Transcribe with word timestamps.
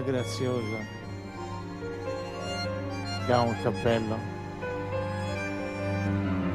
mia 0.00 0.12
graziosa. 0.12 0.98
Che 3.26 3.32
ha 3.32 3.40
un 3.40 3.54
cappello, 3.62 4.16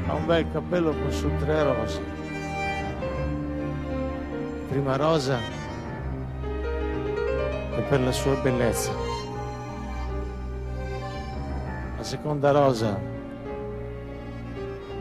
ha 0.06 0.14
un 0.14 0.26
bel 0.26 0.50
cappello 0.52 0.90
con 0.90 1.12
su 1.12 1.30
tre 1.38 1.62
rose. 1.62 2.02
Prima 4.68 4.96
rosa 4.96 5.38
è 7.76 7.82
per 7.88 8.00
la 8.00 8.12
sua 8.12 8.34
bellezza, 8.36 8.90
la 11.96 12.02
seconda 12.02 12.50
rosa 12.50 12.98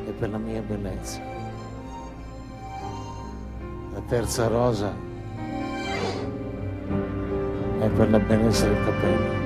è 0.06 0.12
per 0.12 0.30
la 0.30 0.38
mia 0.38 0.62
bellezza, 0.62 1.20
la 3.92 4.02
terza 4.08 4.48
rosa 4.48 5.15
per 7.90 8.10
la 8.10 8.20
bellezza 8.20 8.66
del 8.66 8.78
capello. 8.86 9.45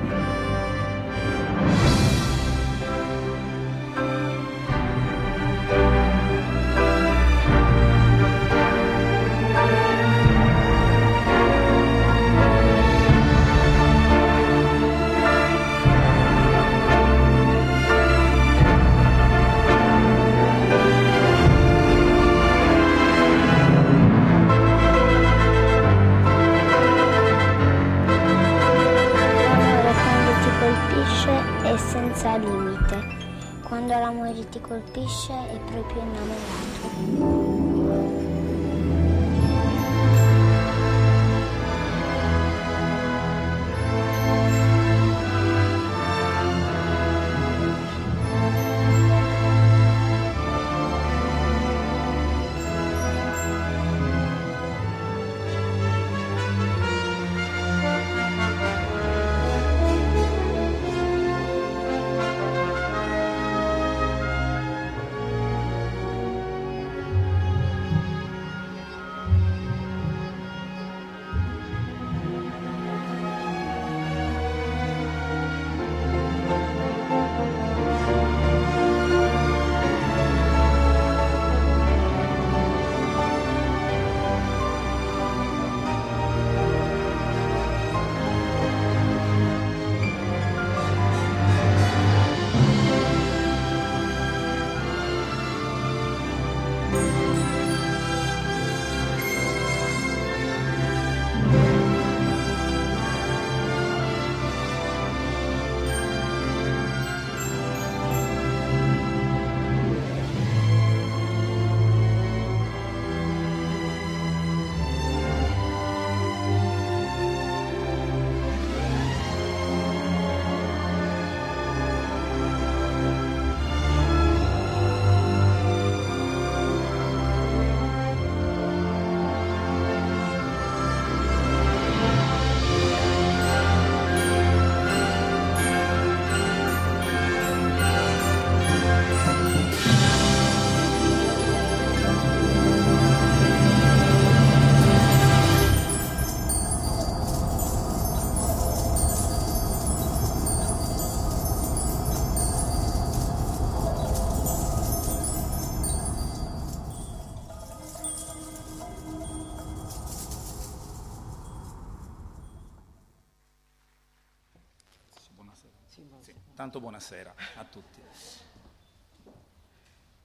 Sì, 166.60 166.66
tanto 166.66 166.80
buonasera 166.80 167.34
a 167.56 167.64
tutti. 167.64 168.02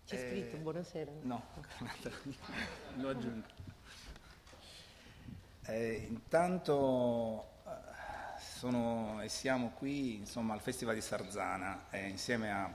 C'è 0.06 0.16
Eh, 0.16 0.29
scritto 0.29 0.57
buonasera? 0.57 1.09
No, 1.22 1.41
l'ho 2.97 3.09
aggiunto. 3.09 3.53
Eh, 5.63 6.06
intanto 6.09 7.51
eh, 7.66 7.72
sono 8.59 9.22
e 9.22 9.29
siamo 9.29 9.69
qui 9.78 10.16
insomma, 10.16 10.53
al 10.53 10.59
Festival 10.59 10.96
di 10.96 11.00
Sarzana 11.00 11.85
eh, 11.91 12.09
insieme 12.09 12.52
a 12.52 12.69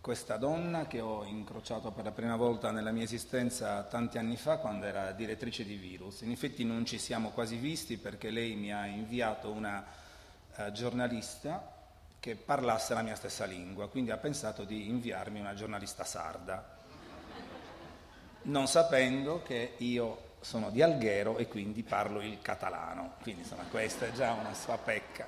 questa 0.00 0.36
donna 0.36 0.88
che 0.88 0.98
ho 0.98 1.22
incrociato 1.22 1.92
per 1.92 2.02
la 2.02 2.10
prima 2.10 2.34
volta 2.34 2.72
nella 2.72 2.90
mia 2.90 3.04
esistenza 3.04 3.84
tanti 3.84 4.18
anni 4.18 4.36
fa 4.36 4.56
quando 4.56 4.86
era 4.86 5.12
direttrice 5.12 5.64
di 5.64 5.76
Virus. 5.76 6.22
In 6.22 6.32
effetti 6.32 6.64
non 6.64 6.84
ci 6.84 6.98
siamo 6.98 7.30
quasi 7.30 7.54
visti 7.58 7.96
perché 7.96 8.30
lei 8.30 8.56
mi 8.56 8.72
ha 8.72 8.86
inviato 8.86 9.52
una 9.52 9.86
eh, 10.56 10.72
giornalista 10.72 11.73
che 12.24 12.36
parlasse 12.36 12.94
la 12.94 13.02
mia 13.02 13.16
stessa 13.16 13.44
lingua, 13.44 13.90
quindi 13.90 14.10
ha 14.10 14.16
pensato 14.16 14.64
di 14.64 14.88
inviarmi 14.88 15.40
una 15.40 15.52
giornalista 15.52 16.04
sarda 16.04 16.72
non 18.44 18.66
sapendo 18.66 19.42
che 19.42 19.74
io 19.76 20.36
sono 20.40 20.70
di 20.70 20.80
Alghero 20.80 21.36
e 21.36 21.46
quindi 21.46 21.82
parlo 21.82 22.22
il 22.22 22.40
catalano. 22.40 23.16
Quindi 23.20 23.42
insomma 23.42 23.64
questa 23.64 24.06
è 24.06 24.12
già 24.12 24.32
una 24.32 24.54
sua 24.54 24.78
pecca. 24.78 25.26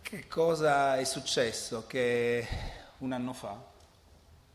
Che 0.00 0.28
cosa 0.28 0.96
è 0.96 1.04
successo? 1.04 1.86
Che 1.86 2.48
un 2.98 3.12
anno 3.12 3.34
fa, 3.34 3.62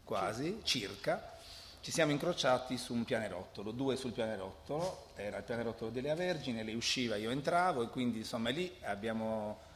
quasi, 0.03 0.61
circa, 0.63 1.37
ci 1.81 1.91
siamo 1.91 2.11
incrociati 2.11 2.79
su 2.79 2.95
un 2.95 3.03
pianerottolo, 3.03 3.69
due 3.69 3.95
sul 3.95 4.11
pianerottolo, 4.11 5.09
era 5.17 5.37
il 5.37 5.43
pianerottolo 5.43 5.91
delle 5.91 6.15
Vergine, 6.15 6.63
lei 6.63 6.73
usciva, 6.73 7.15
io 7.15 7.29
entravo 7.29 7.83
e 7.83 7.89
quindi 7.89 8.19
insomma 8.19 8.49
lì 8.49 8.75
abbiamo 8.81 9.66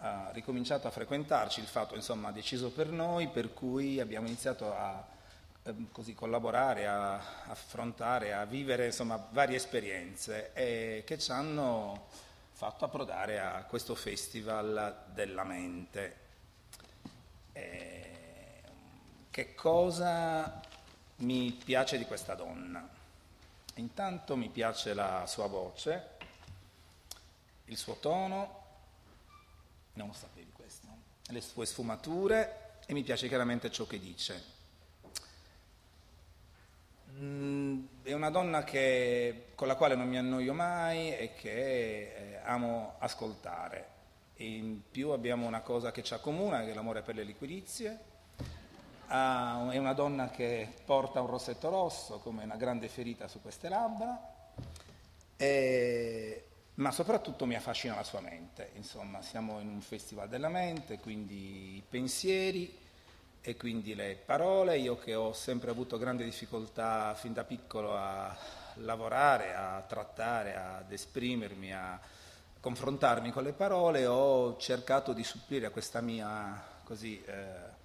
eh, 0.00 0.32
ricominciato 0.32 0.86
a 0.86 0.90
frequentarci, 0.90 1.60
il 1.60 1.66
fatto 1.66 1.94
insomma 1.94 2.28
ha 2.28 2.32
deciso 2.32 2.70
per 2.70 2.88
noi, 2.88 3.28
per 3.28 3.52
cui 3.52 4.00
abbiamo 4.00 4.26
iniziato 4.26 4.74
a 4.74 5.04
ehm, 5.62 5.90
così 5.92 6.14
collaborare, 6.14 6.86
a 6.86 7.14
affrontare, 7.46 8.32
a 8.32 8.44
vivere 8.44 8.86
insomma 8.86 9.24
varie 9.30 9.56
esperienze 9.56 10.52
e 10.52 11.04
che 11.06 11.18
ci 11.18 11.30
hanno 11.30 12.08
fatto 12.52 12.84
approdare 12.84 13.40
a 13.40 13.64
questo 13.64 13.94
festival 13.94 15.04
della 15.12 15.44
mente. 15.44 16.16
Eh, 17.52 18.10
che 19.30 19.54
cosa 19.54 20.60
mi 21.16 21.50
piace 21.64 21.98
di 21.98 22.04
questa 22.04 22.34
donna? 22.34 22.88
Intanto 23.76 24.36
mi 24.36 24.48
piace 24.48 24.94
la 24.94 25.24
sua 25.26 25.46
voce, 25.46 26.10
il 27.66 27.76
suo 27.76 27.94
tono, 27.94 28.63
non 29.94 30.08
lo 30.08 30.12
sapevi 30.12 30.52
questo, 30.52 30.86
le 31.28 31.40
sue 31.40 31.66
sfumature 31.66 32.78
e 32.86 32.92
mi 32.92 33.02
piace 33.02 33.28
chiaramente 33.28 33.70
ciò 33.70 33.86
che 33.86 33.98
dice. 33.98 34.52
Mm, 37.16 37.84
è 38.02 38.12
una 38.12 38.30
donna 38.30 38.64
che, 38.64 39.52
con 39.54 39.68
la 39.68 39.76
quale 39.76 39.94
non 39.94 40.08
mi 40.08 40.18
annoio 40.18 40.52
mai 40.52 41.16
e 41.16 41.34
che 41.34 42.34
eh, 42.34 42.40
amo 42.44 42.96
ascoltare. 42.98 43.92
E 44.36 44.44
in 44.44 44.80
più 44.90 45.10
abbiamo 45.10 45.46
una 45.46 45.60
cosa 45.60 45.92
che 45.92 46.02
ci 46.02 46.12
accomuna, 46.12 46.64
che 46.64 46.72
è 46.72 46.74
l'amore 46.74 47.02
per 47.02 47.14
le 47.14 47.22
liquidizie. 47.22 48.12
Ah, 49.06 49.68
è 49.70 49.76
una 49.76 49.92
donna 49.92 50.30
che 50.30 50.68
porta 50.84 51.20
un 51.20 51.28
rossetto 51.28 51.68
rosso 51.68 52.18
come 52.18 52.42
una 52.42 52.56
grande 52.56 52.88
ferita 52.88 53.28
su 53.28 53.40
queste 53.40 53.68
labbra, 53.68 54.32
e, 55.36 56.44
ma 56.76 56.90
soprattutto 56.90 57.46
mi 57.46 57.54
affascina 57.54 57.94
la 57.94 58.02
sua 58.02 58.20
mente. 58.20 58.70
Insomma, 58.74 59.22
siamo 59.22 59.60
in 59.60 59.68
un 59.68 59.80
festival 59.80 60.28
della 60.28 60.48
mente, 60.48 60.98
quindi 60.98 61.76
i 61.76 61.82
pensieri 61.88 62.76
e 63.40 63.56
quindi 63.56 63.94
le 63.94 64.16
parole, 64.16 64.78
io 64.78 64.98
che 64.98 65.14
ho 65.14 65.32
sempre 65.32 65.70
avuto 65.70 65.98
grande 65.98 66.24
difficoltà 66.24 67.14
fin 67.14 67.32
da 67.32 67.44
piccolo 67.44 67.94
a 67.96 68.36
lavorare, 68.76 69.54
a 69.54 69.82
trattare, 69.82 70.56
ad 70.56 70.90
esprimermi, 70.90 71.72
a 71.72 72.00
confrontarmi 72.58 73.30
con 73.30 73.42
le 73.42 73.52
parole, 73.52 74.06
ho 74.06 74.56
cercato 74.56 75.12
di 75.12 75.22
supplire 75.22 75.66
a 75.66 75.70
questa 75.70 76.00
mia 76.00 76.80
così, 76.82 77.22
eh, 77.22 77.82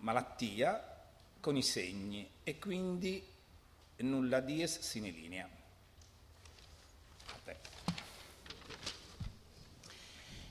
malattia 0.00 0.82
con 1.40 1.56
i 1.56 1.62
segni 1.62 2.28
e 2.42 2.58
quindi 2.58 3.22
nulla 3.98 4.40
dies 4.40 4.80
sine 4.80 5.10
linea. 5.10 5.59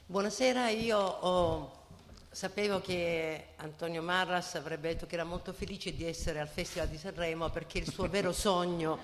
Buonasera, 0.09 0.69
io 0.69 0.97
ho 0.97 1.71
Sapevo 2.31 2.81
che 2.81 3.49
Antonio 3.57 4.01
Marras 4.01 4.55
avrebbe 4.55 4.87
detto 4.87 5.05
che 5.05 5.13
era 5.13 5.23
molto 5.23 5.53
felice 5.53 5.93
di 5.93 6.03
essere 6.03 6.39
al 6.39 6.47
Festival 6.47 6.87
di 6.87 6.97
Sanremo 6.97 7.51
perché 7.51 7.77
il 7.77 7.87
suo 7.87 8.09
vero 8.09 8.31
sogno 8.33 8.97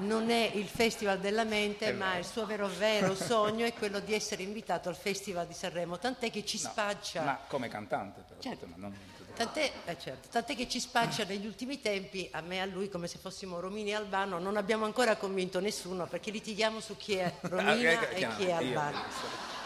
non 0.00 0.28
è 0.28 0.50
il 0.52 0.66
Festival 0.66 1.18
della 1.18 1.44
mente, 1.44 1.94
ma 1.94 2.18
il 2.18 2.26
suo 2.26 2.44
vero, 2.44 2.68
vero 2.68 3.14
sogno 3.14 3.64
è 3.64 3.72
quello 3.72 4.00
di 4.00 4.12
essere 4.12 4.42
invitato 4.42 4.90
al 4.90 4.96
Festival 4.96 5.46
di 5.46 5.54
Sanremo, 5.54 5.96
tant'è 5.96 6.30
che 6.30 6.44
ci 6.44 6.60
no, 6.62 6.68
spaccia. 6.68 7.22
Ma 7.22 7.38
come 7.48 7.68
cantante, 7.68 8.20
però. 8.28 8.38
Certo. 8.38 8.68
Non... 8.74 8.94
Tant'è, 9.34 9.72
eh 9.86 9.98
certo, 9.98 10.28
tant'è, 10.28 10.54
che 10.54 10.68
ci 10.68 10.78
spaccia 10.78 11.24
negli 11.24 11.46
ultimi 11.46 11.80
tempi, 11.80 12.28
a 12.32 12.42
me 12.42 12.56
e 12.56 12.58
a 12.58 12.66
lui, 12.66 12.90
come 12.90 13.06
se 13.06 13.16
fossimo 13.16 13.60
Romini 13.60 13.90
e 13.90 13.94
Albano, 13.94 14.38
non 14.38 14.58
abbiamo 14.58 14.84
ancora 14.84 15.16
convinto 15.16 15.58
nessuno 15.58 16.06
perché 16.06 16.30
litighiamo 16.30 16.80
su 16.80 16.98
chi 16.98 17.14
è 17.14 17.32
Romina 17.48 18.10
e 18.10 18.28
chi 18.36 18.44
è 18.44 18.50
Albano. 18.50 19.57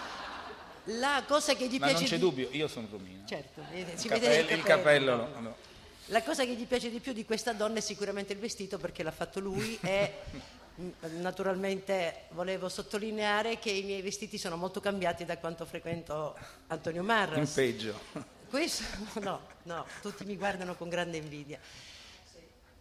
La 0.86 1.22
cosa 1.26 1.54
che 1.54 1.68
gli 1.68 1.78
Ma 1.78 1.86
piace 1.86 2.00
non 2.00 2.08
c'è 2.08 2.16
di... 2.16 2.20
dubbio, 2.20 2.48
io 2.50 2.68
sono 2.68 2.88
rumino. 2.90 3.24
Certo, 3.26 3.62
si 3.94 4.06
il 4.06 4.12
capello, 4.12 4.50
il 4.50 4.62
capello. 4.62 5.16
no, 5.16 5.40
no. 5.40 5.56
La 6.06 6.22
cosa 6.22 6.44
che 6.44 6.54
gli 6.54 6.66
piace 6.66 6.90
di 6.90 6.98
più 6.98 7.12
di 7.12 7.24
questa 7.24 7.52
donna 7.52 7.78
è 7.78 7.80
sicuramente 7.80 8.32
il 8.32 8.38
vestito 8.40 8.76
perché 8.78 9.02
l'ha 9.04 9.12
fatto 9.12 9.38
lui 9.38 9.78
e 9.80 10.12
naturalmente 11.20 12.24
volevo 12.30 12.68
sottolineare 12.68 13.58
che 13.58 13.70
i 13.70 13.82
miei 13.82 14.02
vestiti 14.02 14.36
sono 14.36 14.56
molto 14.56 14.80
cambiati 14.80 15.24
da 15.24 15.38
quanto 15.38 15.64
frequento 15.64 16.36
Antonio 16.66 17.04
Marras. 17.04 17.48
In 17.48 17.54
peggio. 17.54 18.00
Questo 18.50 18.82
no, 19.20 19.40
no, 19.62 19.86
tutti 20.00 20.24
mi 20.24 20.36
guardano 20.36 20.74
con 20.74 20.88
grande 20.88 21.18
invidia. 21.18 21.58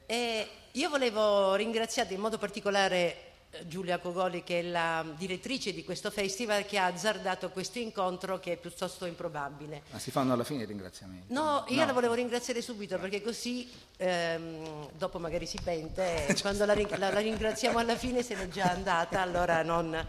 E 0.07 0.49
io 0.71 0.89
volevo 0.89 1.53
ringraziare 1.55 2.13
in 2.13 2.19
modo 2.19 2.37
particolare 2.37 3.30
Giulia 3.65 3.99
Cogoli, 3.99 4.43
che 4.43 4.59
è 4.59 4.63
la 4.63 5.05
direttrice 5.17 5.73
di 5.73 5.83
questo 5.83 6.09
festival, 6.09 6.65
che 6.65 6.77
ha 6.77 6.85
azzardato 6.85 7.49
questo 7.49 7.79
incontro 7.79 8.39
che 8.39 8.53
è 8.53 8.57
piuttosto 8.57 9.05
improbabile. 9.05 9.83
Ma 9.91 9.99
si 9.99 10.09
fanno 10.09 10.33
alla 10.33 10.43
fine 10.43 10.63
i 10.63 10.65
ringraziamenti? 10.65 11.33
No, 11.33 11.65
io 11.67 11.79
no. 11.79 11.85
la 11.85 11.93
volevo 11.93 12.13
ringraziare 12.13 12.61
subito 12.61 12.97
perché 12.97 13.21
così 13.21 13.69
ehm, 13.97 14.89
dopo 14.97 15.19
magari 15.19 15.45
si 15.45 15.59
pente 15.61 16.35
quando 16.41 16.65
la, 16.65 16.75
la, 16.75 16.97
la, 16.97 17.19
ringraziamo 17.19 17.77
alla 17.77 17.95
fine 17.95 18.23
se 18.23 18.35
n'è 18.35 18.47
già 18.47 18.71
andata, 18.71 19.21
allora 19.21 19.63
non... 19.63 20.07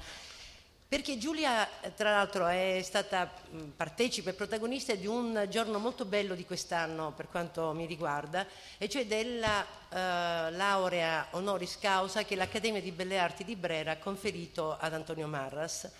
Perché 0.92 1.16
Giulia, 1.16 1.66
tra 1.96 2.10
l'altro, 2.10 2.46
è 2.48 2.78
stata 2.84 3.26
partecipe 3.74 4.28
e 4.28 4.34
protagonista 4.34 4.94
di 4.94 5.06
un 5.06 5.46
giorno 5.48 5.78
molto 5.78 6.04
bello 6.04 6.34
di 6.34 6.44
quest'anno, 6.44 7.14
per 7.16 7.28
quanto 7.30 7.72
mi 7.72 7.86
riguarda, 7.86 8.46
e 8.76 8.90
cioè 8.90 9.06
della 9.06 9.64
eh, 9.64 10.50
laurea 10.50 11.28
honoris 11.30 11.78
causa 11.78 12.24
che 12.24 12.36
l'Accademia 12.36 12.82
di 12.82 12.90
Belle 12.92 13.18
Arti 13.18 13.42
di 13.42 13.56
Brera 13.56 13.92
ha 13.92 13.96
conferito 13.96 14.76
ad 14.78 14.92
Antonio 14.92 15.26
Marras. 15.28 15.90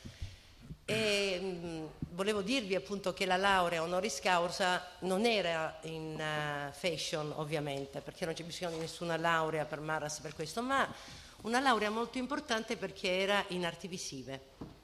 E 0.85 1.41
mh, 1.41 1.89
volevo 2.11 2.43
dirvi 2.43 2.75
appunto 2.75 3.15
che 3.15 3.25
la 3.25 3.39
laurea 3.39 3.83
honoris 3.83 4.21
causa 4.21 4.87
non 4.99 5.25
era 5.25 5.79
in 5.85 6.21
uh, 6.21 6.71
fashion, 6.71 7.33
ovviamente, 7.37 8.03
perché 8.03 8.27
non 8.27 8.35
c'è 8.35 8.45
bisogno 8.45 8.73
di 8.73 8.81
nessuna 8.81 9.17
laurea 9.17 9.65
per 9.65 9.81
Marras 9.81 10.21
per 10.21 10.35
questo, 10.35 10.61
ma 10.61 10.87
una 11.45 11.61
laurea 11.61 11.89
molto 11.89 12.19
importante 12.19 12.77
perché 12.77 13.09
era 13.09 13.43
in 13.49 13.65
arti 13.65 13.89
visive. 13.89 14.81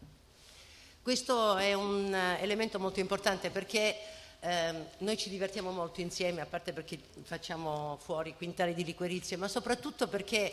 Questo 1.09 1.57
è 1.57 1.73
un 1.73 2.13
eh, 2.13 2.37
elemento 2.43 2.79
molto 2.79 3.01
importante 3.01 3.49
perché 3.49 3.97
eh, 4.41 4.75
noi 4.99 5.17
ci 5.17 5.31
divertiamo 5.31 5.71
molto 5.71 6.03
insieme, 6.03 6.43
a 6.43 6.45
parte 6.45 6.75
perché 6.75 6.99
facciamo 7.23 7.97
fuori 7.99 8.35
quintali 8.37 8.75
di 8.75 8.85
liquerizie, 8.85 9.39
ma 9.39 9.49
soprattutto 9.49 10.07
perché 10.07 10.53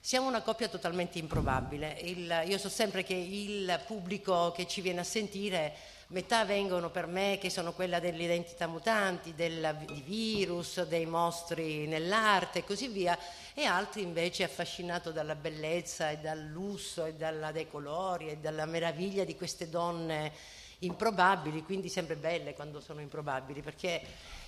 siamo 0.00 0.26
una 0.26 0.40
coppia 0.40 0.68
totalmente 0.68 1.18
improbabile. 1.18 1.98
Il, 2.00 2.44
io 2.46 2.56
so 2.56 2.70
sempre 2.70 3.02
che 3.02 3.12
il 3.12 3.78
pubblico 3.86 4.52
che 4.52 4.66
ci 4.66 4.80
viene 4.80 5.00
a 5.00 5.04
sentire 5.04 5.74
metà 6.06 6.46
vengono 6.46 6.88
per 6.88 7.06
me 7.06 7.36
che 7.38 7.50
sono 7.50 7.74
quella 7.74 8.00
delle 8.00 8.24
identità 8.24 8.66
mutanti, 8.66 9.34
del, 9.34 9.76
virus, 10.02 10.82
dei 10.84 11.04
mostri 11.04 11.86
nell'arte 11.86 12.60
e 12.60 12.64
così 12.64 12.88
via, 12.88 13.18
e 13.54 13.64
altri 13.64 14.02
invece 14.02 14.44
affascinato 14.44 15.10
dalla 15.10 15.34
bellezza 15.34 16.10
e 16.10 16.18
dal 16.18 16.40
lusso 16.40 17.04
e 17.04 17.14
dalla, 17.14 17.52
dai 17.52 17.68
colori 17.68 18.28
e 18.28 18.38
dalla 18.38 18.66
meraviglia 18.66 19.24
di 19.24 19.36
queste 19.36 19.68
donne 19.68 20.32
improbabili, 20.80 21.62
quindi 21.62 21.88
sempre 21.88 22.16
belle 22.16 22.54
quando 22.54 22.80
sono 22.80 23.00
improbabili, 23.00 23.60
perché 23.60 24.02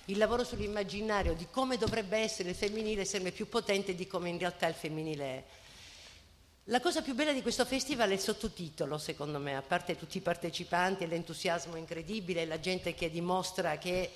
il 0.07 0.19
lavoro 0.19 0.45
sull'immaginario 0.45 1.35
di 1.35 1.47
come 1.51 1.77
dovrebbe 1.77 2.19
essere 2.19 2.51
il 2.51 2.55
femminile 2.55 3.03
è 3.03 3.05
sempre 3.05 3.33
più 3.33 3.49
potente 3.49 3.95
di 3.95 4.07
come 4.07 4.29
in 4.29 4.39
realtà 4.39 4.67
il 4.67 4.75
femminile 4.75 5.25
è. 5.25 5.45
La 6.67 6.81
cosa 6.81 7.03
più 7.03 7.15
bella 7.15 7.33
di 7.33 7.43
questo 7.43 7.65
festival 7.65 8.11
è 8.11 8.13
il 8.13 8.21
sottotitolo, 8.21 8.97
secondo 8.97 9.41
me, 9.41 9.57
a 9.57 9.63
parte 9.63 9.97
tutti 9.97 10.19
i 10.19 10.21
partecipanti 10.21 11.03
e 11.03 11.09
l'entusiasmo 11.09 11.75
incredibile, 11.75 12.47
la 12.47 12.61
gente 12.61 12.95
che 12.95 13.11
dimostra 13.11 13.79
che 13.79 14.11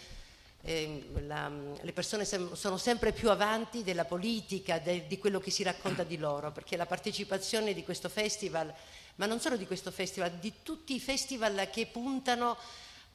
eh, 0.66 1.08
la, 1.26 1.48
le 1.80 1.92
persone 1.92 2.24
sem- 2.24 2.52
sono 2.54 2.76
sempre 2.76 3.12
più 3.12 3.30
avanti 3.30 3.84
della 3.84 4.04
politica, 4.04 4.78
de- 4.78 5.06
di 5.06 5.18
quello 5.18 5.38
che 5.38 5.50
si 5.50 5.62
racconta 5.62 6.02
di 6.02 6.18
loro, 6.18 6.50
perché 6.50 6.76
la 6.76 6.86
partecipazione 6.86 7.72
di 7.72 7.84
questo 7.84 8.08
festival, 8.08 8.74
ma 9.14 9.26
non 9.26 9.40
solo 9.40 9.56
di 9.56 9.66
questo 9.66 9.92
festival, 9.92 10.32
di 10.32 10.52
tutti 10.62 10.94
i 10.94 11.00
festival 11.00 11.68
che 11.70 11.86
puntano 11.86 12.56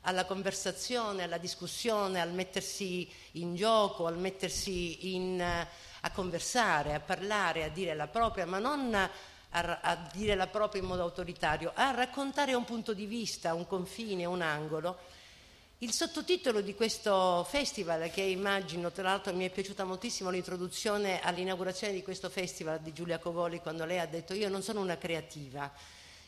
alla 0.04 0.26
conversazione, 0.26 1.24
alla 1.24 1.38
discussione, 1.38 2.22
al 2.22 2.32
mettersi 2.32 3.08
in 3.34 3.56
gioco, 3.56 4.08
al 4.08 4.18
mettersi 4.18 5.14
in 5.14 5.68
a 6.02 6.12
conversare, 6.12 6.94
a 6.94 7.00
parlare, 7.00 7.64
a 7.64 7.70
dire 7.70 7.94
la 7.94 8.08
propria, 8.08 8.46
ma 8.46 8.60
non 8.60 8.94
a, 8.94 9.10
a, 9.82 10.10
dire 10.12 10.36
la 10.36 10.48
propria 10.48 10.82
in 10.82 10.88
modo 10.88 11.04
autoritario, 11.04 11.72
a 11.76 11.92
raccontare 11.92 12.54
un 12.54 12.64
punto 12.64 12.94
di 12.94 13.06
vista, 13.06 13.54
un 13.54 13.68
confine, 13.68 14.26
un 14.26 14.42
angolo. 14.42 14.98
Il 15.84 15.94
sottotitolo 15.94 16.62
di 16.62 16.76
questo 16.76 17.44
festival, 17.50 18.12
che 18.12 18.22
immagino, 18.22 18.92
tra 18.92 19.02
l'altro 19.02 19.34
mi 19.34 19.46
è 19.46 19.50
piaciuta 19.50 19.84
moltissimo 19.84 20.30
l'introduzione 20.30 21.20
all'inaugurazione 21.22 21.92
di 21.92 22.04
questo 22.04 22.30
festival 22.30 22.82
di 22.82 22.94
Giulia 22.94 23.18
Covoli, 23.18 23.62
quando 23.62 23.84
lei 23.84 23.98
ha 23.98 24.06
detto 24.06 24.36
io 24.36 24.48
non 24.48 24.62
sono 24.62 24.80
una 24.80 25.00
creativa. 25.00 25.74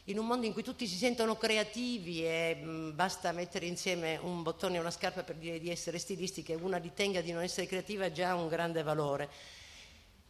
In 0.06 0.18
un 0.18 0.26
mondo 0.26 0.48
in 0.48 0.54
cui 0.54 0.64
tutti 0.64 0.88
si 0.88 0.96
sentono 0.96 1.38
creativi 1.38 2.26
e 2.26 2.56
mh, 2.56 2.96
basta 2.96 3.32
mettere 3.32 3.68
insieme 3.68 4.18
un 4.24 4.42
bottone 4.42 4.78
e 4.78 4.80
una 4.80 4.90
scarpa 4.90 5.22
per 5.22 5.36
dire 5.36 5.60
di 5.60 5.70
essere 5.70 6.00
stilisti, 6.00 6.42
che 6.42 6.56
una 6.56 6.78
ritenga 6.78 7.22
di 7.22 7.32
non 7.32 7.44
essere 7.44 7.68
creativa 7.68 8.06
è 8.06 8.12
già 8.12 8.34
un 8.34 8.48
grande 8.48 8.82
valore. 8.82 9.30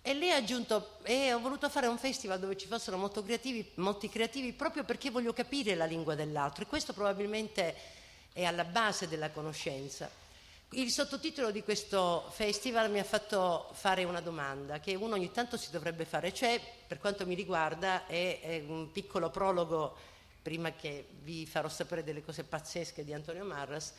E 0.01 0.13
lei 0.15 0.32
ha 0.32 0.36
aggiunto, 0.36 0.98
e 1.03 1.32
ho 1.32 1.39
voluto 1.39 1.70
fare 1.70 1.88
un 1.88 1.98
festival 1.98 2.42
dove 2.42 2.58
ci 2.58 2.68
fossero 2.68 3.00
creativi, 3.10 3.72
molti 3.75 4.10
creativi 4.10 4.51
proprio 4.51 4.84
perché 4.84 5.12
voglio 5.12 5.32
capire 5.32 5.75
la 5.75 5.86
lingua 5.86 6.13
dell'altro 6.13 6.65
e 6.65 6.68
questo 6.68 6.92
probabilmente 6.92 8.01
è 8.34 8.44
alla 8.44 8.66
base 8.66 9.08
della 9.08 9.30
conoscenza. 9.30 10.10
Il 10.72 10.90
sottotitolo 10.90 11.52
di 11.52 11.62
questo 11.62 12.28
festival 12.32 12.90
mi 12.90 12.98
ha 12.98 13.04
fatto 13.04 13.70
fare 13.74 14.04
una 14.04 14.22
domanda 14.22 14.80
che 14.80 14.96
uno 14.96 15.13
ogni 15.13 15.32
tanto 15.32 15.56
si 15.56 15.70
dovrebbe 15.70 16.04
fare, 16.04 16.34
cioè 16.34 16.60
per 16.88 16.98
quanto 16.98 17.28
mi 17.28 17.36
riguarda 17.36 18.08
è, 18.08 18.40
è 18.42 18.63
un 18.68 18.92
piccolo 18.92 19.30
prologo 19.30 19.96
prima 20.42 20.72
che 20.72 21.08
vi 21.22 21.46
farò 21.46 21.70
sapere 21.70 22.04
delle 22.04 22.24
cose 22.24 22.44
pazzesche 22.44 23.06
di 23.06 23.13
Antonio 23.13 23.46
Marras 23.46 23.94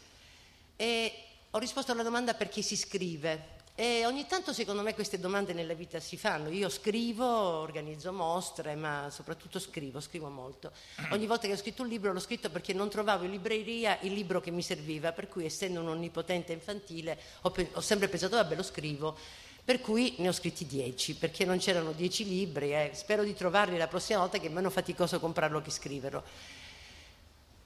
e 0.77 1.13
ho 1.51 1.59
risposto 1.59 1.93
alla 1.93 2.03
domanda 2.03 2.35
per 2.35 2.49
chi 2.49 2.63
si 2.63 2.77
scrive 2.77 3.63
e 3.77 4.07
ogni 4.07 4.27
tanto 4.27 4.53
secondo 4.53 4.83
me 4.83 4.95
queste 4.95 5.19
domande 5.19 5.53
nella 5.53 5.75
vita 5.75 5.99
si 5.99 6.17
fanno. 6.17 6.49
Io 6.49 6.69
scrivo, 6.69 7.27
organizzo 7.27 8.13
mostre, 8.13 8.77
ma 8.77 9.09
soprattutto 9.11 9.59
scrivo, 9.59 10.01
scrivo 10.01 10.29
molto. 10.29 10.71
Ogni 11.11 11.27
volta 11.27 11.49
che 11.49 11.55
ho 11.55 11.57
scritto 11.57 11.83
un 11.83 11.89
libro 11.89 12.13
l'ho 12.13 12.21
scritto 12.21 12.51
perché 12.51 12.73
non 12.73 12.89
trovavo 12.89 13.25
in 13.25 13.33
libreria 13.33 13.99
il 14.03 14.13
libro 14.13 14.41
che 14.41 14.53
mi 14.53 14.63
serviva, 14.63 15.11
per 15.11 15.29
cui 15.29 15.45
essendo 15.45 15.81
un 15.81 15.89
onnipotente 15.89 16.53
infantile 16.53 17.19
ho, 17.43 17.51
pe- 17.51 17.71
ho 17.73 17.81
sempre 17.81 18.09
pensato, 18.09 18.37
vabbè 18.37 18.55
lo 18.55 18.63
scrivo, 18.63 19.17
Per 19.65 19.81
cui 19.81 20.15
ne 20.19 20.29
ho 20.29 20.33
scritti 20.33 20.67
dieci, 20.67 21.15
perché 21.15 21.47
non 21.47 21.57
c'erano 21.57 21.93
dieci 21.93 22.29
libri, 22.29 22.75
eh. 22.75 22.91
spero 22.93 23.25
di 23.25 23.33
trovarli 23.33 23.79
la 23.79 23.89
prossima 23.89 24.19
volta 24.19 24.39
che 24.39 24.49
è 24.49 24.51
meno 24.51 24.69
faticoso 24.69 25.19
comprarlo 25.19 25.63
che 25.63 25.71
scriverlo. 25.71 26.23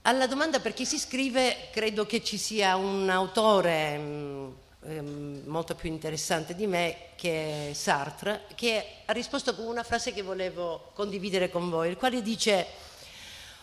Alla 0.02 0.28
domanda 0.28 0.60
per 0.60 0.74
chi 0.74 0.86
si 0.86 0.96
scrive, 0.96 1.68
credo 1.72 2.06
che 2.06 2.22
ci 2.22 2.38
sia 2.38 2.76
un 2.76 3.10
autore 3.10 3.98
mh, 3.98 4.54
ehm, 4.84 5.42
molto 5.46 5.74
più 5.74 5.88
interessante 5.88 6.54
di 6.54 6.66
me, 6.66 6.96
che 7.16 7.70
è 7.70 7.72
Sartre, 7.72 8.44
che 8.54 8.84
ha 9.04 9.12
risposto 9.12 9.54
con 9.54 9.66
una 9.66 9.82
frase 9.82 10.12
che 10.12 10.22
volevo 10.22 10.90
condividere 10.94 11.50
con 11.50 11.70
voi, 11.70 11.88
il 11.88 11.96
quale 11.96 12.22
dice 12.22 12.66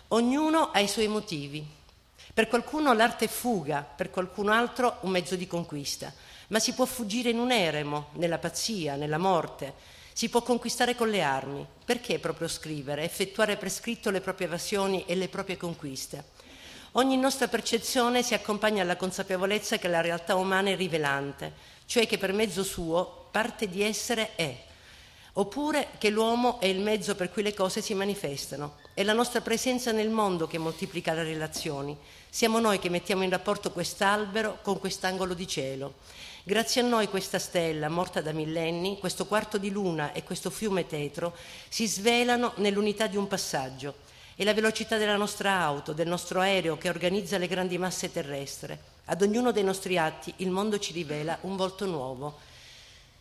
ognuno 0.09 0.71
ha 0.71 0.79
i 0.79 0.87
suoi 0.87 1.07
motivi. 1.07 1.65
Per 2.33 2.47
qualcuno 2.47 2.93
l'arte 2.93 3.25
è 3.25 3.29
fuga, 3.29 3.81
per 3.81 4.09
qualcun 4.09 4.49
altro 4.49 4.97
un 5.01 5.11
mezzo 5.11 5.35
di 5.35 5.47
conquista, 5.47 6.13
ma 6.47 6.59
si 6.59 6.73
può 6.73 6.85
fuggire 6.85 7.29
in 7.29 7.39
un 7.39 7.51
eremo, 7.51 8.07
nella 8.13 8.37
pazzia, 8.37 8.95
nella 8.95 9.17
morte, 9.17 9.73
si 10.11 10.29
può 10.29 10.41
conquistare 10.41 10.95
con 10.95 11.09
le 11.09 11.21
armi. 11.21 11.65
Perché 11.83 12.19
proprio 12.19 12.47
scrivere, 12.47 13.03
effettuare 13.03 13.57
prescritto 13.57 14.09
le 14.09 14.21
proprie 14.21 14.47
evasioni 14.47 15.05
e 15.05 15.15
le 15.15 15.27
proprie 15.27 15.57
conquiste? 15.57 16.23
Ogni 16.97 17.17
nostra 17.17 17.49
percezione 17.49 18.23
si 18.23 18.33
accompagna 18.33 18.81
alla 18.81 18.95
consapevolezza 18.95 19.77
che 19.77 19.89
la 19.89 19.99
realtà 19.99 20.35
umana 20.35 20.69
è 20.69 20.77
rivelante, 20.77 21.51
cioè 21.85 22.07
che 22.07 22.17
per 22.17 22.31
mezzo 22.31 22.63
suo 22.63 23.27
parte 23.31 23.67
di 23.67 23.83
essere 23.83 24.33
è, 24.35 24.57
oppure 25.33 25.89
che 25.97 26.09
l'uomo 26.09 26.57
è 26.61 26.67
il 26.67 26.79
mezzo 26.79 27.15
per 27.15 27.29
cui 27.33 27.43
le 27.43 27.53
cose 27.53 27.81
si 27.81 27.93
manifestano. 27.93 28.77
È 28.93 29.03
la 29.03 29.11
nostra 29.11 29.41
presenza 29.41 29.91
nel 29.91 30.09
mondo 30.09 30.47
che 30.47 30.57
moltiplica 30.57 31.11
le 31.11 31.25
relazioni. 31.25 31.97
Siamo 32.29 32.61
noi 32.61 32.79
che 32.79 32.87
mettiamo 32.87 33.23
in 33.23 33.29
rapporto 33.29 33.71
quest'albero 33.71 34.59
con 34.61 34.79
quest'angolo 34.79 35.33
di 35.33 35.47
cielo. 35.49 35.95
Grazie 36.43 36.79
a 36.79 36.85
noi 36.85 37.09
questa 37.09 37.39
stella, 37.39 37.89
morta 37.89 38.21
da 38.21 38.31
millenni, 38.31 38.99
questo 38.99 39.25
quarto 39.25 39.57
di 39.57 39.69
luna 39.69 40.13
e 40.13 40.23
questo 40.23 40.49
fiume 40.49 40.87
tetro 40.87 41.35
si 41.67 41.87
svelano 41.87 42.53
nell'unità 42.55 43.07
di 43.07 43.17
un 43.17 43.27
passaggio 43.27 44.04
è 44.35 44.43
la 44.43 44.53
velocità 44.53 44.97
della 44.97 45.15
nostra 45.15 45.53
auto, 45.59 45.93
del 45.93 46.07
nostro 46.07 46.41
aereo 46.41 46.77
che 46.77 46.89
organizza 46.89 47.37
le 47.37 47.47
grandi 47.47 47.77
masse 47.77 48.11
terrestri. 48.11 48.77
Ad 49.05 49.21
ognuno 49.21 49.51
dei 49.51 49.63
nostri 49.63 49.97
atti 49.97 50.33
il 50.37 50.49
mondo 50.49 50.77
ci 50.77 50.91
rivela 50.91 51.37
un 51.41 51.55
volto 51.55 51.85
nuovo. 51.85 52.37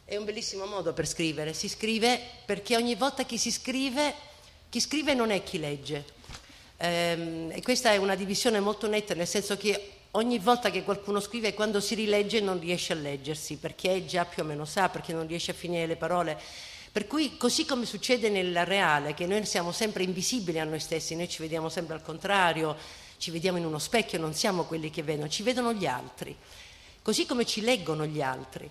È 0.04 0.16
un 0.16 0.24
bellissimo 0.24 0.66
modo 0.66 0.92
per 0.92 1.06
scrivere. 1.06 1.52
Si 1.52 1.68
scrive 1.68 2.20
perché 2.44 2.74
ogni 2.74 2.96
volta 2.96 3.24
che 3.24 3.38
si 3.38 3.52
scrive, 3.52 4.12
chi 4.68 4.80
scrive 4.80 5.14
non 5.14 5.30
è 5.30 5.44
chi 5.44 5.60
legge. 5.60 6.04
Ehm, 6.78 7.52
e 7.52 7.62
questa 7.62 7.92
è 7.92 7.96
una 7.96 8.16
divisione 8.16 8.58
molto 8.58 8.88
netta, 8.88 9.14
nel 9.14 9.28
senso 9.28 9.56
che 9.56 9.90
ogni 10.12 10.40
volta 10.40 10.70
che 10.70 10.82
qualcuno 10.82 11.20
scrive, 11.20 11.54
quando 11.54 11.80
si 11.80 11.94
rilegge 11.94 12.40
non 12.40 12.58
riesce 12.58 12.92
a 12.92 12.96
leggersi, 12.96 13.56
perché 13.56 14.04
già 14.04 14.24
più 14.24 14.42
o 14.42 14.46
meno 14.46 14.64
sa, 14.64 14.88
perché 14.88 15.12
non 15.12 15.28
riesce 15.28 15.52
a 15.52 15.54
finire 15.54 15.86
le 15.86 15.96
parole 15.96 16.40
per 16.94 17.08
cui, 17.08 17.36
così 17.36 17.64
come 17.64 17.86
succede 17.86 18.28
nel 18.28 18.64
reale, 18.64 19.14
che 19.14 19.26
noi 19.26 19.44
siamo 19.46 19.72
sempre 19.72 20.04
invisibili 20.04 20.60
a 20.60 20.64
noi 20.64 20.78
stessi, 20.78 21.16
noi 21.16 21.28
ci 21.28 21.42
vediamo 21.42 21.68
sempre 21.68 21.96
al 21.96 22.02
contrario, 22.02 22.76
ci 23.16 23.32
vediamo 23.32 23.58
in 23.58 23.64
uno 23.64 23.80
specchio, 23.80 24.20
non 24.20 24.32
siamo 24.32 24.62
quelli 24.62 24.90
che 24.90 25.02
vedono, 25.02 25.28
ci 25.28 25.42
vedono 25.42 25.72
gli 25.72 25.86
altri, 25.86 26.36
così 27.02 27.26
come 27.26 27.44
ci 27.46 27.62
leggono 27.62 28.06
gli 28.06 28.22
altri. 28.22 28.70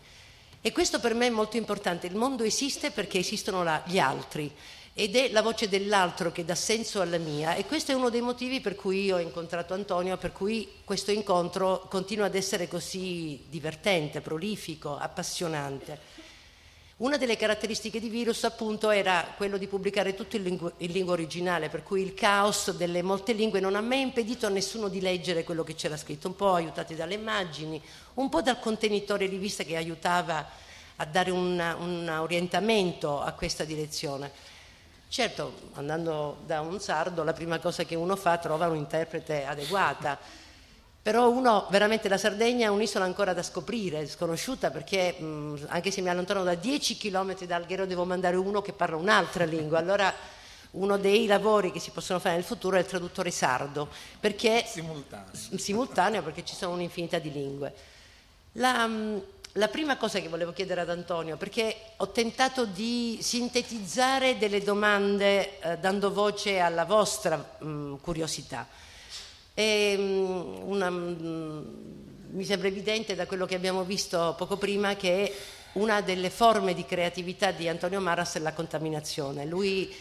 E 0.61 0.71
questo 0.71 1.01
per 1.01 1.15
me 1.15 1.27
è 1.27 1.31
molto 1.31 1.57
importante, 1.57 2.07
il 2.07 2.15
mondo 2.15 2.45
esiste 2.45 2.91
perché 2.91 3.17
esistono 3.17 3.61
la, 3.61 3.83
gli 3.85 3.99
altri 3.99 4.49
ed 4.93 5.17
è 5.17 5.29
la 5.29 5.41
voce 5.41 5.67
dell'altro 5.67 6.31
che 6.31 6.45
dà 6.45 6.55
senso 6.55 7.01
alla 7.01 7.17
mia 7.17 7.55
e 7.55 7.65
questo 7.65 7.91
è 7.91 7.95
uno 7.95 8.09
dei 8.09 8.21
motivi 8.21 8.61
per 8.61 8.75
cui 8.75 9.03
io 9.03 9.17
ho 9.17 9.19
incontrato 9.19 9.73
Antonio, 9.73 10.15
per 10.15 10.31
cui 10.31 10.75
questo 10.85 11.11
incontro 11.11 11.87
continua 11.89 12.27
ad 12.27 12.35
essere 12.35 12.69
così 12.69 13.43
divertente, 13.49 14.21
prolifico, 14.21 14.95
appassionante. 14.95 16.12
Una 16.97 17.17
delle 17.17 17.37
caratteristiche 17.37 17.99
di 17.99 18.07
Virus 18.07 18.43
appunto 18.43 18.91
era 18.91 19.33
quello 19.35 19.57
di 19.57 19.65
pubblicare 19.65 20.13
tutto 20.13 20.35
in 20.35 20.43
lingua, 20.43 20.71
in 20.77 20.91
lingua, 20.91 21.13
originale, 21.13 21.69
per 21.69 21.81
cui 21.81 22.03
il 22.03 22.13
caos 22.13 22.69
delle 22.69 23.01
molte 23.01 23.33
lingue 23.33 23.59
non 23.59 23.75
ha 23.75 23.81
mai 23.81 24.01
impedito 24.01 24.45
a 24.45 24.49
nessuno 24.49 24.89
di 24.89 25.01
leggere 25.01 25.43
quello 25.43 25.63
che 25.63 25.73
c'era 25.73 25.97
scritto, 25.97 26.27
un 26.27 26.35
po' 26.35 26.53
aiutati 26.53 26.93
dalle 26.93 27.15
immagini, 27.15 27.81
un 28.15 28.29
po' 28.29 28.43
dal 28.43 28.59
contenitore 28.59 29.25
rivista 29.25 29.63
che 29.63 29.75
aiutava 29.75 30.47
a 30.97 31.05
dare 31.05 31.31
un, 31.31 31.59
un 31.79 32.07
orientamento 32.09 33.19
a 33.19 33.31
questa 33.31 33.63
direzione. 33.63 34.31
Certo, 35.07 35.53
andando 35.73 36.37
da 36.45 36.61
un 36.61 36.79
sardo, 36.79 37.23
la 37.23 37.33
prima 37.33 37.57
cosa 37.57 37.85
che 37.85 37.95
uno 37.95 38.15
fa 38.15 38.35
è 38.35 38.39
trovare 38.39 38.71
un'interprete 38.71 39.45
adeguata 39.45 40.19
però 41.03 41.29
uno, 41.29 41.67
veramente 41.69 42.07
la 42.07 42.17
Sardegna 42.17 42.67
è 42.67 42.69
un'isola 42.69 43.03
ancora 43.03 43.33
da 43.33 43.43
scoprire, 43.43 44.07
sconosciuta, 44.07 44.71
perché 44.71 45.11
mh, 45.11 45.65
anche 45.67 45.91
se 45.91 45.99
mi 45.99 46.07
allontano 46.07 46.43
da 46.43 46.55
10 46.55 46.95
km 46.95 47.43
da 47.43 47.57
Alghero 47.57 47.85
devo 47.85 48.05
mandare 48.05 48.37
uno 48.37 48.61
che 48.61 48.71
parla 48.71 48.95
un'altra 48.95 49.43
lingua. 49.43 49.79
Allora 49.79 50.13
uno 50.71 50.97
dei 50.97 51.25
lavori 51.25 51.73
che 51.73 51.81
si 51.81 51.91
possono 51.91 52.19
fare 52.19 52.35
nel 52.35 52.45
futuro 52.45 52.77
è 52.77 52.79
il 52.79 52.85
traduttore 52.85 53.31
sardo, 53.31 53.89
perché, 54.17 54.63
simultaneo. 54.65 55.29
simultaneo 55.57 56.23
perché 56.23 56.45
ci 56.45 56.55
sono 56.55 56.71
un'infinità 56.71 57.19
di 57.19 57.33
lingue. 57.33 57.73
La, 58.53 58.89
la 59.51 59.67
prima 59.67 59.97
cosa 59.97 60.21
che 60.21 60.29
volevo 60.29 60.53
chiedere 60.53 60.79
ad 60.79 60.89
Antonio, 60.89 61.35
perché 61.35 61.75
ho 61.97 62.11
tentato 62.11 62.63
di 62.63 63.19
sintetizzare 63.21 64.37
delle 64.37 64.63
domande 64.63 65.59
eh, 65.59 65.77
dando 65.79 66.13
voce 66.13 66.59
alla 66.59 66.85
vostra 66.85 67.35
mh, 67.35 67.95
curiosità. 67.99 68.65
Mm, 69.59 70.67
una, 70.67 70.89
mm, 70.89 71.61
mi 72.31 72.43
sembra 72.43 72.67
evidente 72.67 73.13
da 73.13 73.27
quello 73.27 73.45
che 73.45 73.53
abbiamo 73.53 73.83
visto 73.83 74.33
poco 74.35 74.57
prima 74.57 74.95
che 74.95 75.31
una 75.73 76.01
delle 76.01 76.31
forme 76.31 76.73
di 76.73 76.85
creatività 76.85 77.51
di 77.51 77.67
Antonio 77.67 77.99
Maras 77.99 78.35
è 78.35 78.39
la 78.39 78.53
contaminazione. 78.53 79.45
Lui 79.45 79.93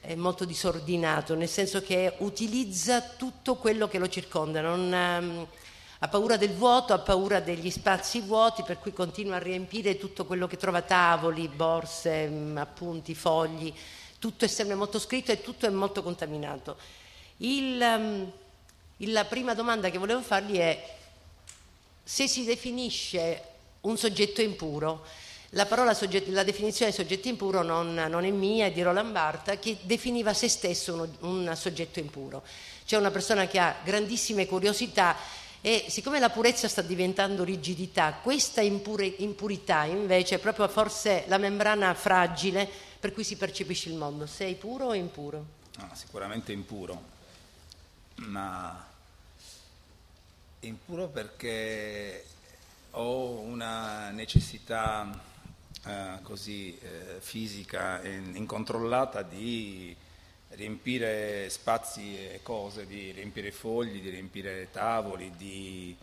è 0.00 0.14
molto 0.14 0.44
disordinato, 0.44 1.34
nel 1.34 1.48
senso 1.48 1.82
che 1.82 2.14
utilizza 2.18 3.00
tutto 3.00 3.56
quello 3.56 3.88
che 3.88 3.98
lo 3.98 4.08
circonda, 4.08 4.60
non, 4.60 4.80
um, 4.80 5.46
ha 5.98 6.08
paura 6.08 6.36
del 6.36 6.52
vuoto, 6.52 6.92
ha 6.92 6.98
paura 6.98 7.40
degli 7.40 7.70
spazi 7.70 8.20
vuoti, 8.20 8.62
per 8.64 8.78
cui 8.78 8.92
continua 8.92 9.36
a 9.36 9.38
riempire 9.38 9.98
tutto 9.98 10.24
quello 10.24 10.46
che 10.46 10.56
trova, 10.56 10.82
tavoli, 10.82 11.48
borse, 11.48 12.28
um, 12.30 12.56
appunti, 12.56 13.14
fogli, 13.14 13.72
tutto 14.18 14.44
è 14.44 14.48
sempre 14.48 14.76
molto 14.76 14.98
scritto 14.98 15.32
e 15.32 15.40
tutto 15.40 15.66
è 15.66 15.70
molto 15.70 16.02
contaminato. 16.02 16.76
Il, 17.38 17.80
um, 17.80 18.32
la 19.10 19.24
prima 19.24 19.54
domanda 19.54 19.90
che 19.90 19.98
volevo 19.98 20.20
fargli 20.20 20.58
è 20.58 20.96
se 22.04 22.28
si 22.28 22.44
definisce 22.44 23.42
un 23.82 23.96
soggetto 23.96 24.42
impuro. 24.42 25.04
La, 25.50 25.66
soggetto, 25.94 26.30
la 26.30 26.44
definizione 26.44 26.90
di 26.90 26.96
soggetto 26.96 27.28
impuro 27.28 27.62
non, 27.62 27.92
non, 27.94 28.24
è 28.24 28.30
mia, 28.30 28.66
è 28.66 28.72
di 28.72 28.82
Roland 28.82 29.12
Barthes, 29.12 29.58
che 29.60 29.76
definiva 29.82 30.32
se 30.32 30.48
stesso 30.48 30.94
uno, 30.94 31.08
un 31.20 31.52
soggetto 31.56 31.98
impuro. 31.98 32.42
C'è 32.86 32.96
una 32.96 33.10
persona 33.10 33.46
che 33.46 33.58
ha 33.58 33.76
grandissime 33.84 34.46
curiosità 34.46 35.16
e 35.60 35.84
siccome 35.88 36.18
la 36.18 36.30
purezza 36.30 36.68
sta 36.68 36.82
diventando 36.82 37.44
rigidità, 37.44 38.14
questa 38.14 38.62
impure, 38.62 39.06
impurità 39.18 39.84
invece 39.84 40.36
è 40.36 40.38
proprio 40.38 40.66
forse 40.68 41.24
la 41.28 41.38
membrana 41.38 41.94
fragile 41.94 42.68
per 42.98 43.12
cui 43.12 43.22
si 43.22 43.36
percepisce 43.36 43.88
il 43.88 43.94
mondo. 43.94 44.26
Sei 44.26 44.54
puro 44.54 44.86
o 44.86 44.94
impuro? 44.94 45.44
Ah, 45.78 45.94
sicuramente 45.94 46.50
impuro, 46.50 47.00
ma 48.16 48.90
Impuro 50.64 51.08
perché 51.08 52.24
ho 52.92 53.40
una 53.40 54.10
necessità 54.10 55.10
eh, 55.84 56.18
così 56.22 56.78
eh, 56.78 57.16
fisica 57.18 58.00
e 58.00 58.14
incontrollata 58.34 59.22
di 59.22 59.96
riempire 60.50 61.50
spazi 61.50 62.16
e 62.16 62.40
cose, 62.44 62.86
di 62.86 63.10
riempire 63.10 63.50
fogli, 63.50 64.00
di 64.00 64.10
riempire 64.10 64.68
tavoli, 64.70 65.32
di 65.36 65.96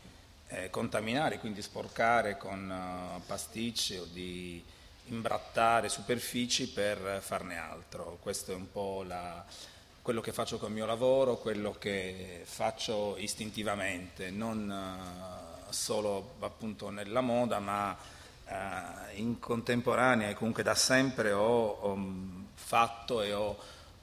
eh, 0.48 0.70
contaminare, 0.70 1.39
quindi 1.39 1.62
sporcare 1.62 2.36
con 2.38 2.70
uh, 2.70 3.25
pasticci 3.25 3.96
o 3.96 4.06
di 4.12 4.62
imbrattare 5.06 5.88
superfici 5.88 6.68
per 6.68 7.22
farne 7.22 7.58
altro. 7.58 8.18
Questo 8.22 8.51
è 8.51 8.56
un 8.56 8.70
po' 8.70 9.04
la, 9.08 9.46
quello 10.10 10.24
che 10.24 10.34
faccio 10.34 10.58
col 10.58 10.72
mio 10.72 10.88
lavoro, 10.88 11.38
quello 11.38 11.75
che 11.78 12.42
faccio 12.44 13.16
istintivamente, 13.20 14.32
non 14.32 14.68
uh, 14.68 15.72
solo 15.72 16.34
appunto 16.39 16.89
nella 16.89 17.22
moda, 17.22 17.60
ma 17.60 17.96
uh, 18.46 18.54
in 19.18 19.38
contemporanea 19.38 20.30
e 20.30 20.34
comunque 20.34 20.63
da 20.63 20.74
sempre 20.74 21.32
ho, 21.32 21.96
fatto 22.56 23.22
e 23.22 23.34
ho 23.34 23.56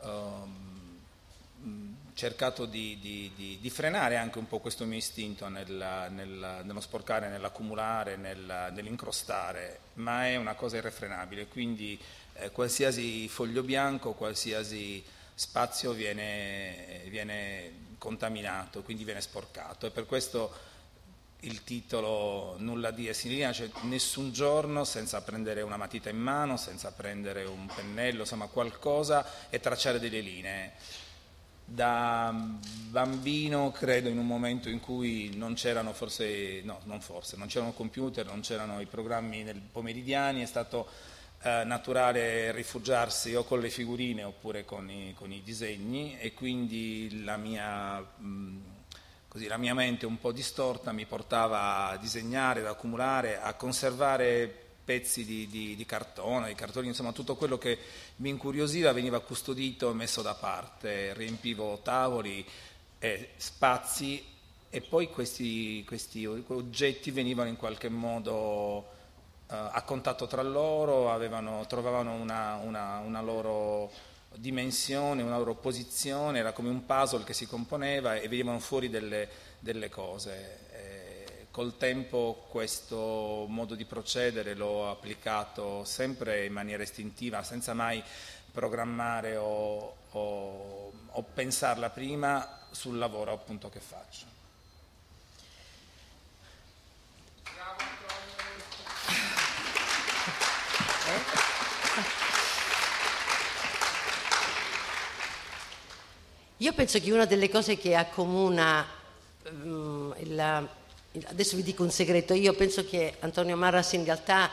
um, 0.03 1.97
cercato 2.15 2.67
di, 2.67 3.01
di, 3.01 3.33
di, 3.35 3.59
di, 3.61 3.71
frenare 3.71 4.17
anche 4.17 4.39
un 4.39 4.47
po' 4.47 4.61
questo 4.61 4.85
mio 4.85 4.99
istinto 4.99 5.49
nel, 5.49 6.07
nel, 6.11 6.61
nello 6.63 6.81
sporcare, 6.81 7.29
nell'accumulare, 7.29 8.15
nel, 8.15 8.71
nell'incrostare, 8.73 9.81
ma 9.95 10.29
è 10.29 10.37
una 10.37 10.55
cosa 10.55 10.77
irrefrenabile, 10.77 11.49
quindi 11.49 12.01
eh, 12.35 12.53
qualsiasi 12.53 13.27
foglio 13.27 13.65
bianco, 13.65 14.13
qualsiasi 14.13 15.15
spazio 15.37 15.93
viene, 15.93 17.03
viene 17.09 17.85
contaminato, 17.99 18.83
quindi 18.83 19.05
viene 19.05 19.21
sporcato 19.21 19.87
e 19.87 19.91
per 19.91 20.07
questo 20.07 20.75
il 21.41 21.63
titolo 21.63 22.57
Nulla 22.59 22.91
di 22.91 23.07
Essilina, 23.07 23.53
cioè 23.53 23.69
nessun 23.83 24.33
giorno 24.33 24.85
senza 24.85 25.21
prendere 25.21 25.61
una 25.61 25.77
matita 25.77 26.09
in 26.09 26.17
mano, 26.17 26.57
senza 26.57 26.91
prendere 26.91 27.45
un 27.45 27.67
pennello, 27.67 28.21
insomma 28.21 28.47
qualcosa 28.47 29.51
e 29.51 29.61
tracciare 29.61 30.01
delle 30.01 30.21
linee. 30.21 30.73
Da 31.69 32.33
bambino 32.33 33.73
credo 33.73 34.09
in 34.09 34.19
un 34.19 34.27
momento 34.27 34.71
in 34.71 34.81
cui 34.81 35.37
non 35.37 35.55
c'erano 35.55 35.93
forse, 35.93 36.63
no, 36.63 36.81
non 36.85 37.03
forse, 37.03 37.37
non 37.37 37.49
c'erano 37.49 37.73
computer, 37.73 38.25
non 38.25 38.41
c'erano 38.41 38.81
i 38.81 38.87
programmi 38.87 39.45
pomeridiani, 39.71 40.43
è 40.43 40.47
stato 40.47 40.89
eh, 41.47 41.63
naturale 41.63 42.51
rifugiarsi 42.51 43.37
o 43.37 43.45
con 43.45 43.61
le 43.61 43.71
figurine 43.71 44.25
oppure 44.25 44.65
con 44.65 44.91
i, 44.91 45.15
con 45.17 45.31
i 45.31 45.43
disegni 45.45 46.19
e 46.19 46.35
quindi 46.35 47.23
la 47.23 47.37
mia... 47.37 48.01
Mh, 48.01 48.75
così 49.29 49.47
la 49.47 49.59
mia 49.59 49.75
mente 49.75 50.07
un 50.07 50.19
po' 50.19 50.33
distorta 50.33 50.93
mi 50.93 51.05
portava 51.05 51.91
a 51.91 51.97
disegnare, 51.99 52.61
ad 52.61 52.67
accumulare, 52.67 53.39
a 53.39 53.53
conservare 53.53 54.53
pezzi 54.83 55.25
di, 55.25 55.47
di, 55.47 55.77
di 55.77 55.85
cartone, 55.85 56.49
di 56.49 56.55
cartoni, 56.55 56.89
insomma 56.89 57.13
tutto 57.13 57.37
quello 57.37 57.59
che 57.59 57.79
mi 58.17 58.31
incuriosiva 58.31 58.93
veniva 58.93 59.21
custodito 59.21 59.91
e 59.91 59.95
messo 59.95 60.23
da 60.23 60.35
parte, 60.35 61.13
riempivo 61.13 61.81
tavoli 61.83 62.45
e 62.99 63.31
spazi 63.37 64.25
e 64.71 64.81
poi 64.81 65.11
questi, 65.11 65.85
questi 65.85 66.25
oggetti 66.25 67.11
venivano 67.11 67.51
in 67.51 67.57
qualche 67.57 67.91
modo 67.91 68.95
a 69.49 69.83
contatto 69.83 70.27
tra 70.27 70.43
loro, 70.43 71.13
avevano, 71.13 71.65
trovavano 71.67 72.15
una, 72.15 72.57
una, 72.57 72.99
una 72.99 73.21
loro 73.21 73.91
dimensione, 74.35 75.23
una 75.23 75.39
loro 75.39 75.55
posizione, 75.55 76.41
era 76.41 76.53
come 76.53 76.69
un 76.69 76.85
puzzle 76.85 77.25
che 77.25 77.33
si 77.33 77.47
componeva 77.47 78.17
e 78.17 78.29
venivano 78.29 78.59
fuori 78.59 78.91
delle, 78.91 79.29
delle 79.61 79.89
cose. 79.89 80.59
E 80.73 81.47
col 81.51 81.77
tempo 81.77 82.47
questo 82.51 83.47
modo 83.49 83.75
di 83.75 83.85
procedere 83.85 84.55
l'ho 84.55 84.91
applicato 84.91 85.85
sempre 85.85 86.45
in 86.45 86.53
maniera 86.53 86.83
istintiva, 86.83 87.43
senza 87.43 87.73
mai 87.73 88.03
programmare 88.51 89.37
o, 89.37 89.97
o, 90.11 90.93
o 91.07 91.23
pensarla 91.35 91.91
prima 91.91 92.67
sul 92.71 92.99
lavoro 92.99 93.33
appunto 93.33 93.69
che 93.69 93.81
faccio. 93.81 94.36
Io 106.61 106.73
penso 106.73 106.99
che 107.01 107.13
una 107.13 107.27
delle 107.27 107.51
cose 107.51 107.77
che 107.77 107.95
accomuna, 107.95 108.83
um, 109.51 110.15
il, 110.21 110.69
adesso 111.27 111.55
vi 111.55 111.63
dico 111.63 111.83
un 111.83 111.91
segreto, 111.91 112.33
io 112.33 112.55
penso 112.55 112.87
che 112.87 113.17
Antonio 113.21 113.59
Marras 113.59 113.93
in 113.93 114.05
realtà 114.05 114.49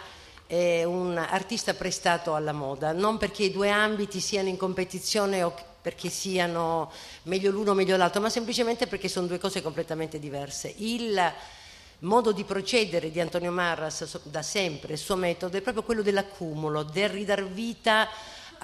è 0.45 0.83
un 0.83 1.17
artista 1.17 1.73
prestato 1.73 2.35
alla 2.35 2.51
moda, 2.51 2.91
non 2.91 3.17
perché 3.17 3.43
i 3.43 3.51
due 3.53 3.69
ambiti 3.69 4.19
siano 4.19 4.49
in 4.49 4.57
competizione 4.57 5.43
o 5.43 5.55
perché 5.81 6.09
siano 6.09 6.91
meglio 7.23 7.51
l'uno 7.51 7.71
o 7.71 7.73
meglio 7.73 7.95
l'altro, 7.95 8.19
ma 8.19 8.29
semplicemente 8.29 8.85
perché 8.85 9.07
sono 9.07 9.27
due 9.27 9.39
cose 9.39 9.61
completamente 9.61 10.19
diverse. 10.19 10.73
Il 10.75 11.33
modo 11.99 12.33
di 12.33 12.43
procedere 12.43 13.11
di 13.11 13.21
Antonio 13.21 13.51
Marras 13.51 14.19
da 14.23 14.41
sempre, 14.41 14.91
il 14.93 14.99
suo 14.99 15.15
metodo, 15.15 15.55
è 15.55 15.61
proprio 15.61 15.83
quello 15.83 16.01
dell'accumulo, 16.01 16.83
del 16.83 17.07
ridar 17.07 17.47
vita 17.47 18.09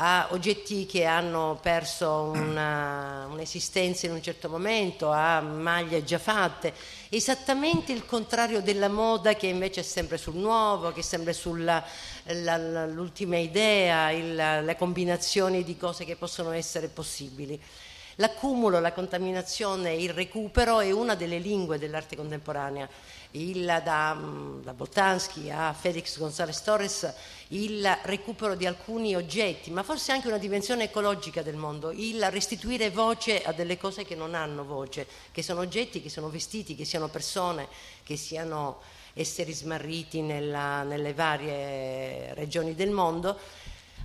a 0.01 0.27
oggetti 0.32 0.86
che 0.86 1.03
hanno 1.03 1.60
perso 1.62 2.32
una, 2.34 3.27
un'esistenza 3.29 4.06
in 4.06 4.13
un 4.13 4.22
certo 4.22 4.48
momento, 4.48 5.12
a 5.12 5.41
maglie 5.41 6.06
già 6.06 6.18
fatte, 6.18 6.74
esattamente 7.10 7.91
il 7.91 8.06
contrario 8.06 8.62
della 8.62 8.88
moda 8.88 9.34
che 9.34 9.48
invece 9.48 9.82
è 9.82 9.84
sempre 9.84 10.18
sul 10.18 10.36
nuovo, 10.36 10.94
che 10.94 11.01
è 11.01 11.03
sempre 11.03 11.34
sull'ultima 11.34 11.75
idea, 13.39 14.12
il, 14.12 14.35
le 14.35 14.75
combinazioni 14.77 15.66
di 15.66 15.75
cose 15.75 16.05
che 16.05 16.16
possono 16.16 16.51
essere 16.51 16.88
possibili. 16.88 17.62
L'accumulo, 18.20 18.82
la 18.82 18.92
contaminazione, 18.92 19.94
il 19.94 20.10
recupero 20.10 20.82
è 20.82 20.92
una 20.92 21.16
delle 21.16 21.40
lingue 21.40 21.79
dell'arte 21.79 22.18
contemporanea. 22.18 22.90
Il, 23.32 23.82
da, 23.82 24.14
mm, 24.14 24.62
da 24.62 24.74
Boltanski 24.74 25.50
a 25.50 25.72
Felix 25.72 26.18
González 26.18 26.62
Torres, 26.62 27.14
il 27.50 27.88
recupero 28.03 28.55
di 28.55 28.66
alcuni 28.66 29.16
oggetti, 29.16 29.72
ma 29.72 29.84
forse 29.84 30.12
anche 30.12 30.27
una 30.27 30.38
dimensione 30.38 30.86
ecologica 30.86 31.42
del 31.42 31.55
mondo, 31.55 31.92
il 31.92 32.29
restituire 32.29 32.90
voce 32.90 33.42
a 33.42 33.53
delle 33.53 33.77
cose 33.77 34.03
che 34.03 34.16
non 34.16 34.36
hanno 34.36 34.66
voce, 34.66 35.08
che 35.32 35.42
sono 35.42 35.62
oggetti, 35.62 36.01
che 36.01 36.10
sono 36.10 36.29
vestiti, 36.29 36.75
che 36.75 36.84
siano 36.84 37.08
persone, 37.08 37.70
che 38.03 38.18
siano 38.18 38.82
esseri 39.14 39.53
smarriti 39.53 40.22
nella, 40.22 40.84
nelle 40.84 41.14
varie 41.14 42.34
regioni 42.34 42.75
del 42.75 42.92
mondo 42.92 43.40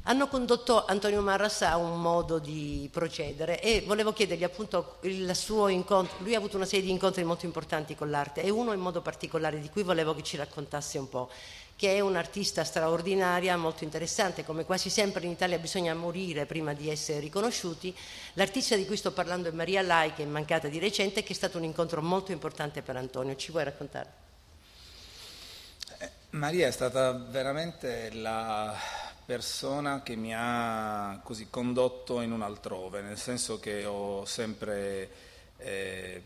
hanno 0.06 0.28
condotto 0.28 0.84
Antonio 0.84 1.22
Marras 1.22 1.62
a 1.62 1.76
un 1.76 2.00
modo 2.00 2.38
di 2.38 2.88
procedere 2.92 3.60
e 3.60 3.82
volevo 3.86 4.12
chiedergli 4.12 4.44
appunto 4.44 4.98
il 5.02 5.34
suo 5.34 5.68
incontro, 5.68 6.16
lui 6.18 6.34
ha 6.34 6.38
avuto 6.38 6.56
una 6.56 6.66
serie 6.66 6.84
di 6.84 6.90
incontri 6.90 7.24
molto 7.24 7.46
importanti 7.46 7.94
con 7.94 8.10
l'arte 8.10 8.42
e 8.42 8.50
uno 8.50 8.72
in 8.74 8.80
modo 8.80 9.00
particolare 9.00 9.60
di 9.60 9.70
cui 9.70 9.82
volevo 9.82 10.14
che 10.14 10.22
ci 10.22 10.36
raccontasse 10.36 10.98
un 10.98 11.08
po', 11.08 11.30
che 11.74 11.94
è 11.94 12.00
un'artista 12.00 12.64
straordinaria, 12.64 13.56
molto 13.56 13.84
interessante, 13.84 14.44
come 14.44 14.66
quasi 14.66 14.90
sempre 14.90 15.24
in 15.24 15.30
Italia 15.30 15.58
bisogna 15.58 15.94
morire 15.94 16.44
prima 16.44 16.74
di 16.74 16.90
essere 16.90 17.20
riconosciuti. 17.20 17.96
L'artista 18.34 18.76
di 18.76 18.84
cui 18.84 18.98
sto 18.98 19.10
parlando 19.10 19.48
è 19.48 19.52
Maria 19.52 19.80
Lai, 19.80 20.12
che 20.12 20.24
è 20.24 20.26
mancata 20.26 20.68
di 20.68 20.78
recente, 20.78 21.22
che 21.22 21.32
è 21.32 21.36
stato 21.36 21.56
un 21.56 21.64
incontro 21.64 22.02
molto 22.02 22.30
importante 22.30 22.82
per 22.82 22.96
Antonio. 22.96 23.34
Ci 23.36 23.50
vuoi 23.52 23.64
raccontare? 23.64 24.12
Eh, 25.98 26.10
Maria 26.30 26.66
è 26.66 26.70
stata 26.70 27.12
veramente 27.12 28.10
la 28.12 28.76
persona 29.24 30.02
che 30.02 30.16
mi 30.16 30.32
ha 30.34 31.20
così 31.22 31.48
condotto 31.48 32.20
in 32.20 32.32
un 32.32 32.42
altrove, 32.42 33.00
nel 33.00 33.18
senso 33.18 33.58
che 33.58 33.84
ho 33.84 34.24
sempre 34.24 35.10
eh, 35.56 36.22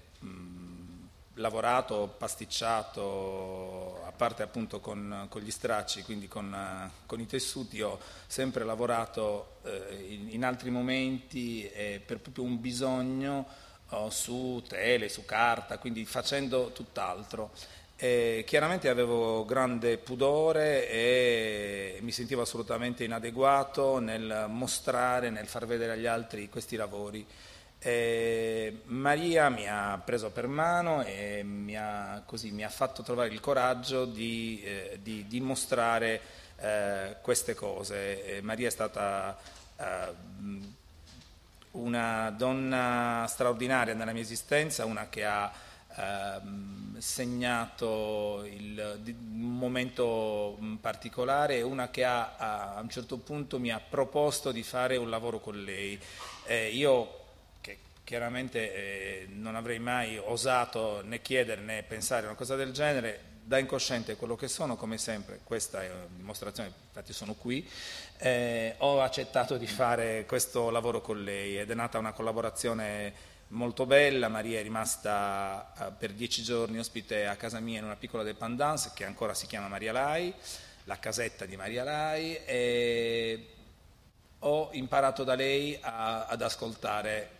lavorato, 1.34 2.14
pasticciato, 2.18 4.02
a 4.04 4.12
parte 4.12 4.42
appunto 4.42 4.80
con, 4.80 5.26
con 5.28 5.40
gli 5.40 5.50
stracci, 5.50 6.02
quindi 6.02 6.28
con, 6.28 6.90
con, 7.06 7.20
i 7.20 7.26
tessuti, 7.26 7.80
ho 7.80 7.98
sempre 8.26 8.64
lavorato 8.64 9.58
eh, 9.62 10.06
in, 10.08 10.28
in, 10.32 10.44
altri 10.44 10.70
momenti 10.70 11.68
eh, 11.68 12.02
per 12.04 12.18
proprio 12.18 12.44
un 12.44 12.61
bisogno 12.61 13.46
oh, 13.90 14.11
su 14.11 14.62
tele, 14.66 15.08
su 15.08 15.24
carta, 15.24 15.78
quindi 15.78 16.04
facendo 16.04 16.72
tutt'altro. 16.72 17.52
E 18.00 18.44
chiaramente 18.46 18.88
avevo 18.88 19.44
grande 19.44 19.98
pudore 19.98 20.88
e 20.88 21.98
mi 22.00 22.12
sentivo 22.12 22.42
assolutamente 22.42 23.02
inadeguato 23.02 23.98
nel 23.98 24.46
mostrare, 24.48 25.30
nel 25.30 25.48
far 25.48 25.66
vedere 25.66 25.94
agli 25.94 26.06
altri 26.06 26.48
questi 26.48 26.76
lavori. 26.76 27.26
E 27.80 28.82
Maria 28.84 29.48
mi 29.48 29.68
ha 29.68 30.00
preso 30.04 30.30
per 30.30 30.46
mano 30.46 31.04
e 31.04 31.42
mi 31.42 31.76
ha, 31.76 32.22
così, 32.24 32.52
mi 32.52 32.62
ha 32.62 32.68
fatto 32.68 33.02
trovare 33.02 33.30
il 33.30 33.40
coraggio 33.40 34.04
di, 34.04 34.62
eh, 34.62 35.00
di, 35.02 35.26
di 35.26 35.40
mostrare 35.40 36.20
eh, 36.61 37.16
queste 37.20 37.56
cose. 37.56 38.37
E 38.37 38.40
Maria 38.42 38.68
è 38.68 38.70
stata 38.70 39.37
eh, 39.76 40.14
una 41.72 42.30
donna 42.30 43.26
straordinaria 43.26 43.94
nella 43.94 44.12
mia 44.12 44.22
esistenza, 44.22 44.84
una 44.84 45.08
che 45.08 45.24
ha 45.24 45.66
ehm, 45.98 46.98
segnato 46.98 48.44
il, 48.44 49.00
un 49.04 49.58
momento 49.58 50.56
mm, 50.61 50.76
particolare, 50.76 51.62
una 51.62 51.90
che 51.90 52.04
ha, 52.04 52.37
a, 52.37 52.80
un 52.80 52.88
certo 52.88 53.18
punto 53.18 53.58
mi 53.58 53.70
ha 53.70 53.80
proposto 53.80 54.52
di 54.52 54.62
fare 54.62 54.96
un 54.96 55.11
lavoro 55.11 55.40
con 55.40 55.62
lei. 55.62 55.98
Eh, 56.46 56.68
io 56.70 57.16
che 57.61 57.78
chiaramente 58.04 58.74
eh, 58.74 59.26
non 59.28 59.56
avrei 59.56 59.78
mai 59.78 60.18
osato 60.18 61.02
né 61.04 61.20
chiedere 61.20 61.61
né 61.61 61.82
pensare 61.82 62.22
a 62.22 62.28
una 62.28 62.37
cosa 62.37 62.56
del 62.56 62.72
genere, 62.72 63.37
da 63.48 63.58
incosciente 63.58 64.16
quello 64.16 64.37
che 64.37 64.46
sono, 64.46 64.76
come 64.76 64.98
sempre, 64.98 65.40
questa 65.42 65.82
è 65.82 65.90
una 65.90 66.06
dimostrazione, 66.14 66.70
infatti 66.88 67.14
sono 67.14 67.32
qui, 67.32 67.66
eh, 68.18 68.74
ho 68.78 69.00
accettato 69.00 69.56
di 69.56 69.66
fare 69.66 70.26
questo 70.26 70.68
lavoro 70.68 71.00
con 71.00 71.22
lei 71.22 71.58
ed 71.58 71.70
è 71.70 71.74
nata 71.74 71.98
una 71.98 72.12
collaborazione 72.12 73.37
molto 73.48 73.87
bella, 73.87 74.28
Maria 74.28 74.58
è 74.58 74.62
rimasta 74.62 75.72
uh, 75.76 75.96
per 75.96 76.12
dieci 76.12 76.42
giorni 76.42 76.78
ospite 76.78 77.26
a 77.26 77.37
casa 77.37 77.61
mia 77.61 77.78
in 77.78 77.84
una 77.84 77.96
piccola 77.96 78.22
dépendance 78.22 78.92
che 78.94 79.04
ancora 79.04 79.34
si 79.34 79.46
chiama 79.46 79.68
Maria 79.68 79.92
Lai, 79.92 80.32
la 80.84 80.98
casetta 80.98 81.46
di 81.46 81.56
Maria 81.56 81.84
Lai 81.84 82.37
e 82.44 83.48
ho 84.40 84.68
imparato 84.72 85.24
da 85.24 85.34
lei 85.34 85.78
a, 85.80 86.26
ad 86.26 86.42
ascoltare 86.42 87.30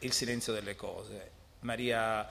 il 0.00 0.12
silenzio 0.12 0.52
delle 0.52 0.74
cose. 0.74 1.30
Maria 1.60 2.28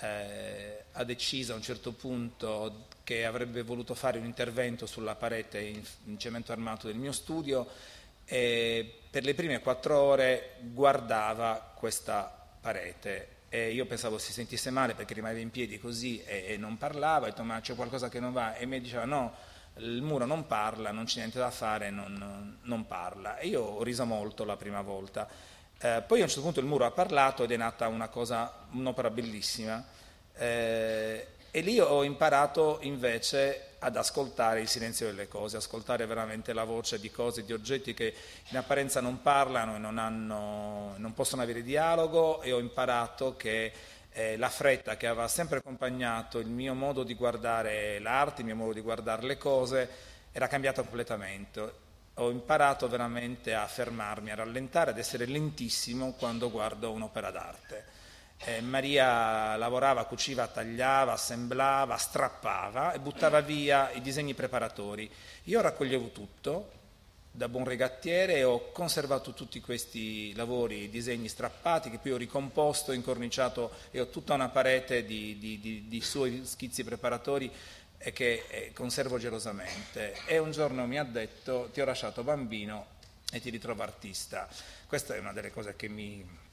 eh, 0.00 0.84
ha 0.92 1.04
deciso 1.04 1.52
a 1.52 1.56
un 1.56 1.62
certo 1.62 1.92
punto 1.92 2.86
che 3.04 3.24
avrebbe 3.24 3.62
voluto 3.62 3.94
fare 3.94 4.18
un 4.18 4.24
intervento 4.24 4.86
sulla 4.86 5.14
parete 5.14 5.60
in, 5.60 5.82
in 6.04 6.18
cemento 6.18 6.52
armato 6.52 6.86
del 6.86 6.96
mio 6.96 7.12
studio 7.12 7.66
e 8.24 9.00
per 9.10 9.24
le 9.24 9.34
prime 9.34 9.60
quattro 9.60 9.98
ore 9.98 10.56
guardava 10.60 11.72
questa 11.74 12.37
parete 12.60 13.36
e 13.48 13.70
io 13.70 13.86
pensavo 13.86 14.18
si 14.18 14.32
sentisse 14.32 14.70
male 14.70 14.94
perché 14.94 15.14
rimaneva 15.14 15.40
in 15.40 15.50
piedi 15.50 15.78
così 15.78 16.22
e, 16.24 16.46
e 16.48 16.56
non 16.56 16.76
parlava, 16.76 17.26
ho 17.26 17.30
detto 17.30 17.42
ma 17.42 17.60
c'è 17.60 17.74
qualcosa 17.74 18.08
che 18.08 18.20
non 18.20 18.32
va 18.32 18.56
e 18.56 18.66
mi 18.66 18.80
diceva 18.80 19.04
no, 19.04 19.34
il 19.78 20.02
muro 20.02 20.26
non 20.26 20.46
parla, 20.46 20.90
non 20.90 21.04
c'è 21.04 21.18
niente 21.18 21.38
da 21.38 21.50
fare, 21.50 21.90
non, 21.90 22.58
non 22.62 22.86
parla. 22.86 23.38
E 23.38 23.48
io 23.48 23.62
ho 23.62 23.82
riso 23.82 24.04
molto 24.04 24.44
la 24.44 24.56
prima 24.56 24.82
volta. 24.82 25.28
Eh, 25.80 26.02
poi 26.06 26.20
a 26.20 26.22
un 26.24 26.28
certo 26.28 26.42
punto 26.42 26.60
il 26.60 26.66
muro 26.66 26.84
ha 26.84 26.90
parlato 26.90 27.44
ed 27.44 27.52
è 27.52 27.56
nata 27.56 27.86
una 27.88 28.08
cosa, 28.08 28.66
un'opera 28.72 29.10
bellissima. 29.10 29.84
Eh, 30.34 31.26
e 31.50 31.60
lì 31.60 31.80
ho 31.80 32.02
imparato 32.04 32.78
invece 32.82 33.67
ad 33.80 33.96
ascoltare 33.96 34.60
il 34.60 34.68
silenzio 34.68 35.06
delle 35.06 35.28
cose, 35.28 35.56
ascoltare 35.56 36.06
veramente 36.06 36.52
la 36.52 36.64
voce 36.64 36.98
di 36.98 37.10
cose, 37.10 37.44
di 37.44 37.52
oggetti 37.52 37.94
che 37.94 38.14
in 38.50 38.56
apparenza 38.56 39.00
non 39.00 39.22
parlano 39.22 39.76
e 39.76 39.78
non, 39.78 39.98
hanno, 39.98 40.94
non 40.96 41.14
possono 41.14 41.42
avere 41.42 41.62
dialogo 41.62 42.42
e 42.42 42.52
ho 42.52 42.58
imparato 42.58 43.36
che 43.36 43.72
eh, 44.10 44.36
la 44.36 44.48
fretta 44.48 44.96
che 44.96 45.06
aveva 45.06 45.28
sempre 45.28 45.58
accompagnato 45.58 46.38
il 46.38 46.48
mio 46.48 46.74
modo 46.74 47.04
di 47.04 47.14
guardare 47.14 47.98
l'arte, 48.00 48.40
il 48.40 48.46
mio 48.46 48.56
modo 48.56 48.72
di 48.72 48.80
guardare 48.80 49.26
le 49.26 49.38
cose, 49.38 49.88
era 50.32 50.48
cambiato 50.48 50.82
completamente. 50.82 51.86
Ho 52.14 52.30
imparato 52.30 52.88
veramente 52.88 53.54
a 53.54 53.66
fermarmi, 53.66 54.32
a 54.32 54.34
rallentare, 54.34 54.90
ad 54.90 54.98
essere 54.98 55.24
lentissimo 55.26 56.14
quando 56.14 56.50
guardo 56.50 56.90
un'opera 56.90 57.30
d'arte. 57.30 57.97
Eh, 58.44 58.60
Maria 58.60 59.56
lavorava, 59.56 60.04
cuciva, 60.04 60.46
tagliava, 60.46 61.12
assemblava, 61.12 61.96
strappava 61.96 62.92
e 62.92 63.00
buttava 63.00 63.40
via 63.40 63.90
i 63.90 64.00
disegni 64.00 64.34
preparatori. 64.34 65.10
Io 65.44 65.60
raccoglievo 65.60 66.10
tutto 66.10 66.76
da 67.30 67.48
buon 67.48 67.64
regattiere 67.64 68.36
e 68.36 68.44
ho 68.44 68.70
conservato 68.72 69.32
tutti 69.32 69.60
questi 69.60 70.34
lavori, 70.34 70.88
disegni 70.88 71.28
strappati 71.28 71.90
che 71.90 71.98
poi 71.98 72.12
ho 72.12 72.16
ricomposto, 72.16 72.92
incorniciato 72.92 73.70
e 73.90 74.00
ho 74.00 74.08
tutta 74.08 74.34
una 74.34 74.48
parete 74.48 75.04
di, 75.04 75.38
di, 75.38 75.60
di, 75.60 75.88
di 75.88 76.00
suoi 76.00 76.42
schizzi 76.44 76.84
preparatori 76.84 77.50
e 77.98 78.12
che 78.12 78.44
eh, 78.48 78.72
conservo 78.72 79.18
gelosamente. 79.18 80.14
E 80.26 80.38
un 80.38 80.52
giorno 80.52 80.86
mi 80.86 80.98
ha 80.98 81.04
detto 81.04 81.70
ti 81.72 81.80
ho 81.80 81.84
lasciato 81.84 82.22
bambino 82.22 82.86
e 83.32 83.40
ti 83.40 83.50
ritrovo 83.50 83.82
artista. 83.82 84.48
Questa 84.86 85.14
è 85.14 85.18
una 85.18 85.32
delle 85.32 85.50
cose 85.50 85.74
che 85.76 85.88
mi 85.88 86.46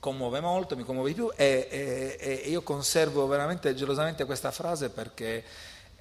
commuove 0.00 0.40
molto, 0.40 0.76
mi 0.76 0.82
commuove 0.82 1.08
di 1.10 1.14
più 1.14 1.30
e, 1.34 1.68
e, 1.70 2.40
e 2.42 2.48
io 2.48 2.62
conservo 2.62 3.26
veramente 3.26 3.74
gelosamente 3.74 4.24
questa 4.24 4.50
frase 4.50 4.90
perché 4.90 5.44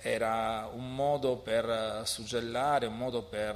era 0.08 0.70
un 0.72 0.94
modo 0.94 1.38
per 1.38 2.04
suggellare, 2.06 2.86
un 2.86 2.96
modo 2.96 3.24
per 3.24 3.56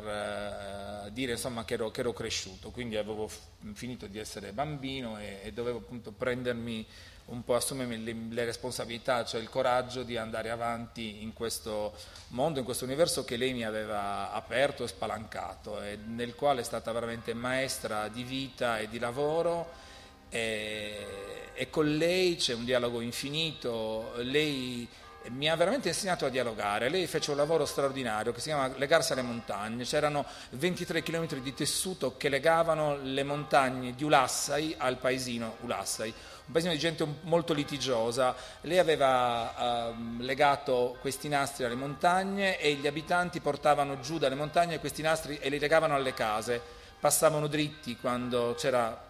uh, 1.05 1.09
dire 1.11 1.33
insomma, 1.33 1.63
che, 1.63 1.75
ero, 1.75 1.91
che, 1.91 1.99
ero, 1.99 2.11
cresciuto, 2.11 2.71
quindi 2.71 2.97
avevo 2.97 3.27
f- 3.27 3.39
finito 3.73 4.07
di 4.07 4.17
essere 4.17 4.51
bambino 4.51 5.19
e, 5.19 5.41
e, 5.43 5.53
dovevo 5.53 5.77
appunto 5.77 6.11
prendermi 6.11 6.83
un 7.25 7.43
po', 7.43 7.53
assumermi 7.53 8.03
le, 8.03 8.15
le, 8.29 8.45
responsabilità, 8.45 9.23
cioè 9.25 9.41
il 9.41 9.49
coraggio 9.49 10.01
di 10.01 10.17
andare 10.17 10.49
avanti 10.49 11.21
in 11.21 11.33
questo 11.33 11.93
mondo, 12.29 12.57
in 12.57 12.65
questo 12.65 12.85
universo 12.85 13.23
che 13.23 13.37
lei 13.37 13.53
mi 13.53 13.63
aveva 13.63 14.31
aperto 14.31 14.83
e 14.83 14.87
spalancato 14.87 15.83
e 15.83 15.99
nel 16.03 16.33
quale 16.33 16.61
è 16.61 16.63
stata 16.63 16.91
veramente 16.91 17.35
maestra 17.35 18.07
di 18.07 18.23
vita 18.23 18.79
e 18.79 18.89
di 18.89 18.97
lavoro 18.97 19.87
e, 20.29 21.05
e 21.53 21.69
con 21.69 21.97
lei 21.97 22.35
c'è 22.35 22.53
un 22.53 22.65
dialogo 22.65 23.01
infinito, 23.01 24.13
lei 24.17 24.87
mi 25.27 25.49
ha 25.49 25.55
veramente 25.55 25.89
insegnato 25.89 26.25
a 26.25 26.29
dialogare. 26.29 26.89
Lei 26.89 27.05
fece 27.07 27.31
un 27.31 27.37
lavoro 27.37 27.65
straordinario 27.65 28.31
che 28.31 28.39
si 28.39 28.47
chiama 28.47 28.71
legarsi 28.77 29.11
alle 29.11 29.21
montagne. 29.21 29.83
C'erano 29.83 30.25
23 30.51 31.03
km 31.03 31.39
di 31.39 31.53
tessuto 31.53 32.15
che 32.17 32.29
legavano 32.29 32.97
le 33.01 33.23
montagne 33.23 33.93
di 33.95 34.03
Ulassai 34.03 34.75
al 34.77 34.97
paesino 34.97 35.57
Ulassai, 35.61 36.09
un 36.09 36.51
paesino 36.51 36.73
di 36.73 36.79
gente 36.79 37.05
molto 37.21 37.53
litigiosa. 37.53 38.35
Lei 38.61 38.79
aveva 38.79 39.91
uh, 39.91 40.21
legato 40.21 40.97
questi 41.01 41.27
nastri 41.27 41.65
alle 41.65 41.75
montagne 41.75 42.57
e 42.57 42.73
gli 42.73 42.87
abitanti 42.87 43.39
portavano 43.39 43.99
giù 43.99 44.17
dalle 44.17 44.35
montagne 44.35 44.79
questi 44.79 45.01
nastri 45.01 45.37
e 45.37 45.49
li 45.49 45.59
legavano 45.59 45.95
alle 45.95 46.13
case. 46.13 46.61
Passavano 46.99 47.47
dritti 47.47 47.97
quando 47.97 48.55
c'era 48.57 49.08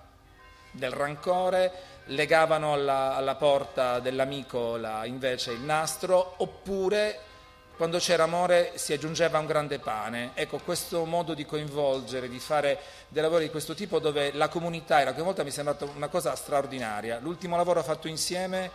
del 0.71 0.91
rancore, 0.91 1.71
legavano 2.05 2.73
alla, 2.73 3.15
alla 3.15 3.35
porta 3.35 3.99
dell'amico 3.99 4.77
la, 4.77 5.05
invece 5.05 5.51
il 5.51 5.61
nastro, 5.61 6.35
oppure 6.37 7.27
quando 7.79 7.97
c'era 7.99 8.23
amore 8.23 8.73
si 8.75 8.91
aggiungeva 8.91 9.39
un 9.39 9.45
grande 9.45 9.79
pane. 9.79 10.31
Ecco, 10.33 10.57
questo 10.57 11.05
modo 11.05 11.33
di 11.33 11.45
coinvolgere, 11.45 12.27
di 12.27 12.39
fare 12.39 12.77
dei 13.07 13.21
lavori 13.21 13.45
di 13.45 13.51
questo 13.51 13.73
tipo 13.73 13.99
dove 13.99 14.33
la 14.33 14.49
comunità 14.49 14.99
era 14.99 15.13
volta 15.13 15.43
mi 15.43 15.49
è 15.49 15.53
sembrata 15.53 15.85
una 15.85 16.09
cosa 16.09 16.35
straordinaria. 16.35 17.19
L'ultimo 17.19 17.55
lavoro 17.55 17.79
fatto 17.83 18.09
insieme 18.09 18.69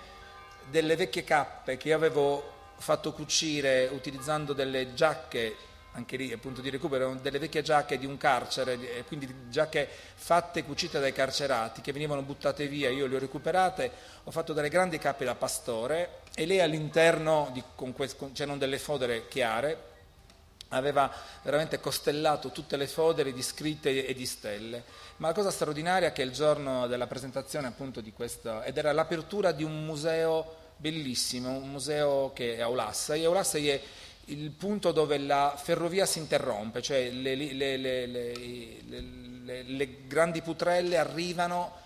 delle 0.70 0.96
vecchie 0.96 1.22
cappe 1.22 1.76
che 1.76 1.88
io 1.88 1.96
avevo 1.96 2.52
fatto 2.78 3.12
cucire 3.12 3.90
utilizzando 3.92 4.54
delle 4.54 4.94
giacche 4.94 5.54
anche 5.94 6.16
lì 6.16 6.32
appunto 6.32 6.60
di 6.60 6.70
recupero, 6.70 7.14
delle 7.14 7.38
vecchie 7.38 7.62
giacche 7.62 7.98
di 7.98 8.06
un 8.06 8.16
carcere, 8.16 9.04
quindi 9.06 9.32
giacche 9.48 9.88
fatte 10.14 10.60
e 10.60 10.64
cucite 10.64 10.98
dai 10.98 11.12
carcerati 11.12 11.80
che 11.80 11.92
venivano 11.92 12.22
buttate 12.22 12.66
via, 12.66 12.90
io 12.90 13.06
le 13.06 13.16
ho 13.16 13.18
recuperate, 13.18 13.90
ho 14.24 14.30
fatto 14.30 14.52
delle 14.52 14.68
grandi 14.68 14.98
cappe 14.98 15.24
da 15.24 15.34
pastore 15.34 16.20
e 16.34 16.46
lei 16.46 16.60
all'interno, 16.60 17.50
di, 17.52 17.62
con 17.76 17.92
questo, 17.92 18.30
c'erano 18.32 18.58
delle 18.58 18.78
fodere 18.78 19.28
chiare, 19.28 19.92
aveva 20.68 21.08
veramente 21.42 21.78
costellato 21.78 22.50
tutte 22.50 22.76
le 22.76 22.88
fodere 22.88 23.32
di 23.32 23.42
scritte 23.42 24.04
e 24.04 24.14
di 24.14 24.26
stelle. 24.26 24.82
Ma 25.18 25.28
la 25.28 25.34
cosa 25.34 25.52
straordinaria 25.52 26.08
è 26.08 26.12
che 26.12 26.22
il 26.22 26.32
giorno 26.32 26.88
della 26.88 27.06
presentazione 27.06 27.68
appunto 27.68 28.00
di 28.00 28.12
questo, 28.12 28.62
ed 28.62 28.76
era 28.76 28.90
l'apertura 28.90 29.52
di 29.52 29.62
un 29.62 29.84
museo 29.84 30.62
bellissimo, 30.76 31.50
un 31.50 31.70
museo 31.70 32.32
che 32.34 32.56
è 32.56 32.62
a 32.62 32.68
Olassai, 32.68 33.22
e 33.22 33.26
Olassai 33.26 33.68
è 33.68 33.80
il 34.26 34.50
punto 34.50 34.92
dove 34.92 35.18
la 35.18 35.54
ferrovia 35.60 36.06
si 36.06 36.18
interrompe, 36.18 36.80
cioè 36.80 37.10
le, 37.10 37.34
le, 37.34 37.76
le, 37.76 38.06
le, 39.62 39.96
grandi 40.06 40.40
putrelle 40.40 40.96
arrivano 40.96 41.82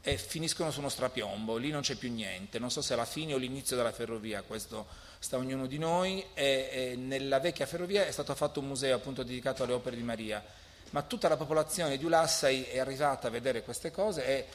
e 0.00 0.16
finiscono 0.16 0.70
su 0.70 0.80
uno 0.80 0.88
strapiombo, 0.88 1.56
lì 1.56 1.70
non 1.70 1.82
c'è 1.82 1.94
più 1.96 2.12
niente, 2.12 2.58
non 2.58 2.70
so 2.70 2.82
se 2.82 2.94
è 2.94 2.96
la 2.96 3.04
fine 3.04 3.34
o 3.34 3.36
l'inizio 3.36 3.76
della 3.76 3.92
ferrovia, 3.92 4.42
questo 4.42 4.86
sta 5.18 5.36
ognuno 5.36 5.66
di 5.66 5.78
noi, 5.78 6.24
e, 6.34 6.68
e 6.70 6.96
nella 6.96 7.40
vecchia 7.40 7.66
ferrovia 7.66 8.06
è 8.06 8.10
stato 8.10 8.34
fatto 8.34 8.60
un 8.60 8.66
museo 8.66 8.96
appunto 8.96 9.22
dedicato 9.22 9.62
alle 9.62 9.72
opere 9.72 9.96
di 9.96 10.02
Maria, 10.02 10.44
ma 10.90 11.02
tutta 11.02 11.28
la 11.28 11.36
popolazione 11.36 11.96
di 11.96 12.04
Ulassai 12.04 12.64
è 12.64 12.78
arrivata 12.78 13.28
a 13.28 13.30
vedere 13.30 13.62
queste 13.62 13.90
cose 13.90 14.26
e 14.26 14.46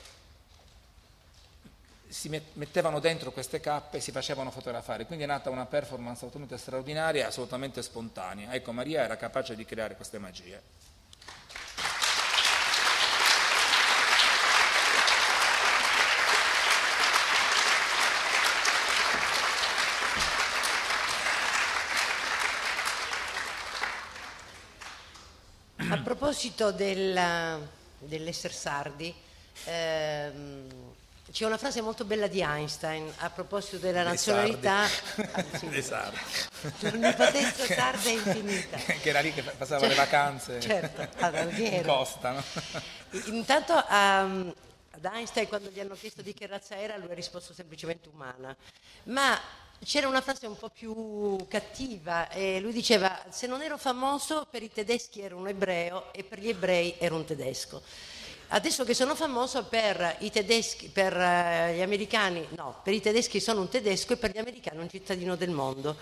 si 2.09 2.27
mettevano 2.53 2.99
dentro 2.99 3.31
queste 3.31 3.59
cappe 3.59 3.97
e 3.97 4.01
si 4.01 4.11
facevano 4.11 4.49
fotografare, 4.49 5.05
quindi 5.05 5.25
è 5.25 5.27
nata 5.27 5.51
una 5.51 5.67
performance 5.67 6.17
assolutamente 6.17 6.57
straordinaria 6.57 7.23
e 7.23 7.27
assolutamente 7.27 7.83
spontanea. 7.83 8.51
Ecco, 8.53 8.71
Maria 8.71 9.03
era 9.03 9.15
capace 9.15 9.55
di 9.55 9.63
creare 9.63 9.95
queste 9.95 10.17
magie. 10.17 10.61
A 25.91 25.97
proposito 26.03 26.71
del, 26.71 27.67
dell'essere 27.99 28.53
sardi, 28.53 29.13
ehm, 29.65 30.97
c'è 31.31 31.45
una 31.45 31.57
frase 31.57 31.81
molto 31.81 32.05
bella 32.05 32.27
di 32.27 32.41
Einstein 32.41 33.11
a 33.17 33.29
proposito 33.29 33.77
della 33.77 34.03
nazionalità. 34.03 34.85
Le 35.69 35.81
sarde. 35.81 36.17
L'onnipotenza 36.79 37.65
sarda 37.65 38.09
è 38.09 38.11
infinita. 38.11 38.77
che 38.77 39.09
era 39.09 39.19
lì 39.19 39.33
che 39.33 39.43
passava 39.43 39.81
cioè, 39.81 39.89
le 39.89 39.95
vacanze 39.95 40.59
certo, 40.59 41.07
ad 41.19 41.57
in 41.57 41.83
costa. 41.83 42.31
No? 42.31 42.43
Intanto 43.25 43.73
um, 43.73 44.53
ad 44.91 45.05
Einstein 45.05 45.47
quando 45.47 45.69
gli 45.69 45.79
hanno 45.79 45.95
chiesto 45.95 46.21
di 46.21 46.33
che 46.33 46.47
razza 46.47 46.77
era 46.77 46.97
lui 46.97 47.11
ha 47.11 47.15
risposto 47.15 47.53
semplicemente 47.53 48.09
umana. 48.09 48.55
Ma 49.03 49.39
c'era 49.83 50.07
una 50.07 50.21
frase 50.21 50.47
un 50.47 50.57
po' 50.57 50.69
più 50.69 51.47
cattiva 51.47 52.29
e 52.29 52.59
lui 52.59 52.73
diceva 52.73 53.23
se 53.29 53.47
non 53.47 53.61
ero 53.61 53.77
famoso 53.77 54.47
per 54.49 54.63
i 54.63 54.71
tedeschi 54.71 55.21
ero 55.21 55.37
un 55.37 55.47
ebreo 55.47 56.11
e 56.11 56.23
per 56.23 56.39
gli 56.39 56.49
ebrei 56.49 56.95
ero 56.97 57.15
un 57.15 57.25
tedesco. 57.25 57.81
Adesso 58.51 58.83
che 58.83 58.95
sono 58.95 59.13
famoso 59.13 59.65
per 59.65 60.15
i 60.21 60.31
tedeschi, 60.31 60.87
per 60.87 61.15
uh, 61.15 61.71
gli 61.71 61.81
americani, 61.81 62.47
no, 62.55 62.79
per 62.83 62.93
i 62.95 62.99
tedeschi 62.99 63.39
sono 63.39 63.61
un 63.61 63.69
tedesco 63.69 64.13
e 64.13 64.17
per 64.17 64.31
gli 64.31 64.39
americani 64.39 64.79
un 64.79 64.89
cittadino 64.89 65.35
del 65.35 65.51
mondo. 65.51 65.95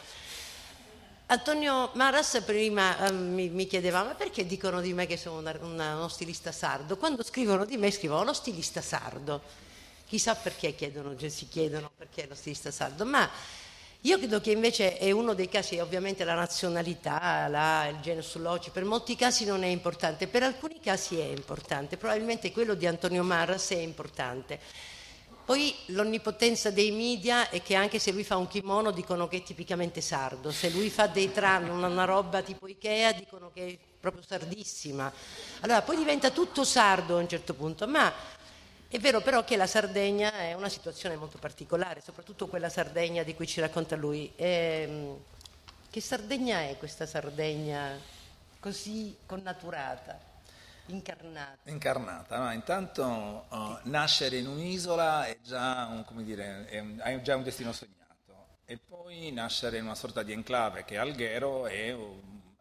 Antonio 1.25 1.91
Maras 1.95 2.41
prima 2.45 3.09
uh, 3.09 3.13
mi, 3.13 3.49
mi, 3.49 3.67
chiedeva 3.67 4.01
ma 4.01 4.13
perché 4.13 4.45
dicono 4.45 4.79
di 4.79 4.93
me 4.93 5.05
che 5.07 5.17
sono 5.17 5.39
una, 5.39 5.57
una, 5.59 5.95
uno 5.95 6.07
stilista 6.07 6.53
sardo? 6.53 6.95
Quando 6.95 7.21
scrivono 7.21 7.65
di 7.65 7.75
me 7.75 7.91
scrivono 7.91 8.23
lo 8.23 8.33
stilista 8.33 8.81
sardo. 8.81 9.41
Chissà 10.07 10.33
perché 10.35 10.73
chiedono, 10.73 11.17
si 11.27 11.49
chiedono 11.49 11.91
perché 11.97 12.27
lo 12.29 12.35
stilista 12.35 12.71
sardo, 12.71 13.03
ma 13.03 13.29
io 14.01 14.17
credo 14.19 14.39
che 14.39 14.51
invece 14.51 14.97
è 14.97 15.11
uno 15.11 15.33
dei 15.33 15.49
casi, 15.49 15.79
ovviamente 15.79 16.23
la 16.23 16.35
nazionalità, 16.35 17.47
la, 17.47 17.87
il 17.87 17.99
genus 17.99 18.35
loci, 18.35 18.69
per 18.69 18.85
molti 18.85 19.15
casi 19.15 19.43
non 19.43 19.63
è 19.63 19.67
importante, 19.67 20.27
per 20.27 20.43
alcuni 20.43 20.79
casi 20.79 21.17
è 21.19 21.25
importante, 21.25 21.97
probabilmente 21.97 22.51
quello 22.51 22.75
di 22.75 22.85
Antonio 22.85 23.23
Marras 23.23 23.69
è 23.71 23.77
importante. 23.77 24.59
Poi 25.47 25.73
l'onnipotenza 25.87 26.71
dei 26.71 26.91
media 26.91 27.49
è 27.49 27.61
che 27.61 27.73
anche 27.73 27.99
se 27.99 28.11
lui 28.11 28.25
fa 28.25 28.35
un 28.35 28.47
kimono 28.47 28.91
dicono 28.91 29.29
che 29.29 29.37
è 29.37 29.43
tipicamente 29.43 30.01
sardo, 30.01 30.51
se 30.51 30.69
lui 30.69 30.89
fa 30.89 31.07
dei 31.07 31.31
tram, 31.31 31.69
una, 31.69 32.03
roba 32.03 32.41
tipo 32.41 32.67
Ikea 32.67 33.13
dicono 33.13 33.51
che 33.53 33.65
è 33.65 33.77
proprio 33.97 34.23
sardissima. 34.27 35.11
Allora 35.61 35.81
poi 35.81 35.95
diventa 35.95 36.31
tutto 36.31 36.65
sardo 36.65 37.17
a 37.17 37.21
un 37.21 37.29
certo 37.29 37.53
punto, 37.53 37.87
ma 37.87 38.11
è 38.89 38.99
vero 38.99 39.19
però 39.21 39.43
che 39.43 39.57
la 39.57 39.67
Sardegna 39.67 40.31
è 40.31 40.53
una 40.53 40.69
situazione 40.69 41.17
molto 41.17 41.37
particolare, 41.37 42.01
soprattutto 42.01 42.47
quella 42.47 42.69
Sardegna 42.69 43.23
di 43.23 43.35
cui 43.35 43.45
ci 43.45 43.59
racconta 43.59 43.95
lui. 43.97 44.31
Ehm, 44.37 45.17
che 45.89 45.99
Sardegna 45.99 46.61
è 46.61 46.77
questa 46.77 47.05
Sardegna 47.05 47.99
così 48.59 49.17
connaturata? 49.25 50.17
Incarnata. 50.87 51.69
Incarnata, 51.69 52.37
no? 52.37 52.53
intanto 52.53 53.45
uh, 53.49 53.77
nascere 53.89 54.37
in 54.37 54.47
un'isola 54.47 55.25
è 55.25 55.37
già 55.43 55.85
un, 55.87 56.23
dire, 56.23 56.65
è, 56.67 56.79
un, 56.79 57.01
è 57.03 57.21
già 57.21 57.35
un, 57.35 57.43
destino 57.43 57.73
sognato 57.73 58.59
e 58.63 58.77
poi 58.77 59.31
nascere 59.33 59.79
in 59.79 59.83
una 59.83 59.95
sorta 59.95 60.23
di 60.23 60.31
enclave 60.31 60.85
che 60.85 60.95
è 60.95 60.97
Alghero 60.97 61.67
è 61.67 61.93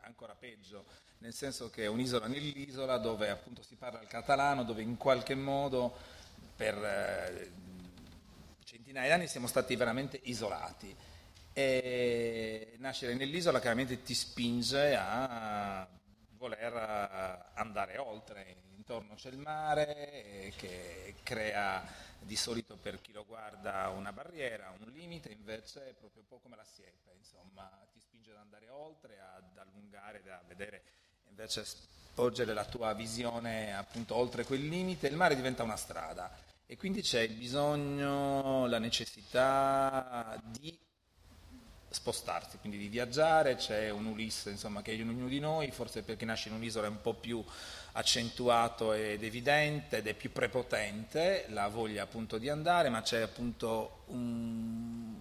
ancora 0.01 0.35
peggio, 0.35 0.87
nel 1.19 1.33
senso 1.33 1.71
che 1.71 1.85
è 1.85 1.87
un'isola 1.87 2.27
nell'isola 2.27 2.99
dove 2.99 3.31
appunto 3.31 3.63
si 3.63 3.77
parla 3.77 4.01
il 4.01 4.09
catalano, 4.09 4.65
dove 4.65 4.83
in 4.83 4.97
qualche 4.97 5.37
modo 5.37 6.15
per 6.57 6.75
eh, 6.75 7.53
centinaia 8.65 9.09
di 9.09 9.13
anni 9.13 9.29
siamo 9.29 9.47
stati 9.47 9.77
veramente 9.77 10.19
isolati. 10.25 10.95
E 11.53 12.75
nascere 12.79 13.15
nell'isola 13.15 13.61
chiaramente 13.61 14.03
ti 14.03 14.15
spinge 14.15 14.95
a 14.95 15.87
voler 16.37 16.73
eh, 16.75 17.51
andare 17.55 17.99
oltre. 17.99 18.65
Intorno 18.77 19.15
c'è 19.15 19.31
il 19.31 19.39
mare 19.39 20.53
che 20.57 21.17
crea 21.23 21.85
di 22.21 22.37
solito 22.37 22.77
per 22.77 23.01
chi 23.01 23.13
lo 23.13 23.25
guarda 23.25 23.89
una 23.89 24.13
barriera, 24.13 24.73
un 24.79 24.91
limite, 24.93 25.31
invece 25.31 25.91
è 25.91 25.93
proprio 25.93 26.23
un 26.23 26.29
po' 26.29 26.39
come 26.39 26.57
la 26.57 26.65
siepe, 26.65 27.13
insomma, 27.17 27.71
ti 27.93 28.01
spinge 28.01 28.31
ad 28.31 28.39
andare 28.39 28.69
oltre, 28.69 29.19
ad 29.21 29.57
allungare, 29.59 30.23
a 30.31 30.43
vedere, 30.47 30.83
invece 31.29 31.65
sporgere 31.65 32.55
la 32.55 32.65
tua 32.65 32.93
visione 32.95 33.75
appunto 33.75 34.15
oltre 34.15 34.45
quel 34.45 34.67
limite, 34.67 35.09
il 35.09 35.17
mare 35.17 35.37
diventa 35.37 35.63
una 35.63 35.77
strada 35.77 36.46
e 36.67 36.77
quindi 36.77 37.01
c'è 37.01 37.21
il 37.21 37.35
bisogno, 37.35 38.67
la 38.67 38.79
necessità 38.79 40.41
di 40.45 40.77
spostarsi, 41.89 42.59
quindi 42.59 42.77
di 42.79 42.89
viaggiare, 42.89 43.55
c'è 43.55 43.91
un 43.91 44.07
Ulisse 44.07 44.51
insomma, 44.51 44.83
che 44.83 44.91
è 44.91 44.95
in 44.95 45.09
ognuno 45.09 45.29
di 45.29 45.39
noi, 45.39 45.71
forse 45.71 46.03
perché 46.03 46.25
nasce 46.25 46.49
in 46.49 46.57
un'isola 46.57 46.87
è 46.87 46.91
un 46.91 47.01
po' 47.01 47.15
più 47.15 47.43
accentuato 47.93 48.93
ed 48.93 49.23
evidente 49.23 49.99
ed 49.99 50.07
è 50.07 50.15
più 50.15 50.31
prepotente 50.33 51.47
la 51.49 51.69
voglia 51.69 52.03
appunto 52.03 52.37
di 52.37 52.49
andare, 52.49 52.89
ma 52.91 53.01
c'è 53.01 53.21
appunto 53.21 54.03
un, 54.07 55.15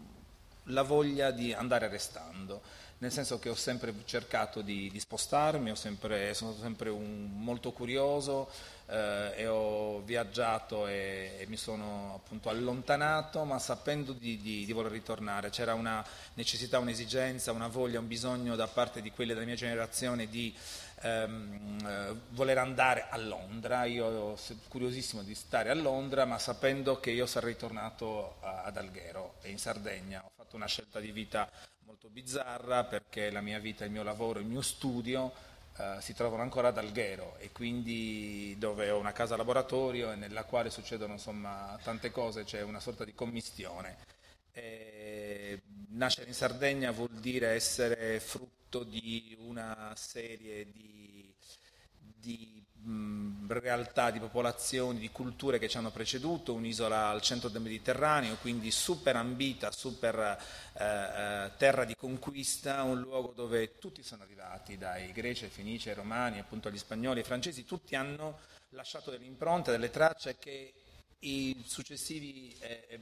la 0.63 0.81
voglia 0.81 1.31
di 1.31 1.53
andare 1.53 1.87
restando, 1.87 2.61
nel 3.05 3.13
senso 3.13 3.37
che 3.37 3.49
ho 3.49 3.55
sempre 3.55 3.93
cercato 4.05 4.61
di, 4.61 4.89
di 4.89 4.99
spostarmi, 4.99 5.75
sempre, 5.75 6.33
sono 6.33 6.55
sempre 6.59 6.89
un, 6.89 7.29
molto 7.35 7.71
curioso, 7.71 8.49
eh, 8.87 9.33
e 9.35 9.47
ho 9.47 10.01
viaggiato 10.01 10.87
e, 10.87 11.35
e, 11.37 11.45
mi 11.45 11.55
sono 11.55 12.15
appunto 12.15 12.49
allontanato, 12.49 13.43
ma 13.43 13.59
sapendo 13.59 14.11
di, 14.11 14.41
di, 14.41 14.65
di, 14.65 14.71
voler 14.71 14.91
ritornare. 14.91 15.51
C'era 15.51 15.75
una 15.75 16.03
necessità, 16.33 16.79
un'esigenza, 16.79 17.51
una 17.51 17.67
voglia, 17.67 17.99
un 17.99 18.07
bisogno 18.07 18.55
da 18.55 18.65
parte 18.65 19.03
di 19.03 19.11
quelle 19.11 19.35
della 19.35 19.45
mia 19.45 19.53
generazione 19.53 20.27
di 20.27 20.55
ehm, 21.01 21.77
eh, 21.85 22.15
voler 22.29 22.57
andare 22.57 23.05
a 23.07 23.17
Londra. 23.17 23.85
Io 23.85 24.09
ero 24.09 24.39
curiosissimo 24.67 25.21
di 25.21 25.35
stare 25.35 25.69
a 25.69 25.75
Londra, 25.75 26.25
ma 26.25 26.39
sapendo 26.39 26.99
che 26.99 27.11
io 27.11 27.27
sarei 27.27 27.55
tornato 27.55 28.37
ad 28.41 28.75
Alghero 28.77 29.35
in 29.43 29.59
Sardegna. 29.59 30.23
Ho 30.25 30.31
fatto 30.35 30.55
una 30.55 30.65
scelta 30.65 30.99
di 30.99 31.11
vita 31.11 31.47
molto 31.95 32.09
bizzarra 32.09 32.83
perché 32.83 33.31
la 33.31 33.39
mia 33.39 33.57
vita, 33.57 33.85
il 33.85 33.91
mio 33.91 34.03
lavoro, 34.03 34.39
il 34.39 34.45
mio 34.45 34.61
studio 34.61 35.53
Uh, 35.75 35.99
si 35.99 36.13
trovano 36.13 36.41
ancora 36.41 36.69
ad 36.69 36.77
Alghero 36.77 37.35
e 37.37 37.51
quindi 37.51 38.55
dove 38.57 38.89
ho 38.91 38.97
una 38.97 39.11
casa 39.11 39.35
laboratorio 39.35 40.09
e 40.09 40.15
nella 40.15 40.45
quale 40.45 40.69
succedono 40.69 41.11
insomma, 41.11 41.77
tante 41.83 42.11
cose, 42.11 42.45
c'è 42.45 42.61
una 42.61 42.79
sorta 42.79 43.03
di 43.03 43.13
commistione. 43.13 43.97
E 44.53 45.63
nascere 45.89 46.29
in 46.29 46.33
Sardegna 46.33 46.91
vuol 46.91 47.09
dire 47.19 47.49
essere 47.49 48.21
frutto 48.21 48.85
di 48.85 49.35
una 49.41 49.91
serie 49.97 50.71
di, 50.71 51.29
di 51.97 52.54
realtà, 53.47 54.11
di 54.11 54.19
popolazioni, 54.19 54.99
di 54.99 55.09
culture 55.09 55.59
che 55.59 55.67
ci 55.67 55.77
hanno 55.77 55.91
preceduto, 55.91 56.53
un'isola 56.53 57.07
al 57.07 57.21
centro 57.21 57.49
del 57.49 57.61
Mediterraneo, 57.61 58.35
quindi 58.35 58.71
super 58.71 59.15
ambita, 59.15 59.71
super 59.71 60.37
eh, 60.73 60.83
eh, 60.83 61.51
terra 61.57 61.85
di 61.85 61.95
conquista, 61.95 62.83
un 62.83 62.99
luogo 62.99 63.33
dove 63.35 63.77
tutti 63.77 64.03
sono 64.03 64.23
arrivati, 64.23 64.77
dai 64.77 65.11
greci 65.11 65.45
ai 65.45 65.49
fenici 65.49 65.89
ai 65.89 65.95
romani, 65.95 66.39
appunto 66.39 66.67
agli 66.67 66.77
spagnoli, 66.77 67.19
ai 67.19 67.25
francesi, 67.25 67.65
tutti 67.65 67.95
hanno 67.95 68.39
lasciato 68.69 69.11
delle 69.11 69.25
impronte, 69.25 69.71
delle 69.71 69.89
tracce 69.89 70.37
che 70.37 70.73
i 71.19 71.63
successivi 71.65 72.55
eh, 72.59 72.99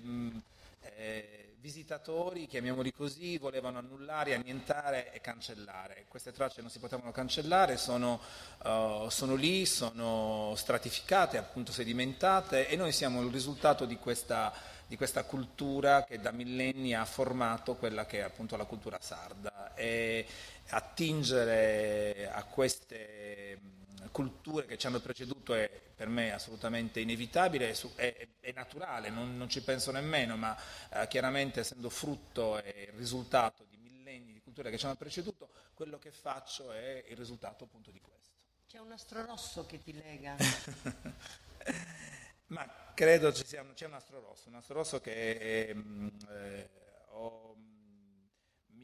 eh, 0.96 1.44
visitatori, 1.64 2.46
chiamiamoli 2.46 2.92
così, 2.92 3.38
volevano 3.38 3.78
annullare, 3.78 4.34
annientare 4.34 5.14
e 5.14 5.22
cancellare. 5.22 6.04
Queste 6.10 6.34
tracce 6.34 6.60
non 6.60 6.70
si 6.70 6.78
potevano 6.78 7.12
cancellare, 7.12 7.78
sono, 7.78 8.20
uh, 8.66 9.08
sono 9.08 9.36
lì, 9.36 9.66
sono 9.66 10.54
stratificate, 10.58 11.38
appunto 11.38 11.72
sedimentate 11.72 12.68
e 12.68 12.76
noi 12.76 12.92
siamo 12.92 13.22
il 13.22 13.32
risultato 13.32 13.86
di 13.86 13.96
questa, 13.96 14.52
di 14.86 14.98
questa 14.98 15.24
cultura 15.24 16.04
che 16.04 16.20
da 16.20 16.32
millenni 16.32 16.94
ha 16.94 17.06
formato 17.06 17.76
quella 17.76 18.06
che 18.06 18.20
è 18.20 18.24
appunto 18.24 18.58
la 18.58 18.66
cultura 18.66 18.98
sarda. 19.00 19.74
E 19.74 20.28
attingere 20.68 22.30
a 22.30 22.44
queste 22.44 23.58
culture 24.14 24.66
che 24.68 24.78
ci 24.78 24.88
hanno 24.88 25.02
preceduto 25.02 25.54
è 25.56 25.68
per 25.68 26.08
me 26.08 26.32
assolutamente 26.32 27.02
inevitabile, 27.02 27.72
è, 27.72 27.76
è, 27.96 28.28
è 28.40 28.52
naturale, 28.54 29.10
non, 29.10 29.36
non, 29.36 29.50
ci 29.50 29.62
penso 29.62 29.92
nemmeno, 29.92 30.38
ma 30.38 30.56
eh, 30.92 31.08
chiaramente 31.08 31.62
essendo 31.62 31.90
frutto 31.90 32.62
e 32.62 32.94
risultato 32.96 33.66
di 33.68 33.78
millenni 33.78 34.32
di 34.32 34.40
culture 34.40 34.70
che 34.70 34.78
ci 34.78 34.86
hanno 34.86 34.96
preceduto, 34.96 35.50
quello 35.74 35.98
che 35.98 36.12
faccio 36.12 36.72
è 36.72 37.04
il 37.10 37.18
risultato 37.18 37.66
appunto 37.66 37.92
di 37.92 38.00
questo. 38.00 38.38
C'è 38.68 38.78
un 38.78 38.92
astro 38.92 39.26
rosso 39.26 39.66
che 39.66 39.82
ti 39.82 39.94
lega. 39.94 40.36
ma 42.48 42.92
credo 42.94 43.34
ci 43.34 43.46
sia, 43.46 43.66
c'è 43.74 43.88
un 43.88 43.94
astro 43.94 44.20
rosso, 44.20 44.50
un 44.50 44.56
astro 44.56 44.76
rosso 44.76 45.02
che 45.02 45.72
mm, 45.74 46.08
eh, 46.30 46.70
ho 47.10 47.53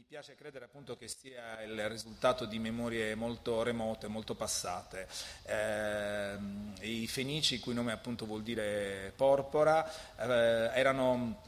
piace 0.09 0.33
credere 0.33 0.65
appunto 0.65 0.97
che 0.97 1.07
sia 1.07 1.61
il 1.61 1.87
risultato 1.87 2.45
di 2.45 2.57
memorie 2.57 3.13
molto 3.13 3.61
remote, 3.61 4.07
molto 4.07 4.33
passate. 4.33 5.07
Eh, 5.43 6.35
I 6.79 7.05
Fenici, 7.05 7.59
cui 7.59 7.75
nome 7.75 7.91
appunto 7.91 8.25
vuol 8.25 8.41
dire 8.41 9.13
porpora, 9.15 9.87
eh, 10.17 10.71
erano 10.73 11.43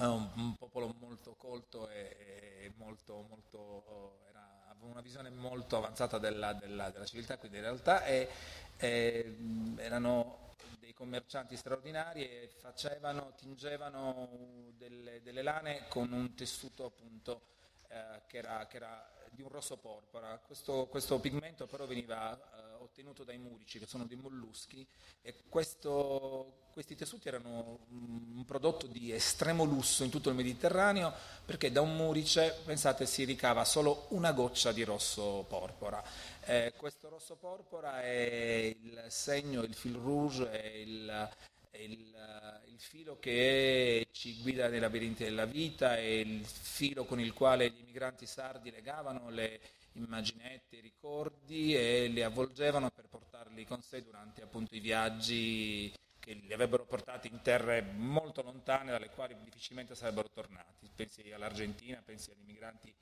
eh, 0.00 0.06
un, 0.06 0.28
un, 0.34 0.54
popolo 0.56 0.92
molto 0.98 1.36
colto 1.36 1.88
e, 1.88 2.16
e 2.62 2.72
molto, 2.78 3.24
molto 3.28 4.18
era, 4.28 4.64
avevano 4.70 4.90
una 4.90 5.00
visione 5.00 5.30
molto 5.30 5.76
avanzata 5.76 6.18
della, 6.18 6.54
della, 6.54 6.90
della 6.90 7.06
civiltà, 7.06 7.38
quindi 7.38 7.58
in 7.58 7.62
realtà 7.62 8.04
e, 8.04 8.28
e, 8.76 9.36
erano 9.76 10.56
dei 10.80 10.92
commercianti 10.94 11.56
straordinari 11.56 12.28
e 12.28 12.50
facevano, 12.60 13.34
tingevano 13.36 14.72
delle, 14.76 15.22
delle 15.22 15.42
lane 15.42 15.86
con 15.86 16.10
un 16.10 16.34
tessuto 16.34 16.84
appunto 16.84 17.54
eh, 17.88 18.22
che, 18.26 18.38
era, 18.38 18.66
che, 18.66 18.76
era, 18.76 19.10
di 19.30 19.42
un 19.42 19.48
rosso 19.48 19.76
porpora. 19.76 20.38
Questo, 20.44 20.86
questo 20.86 21.18
pigmento 21.18 21.66
però 21.66 21.86
veniva 21.86 22.34
eh, 22.36 22.74
ottenuto 22.82 23.24
dai 23.24 23.38
murici, 23.38 23.78
che 23.78 23.86
sono 23.86 24.04
dei 24.04 24.16
molluschi, 24.16 24.86
e 25.22 25.34
questo, 25.48 26.68
questi 26.72 26.94
tessuti 26.94 27.28
erano 27.28 27.86
un 27.88 28.44
prodotto 28.44 28.86
di 28.86 29.12
estremo 29.12 29.64
lusso 29.64 30.04
in 30.04 30.10
tutto 30.10 30.28
il 30.28 30.34
Mediterraneo, 30.34 31.12
perché 31.44 31.72
da 31.72 31.80
un 31.80 31.96
murice, 31.96 32.60
pensate, 32.64 33.06
si 33.06 33.24
ricava 33.24 33.64
solo 33.64 34.06
una 34.10 34.32
goccia 34.32 34.72
di 34.72 34.84
rosso 34.84 35.44
porpora. 35.48 36.02
Eh, 36.40 36.72
questo 36.76 37.08
rosso 37.08 37.36
porpora 37.36 38.02
è 38.02 38.76
il 38.80 39.04
segno, 39.08 39.62
il 39.62 39.74
fil 39.74 39.94
rouge, 39.94 40.50
è 40.50 40.66
il, 40.66 41.30
il, 41.72 42.14
eh, 42.14 42.70
il, 42.70 42.80
filo 42.80 43.18
che 43.18 44.08
ci 44.12 44.40
guida 44.40 44.68
nei 44.68 44.80
labirinti 44.80 45.24
della 45.24 45.44
vita, 45.44 45.96
è 45.96 46.00
il 46.00 46.44
filo 46.44 47.04
con 47.04 47.20
il 47.20 47.32
quale 47.32 47.70
gli 47.70 47.80
immigranti 47.80 48.26
sardi 48.26 48.70
legavano 48.70 49.30
le 49.30 49.60
immaginette, 49.92 50.76
i 50.76 50.80
ricordi 50.80 51.74
e 51.74 52.06
li 52.06 52.22
avvolgevano 52.22 52.90
per 52.90 53.06
portarli 53.08 53.64
con 53.66 53.82
sé 53.82 54.02
durante 54.02 54.42
appunto, 54.42 54.74
i 54.74 54.80
viaggi 54.80 55.92
che 56.18 56.34
li 56.34 56.52
avrebbero 56.52 56.84
portati 56.84 57.28
in 57.28 57.40
terre 57.42 57.80
molto 57.80 58.42
lontane 58.42 58.90
dalle 58.90 59.10
quali 59.10 59.36
difficilmente 59.42 59.94
sarebbero 59.94 60.28
tornati. 60.30 60.90
Pensi 60.94 61.30
all'Argentina, 61.32 62.02
pensi 62.04 62.30
agli 62.30 62.40
immigranti 62.40 62.94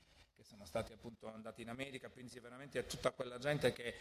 sono 0.47 0.65
stati 0.65 0.93
appunto 0.93 1.27
andati 1.27 1.61
in 1.61 1.69
America, 1.69 2.09
pensi 2.09 2.39
veramente 2.39 2.79
a 2.79 2.83
tutta 2.83 3.11
quella 3.11 3.37
gente 3.37 3.73
che 3.73 3.93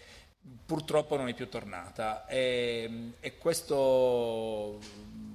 purtroppo 0.65 1.17
non 1.17 1.29
è 1.29 1.35
più 1.35 1.49
tornata. 1.49 2.27
E, 2.27 3.13
e 3.19 3.37
questo, 3.37 4.79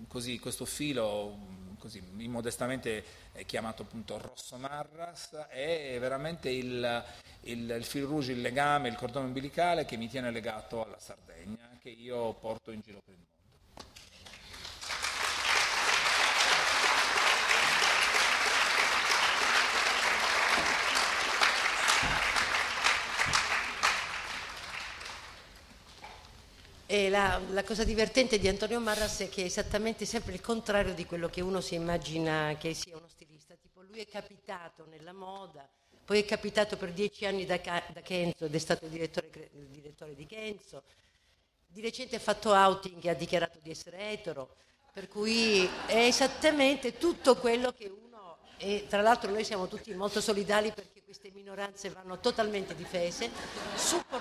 così, 0.08 0.39
questo 0.39 0.65
filo 0.65 1.60
così 1.82 2.02
immodestamente 2.17 3.04
chiamato 3.45 3.82
appunto 3.82 4.19
Rosso 4.19 4.56
Marras, 4.58 5.32
è 5.50 5.97
veramente 6.00 6.50
il, 6.52 7.04
il, 7.41 7.69
il 7.69 7.84
fil 7.84 8.04
rouge, 8.04 8.34
il 8.34 8.41
legame, 8.41 8.88
il 8.88 8.95
cordone 8.95 9.26
umbilicale 9.26 9.84
che 9.84 9.97
mi 9.97 10.08
tiene 10.08 10.30
legato 10.30 10.86
alla 10.86 11.00
Sardegna, 11.00 11.76
che 11.80 11.89
io 11.89 12.34
porto 12.34 12.69
in 12.71 12.82
giro 12.82 13.02
per 13.04 13.15
il 13.15 13.19
mondo. 13.19 13.31
E 26.94 27.10
la, 27.10 27.40
la, 27.52 27.64
cosa 27.64 27.86
divertente 27.86 28.38
di 28.38 28.50
Antonio 28.50 28.82
Marras 28.82 29.22
è 29.22 29.30
che 29.30 29.44
è 29.44 29.46
esattamente 29.46 30.04
sempre 30.04 30.34
il 30.34 30.42
contrario 30.42 30.94
di 30.94 31.06
quello 31.06 31.30
che 31.30 31.40
uno 31.40 31.62
si 31.62 31.76
immagina 31.76 32.58
che 32.60 32.74
sia 32.74 32.98
uno 32.98 33.08
stilista. 33.08 33.56
Tipo, 33.56 33.82
lui 33.82 34.02
è 34.02 34.08
capitato 34.10 34.86
nella 34.90 35.14
moda, 35.14 35.66
poi 36.04 36.20
è 36.20 36.26
capitato 36.26 36.76
per 36.76 36.92
dieci 36.92 37.26
anni 37.26 37.46
da, 37.46 37.62
da 37.64 38.02
Kenzo 38.02 38.44
ed 38.44 38.54
è 38.54 38.58
stato 38.58 38.88
direttore, 38.88 39.30
direttore, 39.70 40.16
di 40.16 40.26
Kenzo. 40.26 40.84
Di 41.66 41.80
recente 41.80 42.18
ha 42.18 42.20
fatto 42.20 42.52
outing 42.52 43.02
e 43.06 43.10
ha 43.10 43.14
dichiarato 43.14 43.60
di 43.62 43.70
essere 43.70 44.12
etero, 44.12 44.58
per 44.92 45.08
cui 45.08 45.66
è 45.86 45.96
esattamente 45.96 46.98
tutto 46.98 47.38
quello 47.38 47.72
che 47.72 47.86
uno... 47.86 48.40
E 48.58 48.88
tra 48.90 49.02
l'altro 49.02 49.32
noi 49.32 49.46
siamo 49.46 49.70
tutti 49.70 49.94
molto 49.94 50.20
solidali 50.20 50.74
perché 50.74 51.02
queste 51.06 51.32
minoranze 51.34 51.90
vanno 51.90 52.20
totalmente 52.20 52.76
difese, 52.76 53.30
supportate. 53.78 54.21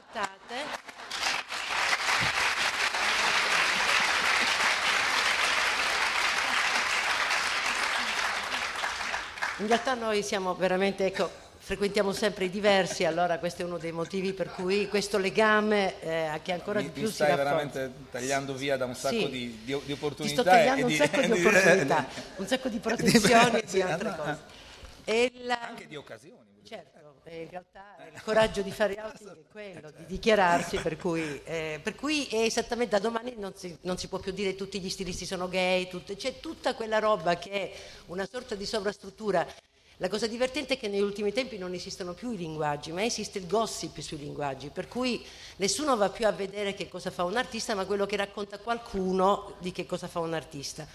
In 9.60 9.66
realtà 9.66 9.92
noi 9.92 10.22
siamo 10.22 10.54
veramente, 10.54 11.04
ecco, 11.04 11.30
frequentiamo 11.58 12.12
sempre 12.12 12.46
i 12.46 12.50
diversi, 12.50 13.04
allora 13.04 13.38
questo 13.38 13.60
è 13.60 13.64
uno 13.66 13.76
dei 13.76 13.92
motivi 13.92 14.32
per 14.32 14.50
cui 14.52 14.88
questo 14.88 15.18
legame 15.18 16.00
eh, 16.00 16.40
che 16.42 16.52
ancora 16.52 16.80
mi, 16.80 16.86
di 16.86 16.92
più 16.92 17.02
mi 17.02 17.10
si 17.10 17.20
rafforza. 17.20 17.44
veramente 17.44 17.92
tagliando 18.10 18.54
via 18.54 18.78
da 18.78 18.86
un 18.86 18.94
sacco 18.94 19.16
sì. 19.16 19.28
di, 19.28 19.60
di, 19.62 19.80
di, 19.84 19.92
opportunità. 19.92 20.24
Ti 20.24 20.28
sto 20.28 20.42
tagliando 20.42 20.86
un 20.88 20.92
sacco 20.92 21.20
di 21.20 21.32
opportunità, 21.32 22.06
un 22.36 22.46
sacco 22.46 22.68
di 22.70 22.78
protezioni 22.78 23.58
e 23.58 23.64
di 23.68 23.82
altre 23.82 24.14
cose. 24.16 24.38
E 25.04 25.32
la... 25.42 25.60
Anche 25.60 25.86
di 25.86 25.96
occasioni. 25.96 26.62
Certo, 26.66 27.09
in 27.24 27.48
realtà 27.50 27.96
il 28.12 28.22
coraggio 28.22 28.62
di 28.62 28.70
fare 28.70 28.96
outing 28.98 29.30
è 29.30 29.50
quello, 29.50 29.90
di 29.90 30.06
dichiararsi, 30.06 30.78
per 30.78 30.96
cui, 30.96 31.40
eh, 31.44 31.80
per 31.82 31.94
cui 31.94 32.26
esattamente 32.30 32.96
da 32.96 33.02
domani 33.02 33.34
non 33.36 33.54
si, 33.54 33.76
non 33.82 33.98
si, 33.98 34.08
può 34.08 34.18
più 34.18 34.32
dire 34.32 34.54
tutti 34.54 34.80
gli 34.80 34.88
stilisti 34.88 35.26
sono 35.26 35.48
gay, 35.48 35.88
tutte, 35.88 36.16
c'è 36.16 36.40
tutta 36.40 36.74
quella 36.74 36.98
roba 36.98 37.36
che 37.36 37.50
è 37.50 37.72
una 38.06 38.26
sorta 38.26 38.54
di 38.54 38.66
sovrastruttura 38.66 39.46
la 40.00 40.08
cosa 40.08 40.26
divertente 40.26 40.74
è 40.74 40.78
che 40.78 40.88
negli 40.88 41.02
ultimi 41.02 41.30
tempi 41.30 41.58
non 41.58 41.74
esistono 41.74 42.14
più 42.14 42.32
i 42.32 42.38
linguaggi, 42.38 42.90
ma 42.90 43.04
esiste 43.04 43.36
il 43.36 43.46
gossip 43.46 44.00
sui 44.00 44.16
linguaggi, 44.16 44.70
per 44.70 44.88
cui 44.88 45.22
nessuno 45.56 45.94
va 45.94 46.08
più 46.08 46.26
a 46.26 46.32
vedere 46.32 46.72
che 46.72 46.88
cosa 46.88 47.10
fa 47.10 47.24
un 47.24 47.36
artista, 47.36 47.74
ma 47.74 47.84
quello 47.84 48.06
che 48.06 48.16
racconta 48.16 48.58
qualcuno 48.60 49.56
di 49.58 49.72
che 49.72 49.84
cosa 49.84 50.08
fa 50.08 50.20
un 50.20 50.32
artista. 50.32 50.88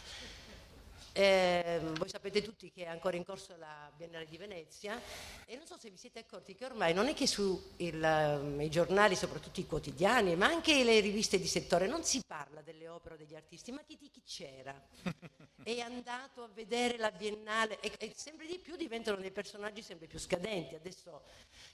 Eh, 1.17 1.79
voi 1.97 2.09
sapete 2.09 2.41
tutti 2.41 2.69
che 2.73 2.83
è 2.83 2.87
ancora 2.87 3.15
in 3.15 3.23
corso 3.23 3.55
la 3.55 3.89
Biennale 3.95 4.25
di 4.25 4.35
Venezia 4.35 5.01
e 5.45 5.55
non 5.55 5.65
so 5.65 5.77
se 5.77 5.89
vi 5.89 5.95
siete 5.95 6.19
accorti 6.19 6.55
che 6.55 6.65
ormai 6.65 6.93
non 6.93 7.07
è 7.07 7.13
che 7.13 7.25
sui 7.25 7.57
um, 7.77 8.67
giornali, 8.67 9.15
soprattutto 9.15 9.61
i 9.61 9.65
quotidiani, 9.65 10.35
ma 10.35 10.47
anche 10.47 10.83
le 10.83 10.99
riviste 10.99 11.39
di 11.39 11.47
settore, 11.47 11.87
non 11.87 12.03
si 12.03 12.21
parla 12.27 12.61
delle 12.61 12.89
opere 12.89 13.15
degli 13.15 13.33
artisti, 13.33 13.71
ma 13.71 13.81
di, 13.87 13.97
di 13.97 14.09
chi 14.09 14.23
c'era. 14.25 14.77
è 15.63 15.79
andato 15.79 16.43
a 16.43 16.49
vedere 16.53 16.97
la 16.97 17.11
Biennale 17.11 17.79
e, 17.79 17.93
e, 17.97 18.11
sempre 18.13 18.45
di 18.45 18.59
più 18.59 18.75
diventano 18.75 19.15
dei 19.15 19.31
personaggi 19.31 19.81
sempre 19.81 20.07
più 20.07 20.19
scadenti. 20.19 20.75
Adesso, 20.75 21.23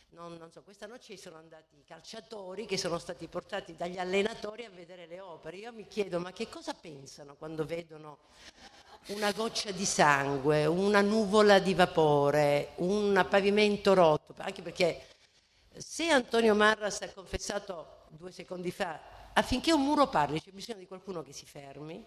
non, 0.10 0.36
non 0.36 0.52
so, 0.52 0.62
questa 0.62 0.86
notte 0.86 1.18
sono 1.18 1.38
andati 1.38 1.80
i 1.80 1.84
calciatori 1.84 2.68
che 2.68 2.78
sono 2.78 3.00
stati 3.00 3.28
portati 3.28 3.76
dagli 3.76 3.98
allenatori 3.98 4.66
a 4.66 4.70
vedere 4.70 5.08
le 5.08 5.20
opere. 5.20 5.58
Io 5.58 5.74
mi 5.74 5.88
chiedo, 5.88 6.20
ma 6.20 6.32
che 6.32 6.48
cosa 6.48 6.76
pensano 6.76 7.36
quando 7.36 7.66
vedono 7.66 8.20
una 9.08 9.32
goccia 9.32 9.72
di 9.72 9.86
sangue, 9.86 10.66
una 10.66 11.02
nuvola 11.02 11.60
di 11.60 11.74
vapore, 11.74 12.74
un 12.78 13.26
pavimento 13.30 13.94
rotto, 13.94 14.36
anche 14.38 14.62
perché 14.62 15.08
se 15.76 16.10
Antonio 16.10 16.54
Marras 16.54 17.02
ha 17.02 17.12
confessato 17.12 18.06
due 18.10 18.32
secondi 18.32 18.72
fa, 18.72 19.00
affinché 19.34 19.72
un 19.72 19.84
muro 19.84 20.08
parli 20.08 20.42
c'è 20.42 20.52
bisogno 20.52 20.80
di 20.80 20.88
qualcuno 20.88 21.24
che 21.24 21.34
si 21.34 21.46
fermi 21.46 22.04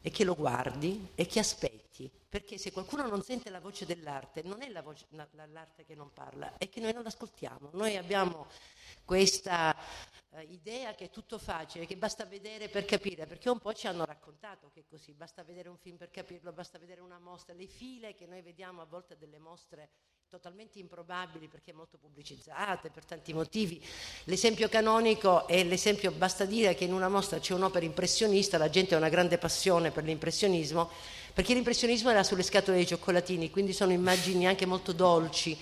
e 0.00 0.10
che 0.10 0.24
lo 0.24 0.34
guardi 0.34 1.08
e 1.14 1.26
che 1.26 1.38
aspetti, 1.38 2.10
perché 2.28 2.58
se 2.58 2.72
qualcuno 2.72 3.06
non 3.06 3.22
sente 3.22 3.50
la 3.50 3.60
voce 3.60 3.86
dell'arte, 3.86 4.42
non 4.42 4.62
è 4.62 4.68
la 4.68 4.82
voce, 4.82 5.06
l'arte 5.10 5.84
che 5.84 5.94
non 5.94 6.12
parla, 6.12 6.54
è 6.58 6.68
che 6.68 6.80
noi 6.80 6.92
non 6.92 7.02
l'ascoltiamo. 7.02 7.70
Noi 7.72 7.96
abbiamo 7.96 8.46
questa 9.04 9.74
uh, 10.34 10.52
idea 10.52 10.94
che 10.94 11.06
è 11.06 11.10
tutto 11.10 11.38
facile, 11.38 11.86
che 11.86 11.96
basta 11.96 12.24
vedere 12.24 12.68
per 12.68 12.84
capire, 12.84 13.26
perché 13.26 13.48
un 13.48 13.58
po' 13.58 13.72
ci 13.72 13.86
hanno 13.86 14.04
raccontato 14.04 14.70
che 14.72 14.80
è 14.80 14.84
così, 14.88 15.12
basta 15.12 15.42
vedere 15.42 15.68
un 15.68 15.78
film 15.78 15.96
per 15.96 16.10
capirlo, 16.10 16.52
basta 16.52 16.78
vedere 16.78 17.00
una 17.00 17.18
mostra, 17.18 17.54
le 17.54 17.66
file 17.66 18.14
che 18.14 18.26
noi 18.26 18.42
vediamo 18.42 18.82
a 18.82 18.86
volte 18.86 19.16
delle 19.16 19.38
mostre 19.38 19.90
totalmente 20.28 20.80
improbabili 20.80 21.46
perché 21.46 21.72
molto 21.72 21.96
pubblicizzate 21.96 22.90
per 22.90 23.04
tanti 23.04 23.32
motivi. 23.32 23.80
L'esempio 24.24 24.68
canonico 24.68 25.46
è 25.46 25.62
l'esempio, 25.62 26.10
basta 26.10 26.44
dire 26.44 26.74
che 26.74 26.84
in 26.84 26.92
una 26.92 27.08
mostra 27.08 27.38
c'è 27.38 27.54
un'opera 27.54 27.84
impressionista, 27.84 28.58
la 28.58 28.68
gente 28.68 28.94
ha 28.94 28.98
una 28.98 29.08
grande 29.08 29.38
passione 29.38 29.92
per 29.92 30.02
l'impressionismo, 30.02 30.90
perché 31.32 31.54
l'impressionismo 31.54 32.10
era 32.10 32.24
sulle 32.24 32.42
scatole 32.42 32.78
dei 32.78 32.86
cioccolatini, 32.86 33.50
quindi 33.50 33.72
sono 33.72 33.92
immagini 33.92 34.48
anche 34.48 34.66
molto 34.66 34.92
dolci, 34.92 35.56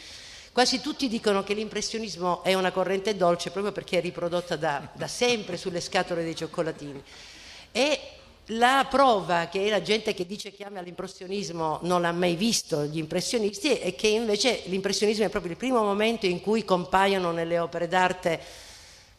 Quasi 0.52 0.82
tutti 0.82 1.08
dicono 1.08 1.42
che 1.42 1.54
l'impressionismo 1.54 2.44
è 2.44 2.52
una 2.52 2.72
corrente 2.72 3.16
dolce 3.16 3.50
proprio 3.50 3.72
perché 3.72 3.96
è 3.96 4.00
riprodotta 4.02 4.54
da, 4.56 4.86
da 4.92 5.08
sempre 5.08 5.56
sulle 5.56 5.80
scatole 5.80 6.22
dei 6.22 6.36
cioccolatini. 6.36 7.02
E 7.72 8.00
la 8.46 8.86
prova 8.90 9.46
che 9.46 9.70
la 9.70 9.80
gente 9.80 10.12
che 10.12 10.26
dice 10.26 10.52
che 10.52 10.64
ama 10.64 10.82
l'impressionismo 10.82 11.78
non 11.82 12.04
ha 12.04 12.12
mai 12.12 12.36
visto 12.36 12.84
gli 12.84 12.98
impressionisti 12.98 13.72
è 13.78 13.94
che 13.94 14.08
invece 14.08 14.64
l'impressionismo 14.66 15.24
è 15.24 15.30
proprio 15.30 15.52
il 15.52 15.56
primo 15.56 15.82
momento 15.82 16.26
in 16.26 16.42
cui 16.42 16.66
compaiono 16.66 17.30
nelle 17.30 17.58
opere 17.58 17.88
d'arte 17.88 18.38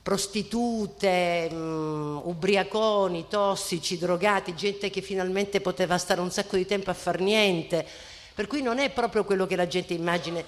prostitute, 0.04 1.48
um, 1.50 2.22
ubriaconi, 2.26 3.26
tossici, 3.28 3.98
drogati, 3.98 4.54
gente 4.54 4.92
che 4.92 5.02
finalmente 5.02 5.62
poteva 5.62 5.98
stare 5.98 6.22
un 6.22 6.30
sacco 6.30 6.58
di 6.58 6.68
tempo 6.68 6.92
a 6.92 6.94
far 6.94 7.22
niente. 7.22 7.88
Per 8.36 8.46
cui 8.46 8.62
non 8.62 8.78
è 8.78 8.92
proprio 8.92 9.24
quello 9.24 9.48
che 9.48 9.56
la 9.56 9.68
gente 9.68 9.94
immagina 9.94 10.44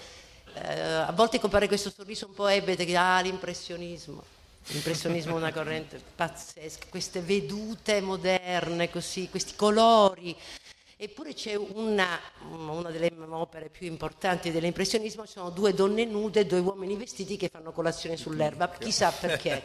eh, 0.55 0.81
a 0.81 1.11
volte 1.11 1.39
compare 1.39 1.67
questo 1.67 1.89
sorriso 1.89 2.27
un 2.27 2.33
po' 2.33 2.47
ebete 2.47 2.85
che 2.85 2.95
ha 2.95 3.17
ah, 3.17 3.21
l'impressionismo. 3.21 4.23
L'impressionismo 4.67 5.33
è 5.33 5.37
una 5.37 5.51
corrente 5.53 6.01
pazzesca, 6.15 6.85
queste 6.89 7.19
vedute 7.21 8.01
moderne 8.01 8.89
così, 8.89 9.29
questi 9.29 9.55
colori. 9.55 10.35
Eppure 10.97 11.33
c'è 11.33 11.55
una, 11.55 12.17
una 12.51 12.89
delle 12.89 13.11
opere 13.29 13.67
più 13.67 13.85
importanti 13.85 14.49
dell'impressionismo, 14.49 15.25
sono 15.25 15.49
due 15.49 15.73
donne 15.73 16.05
nude 16.05 16.39
e 16.39 16.45
due 16.45 16.59
uomini 16.59 16.95
vestiti 16.95 17.35
che 17.35 17.49
fanno 17.49 17.73
colazione 17.73 18.15
sull'erba, 18.15 18.69
chissà 18.79 19.11
perché. 19.11 19.61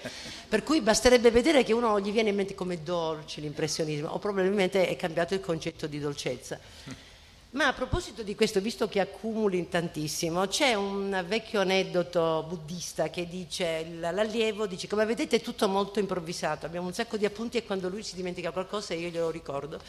Per 0.49 0.65
cui 0.65 0.81
basterebbe 0.81 1.31
vedere 1.31 1.63
che 1.63 1.73
uno 1.73 2.01
gli 2.01 2.11
viene 2.11 2.31
in 2.31 2.35
mente 2.35 2.57
come 2.57 2.83
dolce 2.83 3.41
l'impressionismo, 3.41 4.09
o 4.09 4.19
probabilmente 4.19 4.89
è 4.89 4.97
cambiato 4.97 5.35
il 5.35 5.41
concetto 5.41 5.87
di 5.87 6.01
dolcezza. 6.01 6.59
Ma 7.53 7.67
a 7.67 7.73
proposito 7.73 8.23
di 8.23 8.37
questo, 8.37 8.61
visto 8.61 8.87
che 8.87 9.01
accumuli 9.01 9.69
tantissimo, 9.69 10.47
c'è 10.47 10.75
un 10.75 11.25
vecchio 11.27 11.61
aneddoto 11.61 12.45
buddista 12.47 13.11
che 13.11 13.27
dice, 13.27 13.89
l'allievo 13.99 14.69
dice, 14.69 14.87
come 14.87 15.05
vedete 15.05 15.37
è 15.37 15.41
tutto 15.41 15.67
molto 15.67 15.99
improvvisato, 15.99 16.65
abbiamo 16.65 16.87
un 16.87 16.93
sacco 16.93 17.17
di 17.17 17.25
appunti 17.25 17.57
e 17.57 17.65
quando 17.65 17.89
lui 17.89 18.05
si 18.05 18.15
dimentica 18.15 18.53
qualcosa 18.53 18.95
io 18.95 19.09
glielo 19.09 19.31
ricordo. 19.31 19.81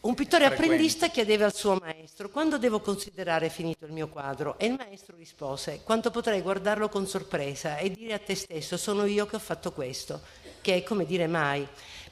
Un 0.00 0.14
pittore 0.14 0.44
apprendista 0.44 1.08
chiedeva 1.08 1.46
al 1.46 1.54
suo 1.54 1.76
maestro, 1.80 2.28
quando 2.28 2.58
devo 2.58 2.80
considerare 2.80 3.48
finito 3.48 3.86
il 3.86 3.92
mio 3.92 4.08
quadro? 4.08 4.58
E 4.58 4.66
il 4.66 4.74
maestro 4.76 5.16
rispose, 5.16 5.80
quanto 5.82 6.10
potrei 6.10 6.42
guardarlo 6.42 6.90
con 6.90 7.06
sorpresa 7.06 7.78
e 7.78 7.90
dire 7.90 8.12
a 8.12 8.18
te 8.18 8.34
stesso, 8.34 8.76
sono 8.76 9.06
io 9.06 9.24
che 9.24 9.36
ho 9.36 9.40
fatto 9.40 9.72
questo, 9.72 10.20
che 10.60 10.74
è 10.76 10.82
come 10.82 11.06
dire 11.06 11.26
mai 11.26 11.66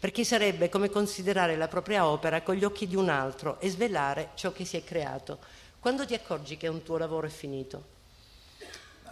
perché 0.05 0.23
sarebbe 0.23 0.69
come 0.69 0.91
considerare 0.91 1.57
la 1.57 1.67
propria 1.67 2.07
opera 2.07 2.43
con 2.43 2.57
gli 2.57 2.65
occhi 2.65 2.87
di 2.87 2.95
un 2.95 3.09
altro 3.09 3.59
e 3.59 3.71
svelare 3.71 4.33
ciò 4.35 4.53
che 4.53 4.67
si 4.67 4.77
è 4.77 4.85
creato. 4.85 5.39
Quando 5.81 6.05
ti 6.05 6.13
accorgi 6.13 6.59
che 6.59 6.69
un 6.69 6.83
tuo 6.83 6.99
lavoro 6.99 7.27
è 7.27 7.31
finito? 7.31 7.87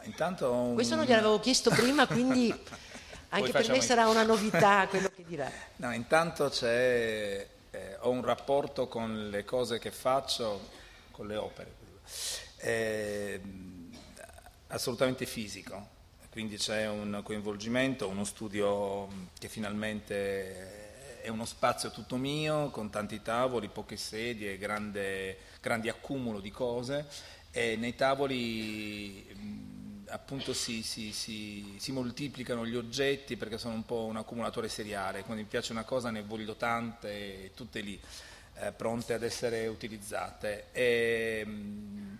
No, 0.04 0.50
un... 0.50 0.74
Questo 0.74 0.94
non 0.94 1.06
gliel'avevo 1.06 1.40
chiesto 1.40 1.70
prima, 1.70 2.06
quindi 2.06 2.52
anche 3.30 3.52
per 3.52 3.70
me 3.70 3.80
sarà 3.80 4.06
una 4.06 4.22
novità 4.22 4.86
quello 4.86 5.08
che 5.08 5.24
dirà. 5.26 5.50
No, 5.76 5.94
intanto 5.94 6.50
c'è, 6.50 7.48
eh, 7.70 7.96
ho 8.00 8.10
un 8.10 8.22
rapporto 8.22 8.86
con 8.86 9.30
le 9.30 9.46
cose 9.46 9.78
che 9.78 9.90
faccio, 9.90 10.68
con 11.10 11.26
le 11.26 11.36
opere, 11.36 11.72
eh, 12.58 13.40
assolutamente 14.66 15.24
fisico, 15.24 15.88
quindi 16.30 16.58
c'è 16.58 16.86
un 16.86 17.22
coinvolgimento, 17.24 18.08
uno 18.08 18.24
studio 18.24 19.08
che 19.38 19.48
finalmente 19.48 20.81
è 21.22 21.28
uno 21.28 21.44
spazio 21.44 21.90
tutto 21.90 22.16
mio, 22.16 22.70
con 22.70 22.90
tanti 22.90 23.22
tavoli, 23.22 23.68
poche 23.68 23.96
sedie, 23.96 24.58
grande, 24.58 25.38
grandi 25.60 25.88
accumulo 25.88 26.40
di 26.40 26.50
cose 26.50 27.06
e 27.52 27.76
nei 27.76 27.94
tavoli 27.94 29.26
mh, 29.32 30.04
appunto 30.08 30.52
si, 30.52 30.82
si, 30.82 31.12
si, 31.12 31.76
si, 31.78 31.92
moltiplicano 31.92 32.66
gli 32.66 32.76
oggetti 32.76 33.36
perché 33.36 33.58
sono 33.58 33.74
un 33.74 33.84
po' 33.84 34.04
un 34.04 34.16
accumulatore 34.16 34.68
seriale, 34.68 35.22
quando 35.22 35.42
mi 35.42 35.48
piace 35.48 35.72
una 35.72 35.84
cosa 35.84 36.10
ne 36.10 36.22
voglio 36.22 36.56
tante, 36.56 37.52
tutte 37.54 37.80
lì, 37.80 38.00
eh, 38.54 38.72
pronte 38.72 39.14
ad 39.14 39.22
essere 39.22 39.66
utilizzate. 39.68 40.66
E, 40.72 41.44
mh, 41.46 42.18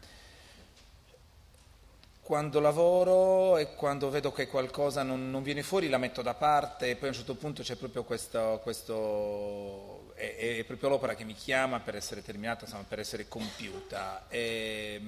quando 2.32 2.60
lavoro 2.60 3.58
e 3.58 3.74
quando 3.74 4.08
vedo 4.08 4.32
che 4.32 4.46
qualcosa 4.46 5.02
non, 5.02 5.30
non, 5.30 5.42
viene 5.42 5.62
fuori 5.62 5.90
la 5.90 5.98
metto 5.98 6.22
da 6.22 6.32
parte 6.32 6.88
e 6.88 6.96
poi 6.96 7.08
a 7.08 7.10
un 7.10 7.16
certo 7.18 7.34
punto 7.34 7.62
c'è 7.62 7.76
proprio 7.76 8.04
questo, 8.04 8.58
questo 8.62 10.14
è, 10.14 10.56
è, 10.56 10.64
proprio 10.64 10.88
l'opera 10.88 11.14
che 11.14 11.24
mi 11.24 11.34
chiama 11.34 11.80
per 11.80 11.94
essere 11.94 12.22
terminata, 12.22 12.64
insomma, 12.64 12.86
per 12.88 13.00
essere 13.00 13.28
compiuta. 13.28 14.28
E, 14.30 14.98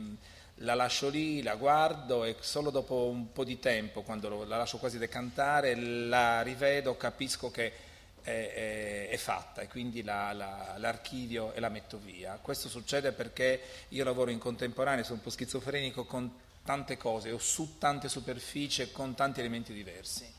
la 0.56 0.74
lascio 0.74 1.08
lì, 1.08 1.42
la 1.42 1.54
guardo 1.54 2.24
e 2.24 2.36
solo 2.40 2.68
dopo 2.68 3.06
un 3.06 3.32
po' 3.32 3.44
di 3.44 3.58
tempo, 3.58 4.02
quando 4.02 4.44
la 4.44 4.58
lascio 4.58 4.76
quasi 4.76 4.98
decantare, 4.98 5.74
la 5.76 6.42
rivedo, 6.42 6.94
capisco 6.98 7.50
che 7.50 7.72
è, 8.20 8.28
è, 8.30 9.08
è 9.08 9.16
fatta 9.16 9.62
e 9.62 9.68
quindi 9.68 10.02
la, 10.02 10.34
la, 10.34 10.74
l'archivio 10.76 11.54
e 11.54 11.60
la 11.60 11.70
metto 11.70 11.96
via. 11.96 12.38
Questo 12.42 12.68
succede 12.68 13.12
perché 13.12 13.62
io 13.88 14.04
lavoro 14.04 14.30
in 14.30 14.38
contemporanea, 14.38 15.02
sono 15.04 15.16
un 15.16 15.22
po' 15.22 15.30
schizofrenico 15.30 16.04
con 16.04 16.42
tante 16.64 16.96
cose 16.96 17.30
o 17.30 17.38
su 17.38 17.76
tante 17.78 18.08
superfici 18.08 18.90
con 18.90 19.14
tanti 19.14 19.40
elementi 19.40 19.72
diversi. 19.72 20.32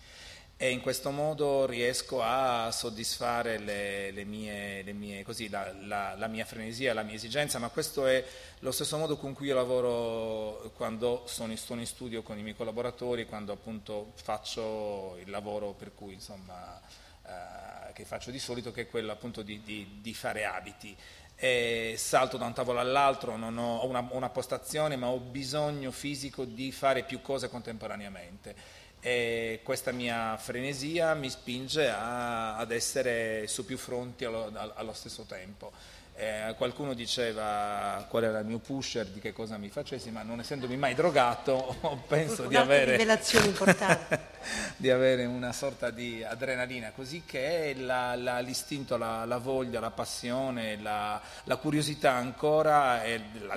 E 0.57 0.69
in 0.69 0.79
questo 0.79 1.11
modo 1.11 1.65
riesco 1.65 2.21
a 2.21 2.71
soddisfare 2.71 3.57
le, 3.57 4.11
le 4.11 4.23
mie, 4.23 4.83
le 4.83 4.93
mie, 4.93 5.21
così, 5.23 5.49
la, 5.49 5.73
la, 5.81 6.15
la, 6.15 6.27
mia 6.27 6.45
frenesia, 6.45 6.93
la 6.93 7.03
mia 7.03 7.15
esigenza, 7.15 7.59
ma 7.59 7.67
questo 7.67 8.07
è 8.07 8.23
lo 8.59 8.71
stesso 8.71 8.97
modo 8.97 9.17
con 9.17 9.33
cui 9.33 9.47
io 9.47 9.55
lavoro 9.55 10.71
quando 10.77 11.23
sono 11.25 11.51
in, 11.51 11.57
sono 11.57 11.81
in 11.81 11.87
studio 11.87 12.23
con 12.23 12.37
i 12.37 12.41
miei 12.41 12.55
collaboratori, 12.55 13.25
quando 13.25 13.51
appunto 13.51 14.13
faccio 14.15 15.17
il 15.19 15.29
lavoro 15.29 15.73
per 15.73 15.93
cui, 15.93 16.13
insomma, 16.13 16.79
eh, 17.27 17.91
che 17.91 18.05
faccio 18.05 18.31
di 18.31 18.39
solito, 18.39 18.71
che 18.71 18.83
è 18.83 18.87
quello 18.87 19.11
appunto 19.11 19.41
di, 19.41 19.61
di, 19.61 19.99
di 19.99 20.13
fare 20.13 20.45
abiti 20.45 20.95
e 21.35 21.95
salto 21.97 22.37
da 22.37 22.45
un 22.45 22.53
tavolo 22.53 22.79
all'altro, 22.79 23.35
non 23.35 23.57
ho 23.57 23.85
una, 23.85 24.07
una 24.11 24.29
postazione, 24.29 24.95
ma 24.95 25.07
ho 25.07 25.19
bisogno 25.19 25.91
fisico 25.91 26.45
di 26.45 26.71
fare 26.71 27.03
più 27.03 27.21
cose 27.21 27.49
contemporaneamente. 27.49 28.83
E 29.01 29.59
questa 29.63 29.91
mia 29.91 30.35
frenesia 30.37 31.13
mi 31.13 31.29
spinge 31.29 31.89
a, 31.89 32.57
ad 32.57 32.71
essere 32.71 33.45
su 33.47 33.65
più 33.65 33.77
fronti 33.77 34.25
allo, 34.25 34.51
allo 34.75 34.93
stesso 34.93 35.23
tempo. 35.23 35.71
Eh, 36.17 36.53
qualcuno 36.55 36.93
diceva 36.93 38.05
qual 38.07 38.23
era 38.23 38.39
il 38.39 38.45
mio 38.45 38.59
pusher, 38.59 39.05
di 39.07 39.19
che 39.19 39.33
cosa 39.33 39.57
mi 39.57 39.67
facessi, 39.67 40.11
ma 40.11 40.23
non 40.23 40.39
essendomi 40.39 40.77
mai 40.77 40.95
drogato, 40.95 41.75
penso 42.07 42.47
di 42.47 42.55
avere, 42.55 42.95
di 44.77 44.89
avere, 44.89 45.25
una 45.25 45.51
sorta 45.51 45.89
di 45.89 46.23
adrenalina, 46.23 46.91
così 46.91 47.23
che 47.25 47.75
la, 47.77 48.15
la, 48.15 48.39
l'istinto, 48.39 48.95
la, 48.95 49.25
la, 49.25 49.39
voglia, 49.39 49.81
la 49.81 49.91
passione, 49.91 50.79
la, 50.79 51.21
curiosità 51.59 52.13
ancora, 52.13 53.01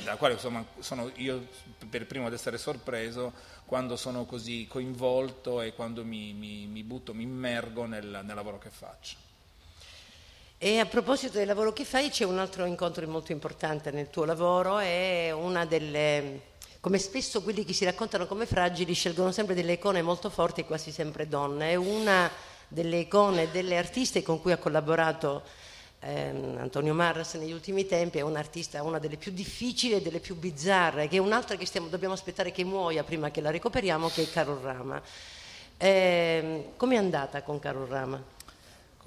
dalla 0.02 0.16
quale 0.16 0.34
insomma, 0.34 0.64
sono 0.80 1.12
io 1.14 1.46
per 1.88 2.06
primo 2.06 2.26
ad 2.26 2.32
essere 2.32 2.58
sorpreso 2.58 3.32
quando 3.66 3.94
sono 3.94 4.24
così 4.24 4.66
coinvolto 4.68 5.60
e 5.60 5.74
quando 5.74 6.04
mi, 6.04 6.32
mi, 6.32 6.66
mi 6.66 6.82
butto, 6.82 7.14
mi 7.14 7.22
immergo 7.22 7.84
nel, 7.84 8.22
nel 8.24 8.34
lavoro 8.34 8.58
che 8.58 8.70
faccio. 8.70 9.27
E 10.60 10.80
a 10.80 10.86
proposito 10.86 11.38
del 11.38 11.46
lavoro 11.46 11.72
che 11.72 11.84
fai, 11.84 12.10
c'è 12.10 12.24
un 12.24 12.40
altro 12.40 12.64
incontro 12.64 13.06
molto 13.06 13.30
importante 13.30 13.92
nel 13.92 14.10
tuo 14.10 14.24
lavoro, 14.24 14.78
è 14.78 15.30
una 15.30 15.64
delle... 15.64 16.56
Come 16.80 16.98
spesso 16.98 17.42
quelli 17.42 17.64
che 17.64 17.72
si 17.72 17.84
raccontano 17.84 18.26
come 18.26 18.44
fragili 18.44 18.92
scelgono 18.92 19.30
sempre 19.30 19.54
delle 19.54 19.74
icone 19.74 20.02
molto 20.02 20.30
forti 20.30 20.64
quasi 20.64 20.90
sempre 20.90 21.28
donne. 21.28 21.70
È 21.70 21.74
una 21.76 22.28
delle 22.66 22.98
icone 22.98 23.52
delle 23.52 23.78
artiste 23.78 24.24
con 24.24 24.40
cui 24.40 24.50
ha 24.50 24.56
collaborato 24.56 25.44
ehm, 26.00 26.56
Antonio 26.58 26.92
Marras 26.92 27.34
negli 27.34 27.52
ultimi 27.52 27.86
tempi, 27.86 28.18
è 28.18 28.22
un'artista, 28.22 28.82
una 28.82 28.98
delle 28.98 29.16
più 29.16 29.30
difficili 29.30 29.94
e 29.94 30.02
delle 30.02 30.18
più 30.18 30.34
bizzarre, 30.34 31.06
che 31.06 31.18
è 31.18 31.20
un'altra 31.20 31.54
che 31.54 31.66
stiamo, 31.66 31.86
dobbiamo 31.86 32.14
aspettare 32.14 32.50
che 32.50 32.64
muoia 32.64 33.04
prima 33.04 33.30
che 33.30 33.40
la 33.40 33.52
recuperiamo, 33.52 34.08
che 34.08 34.22
è 34.22 34.30
Carol 34.30 34.58
Rama. 34.58 35.00
Eh, 35.76 36.70
Come 36.76 36.94
è 36.96 36.98
andata 36.98 37.42
con 37.42 37.60
Carol 37.60 37.86
Rama? 37.86 38.36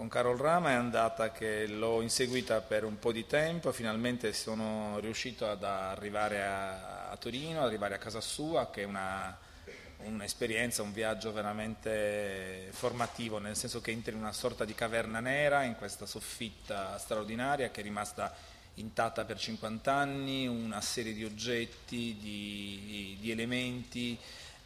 Con 0.01 0.09
Carol 0.09 0.37
Rama 0.37 0.71
è 0.71 0.73
andata 0.73 1.31
che 1.31 1.67
l'ho 1.67 2.01
inseguita 2.01 2.59
per 2.61 2.85
un 2.85 2.97
po' 2.97 3.11
di 3.11 3.27
tempo, 3.27 3.71
finalmente 3.71 4.33
sono 4.33 4.97
riuscito 4.97 5.47
ad 5.47 5.63
arrivare 5.63 6.43
a, 6.43 7.11
a 7.11 7.17
Torino, 7.17 7.61
arrivare 7.61 7.93
a 7.93 7.97
casa 7.99 8.19
sua, 8.19 8.71
che 8.71 8.81
è 8.81 8.85
una, 8.85 9.37
un'esperienza, 9.97 10.81
un 10.81 10.91
viaggio 10.91 11.31
veramente 11.31 12.69
formativo, 12.71 13.37
nel 13.37 13.55
senso 13.55 13.79
che 13.79 13.91
entri 13.91 14.13
in 14.13 14.17
una 14.17 14.33
sorta 14.33 14.65
di 14.65 14.73
caverna 14.73 15.19
nera, 15.19 15.61
in 15.61 15.75
questa 15.75 16.07
soffitta 16.07 16.97
straordinaria 16.97 17.69
che 17.69 17.81
è 17.81 17.83
rimasta 17.83 18.33
intatta 18.75 19.23
per 19.23 19.37
50 19.37 19.93
anni, 19.93 20.47
una 20.47 20.81
serie 20.81 21.13
di 21.13 21.23
oggetti, 21.23 22.17
di, 22.19 23.17
di 23.19 23.29
elementi 23.29 24.17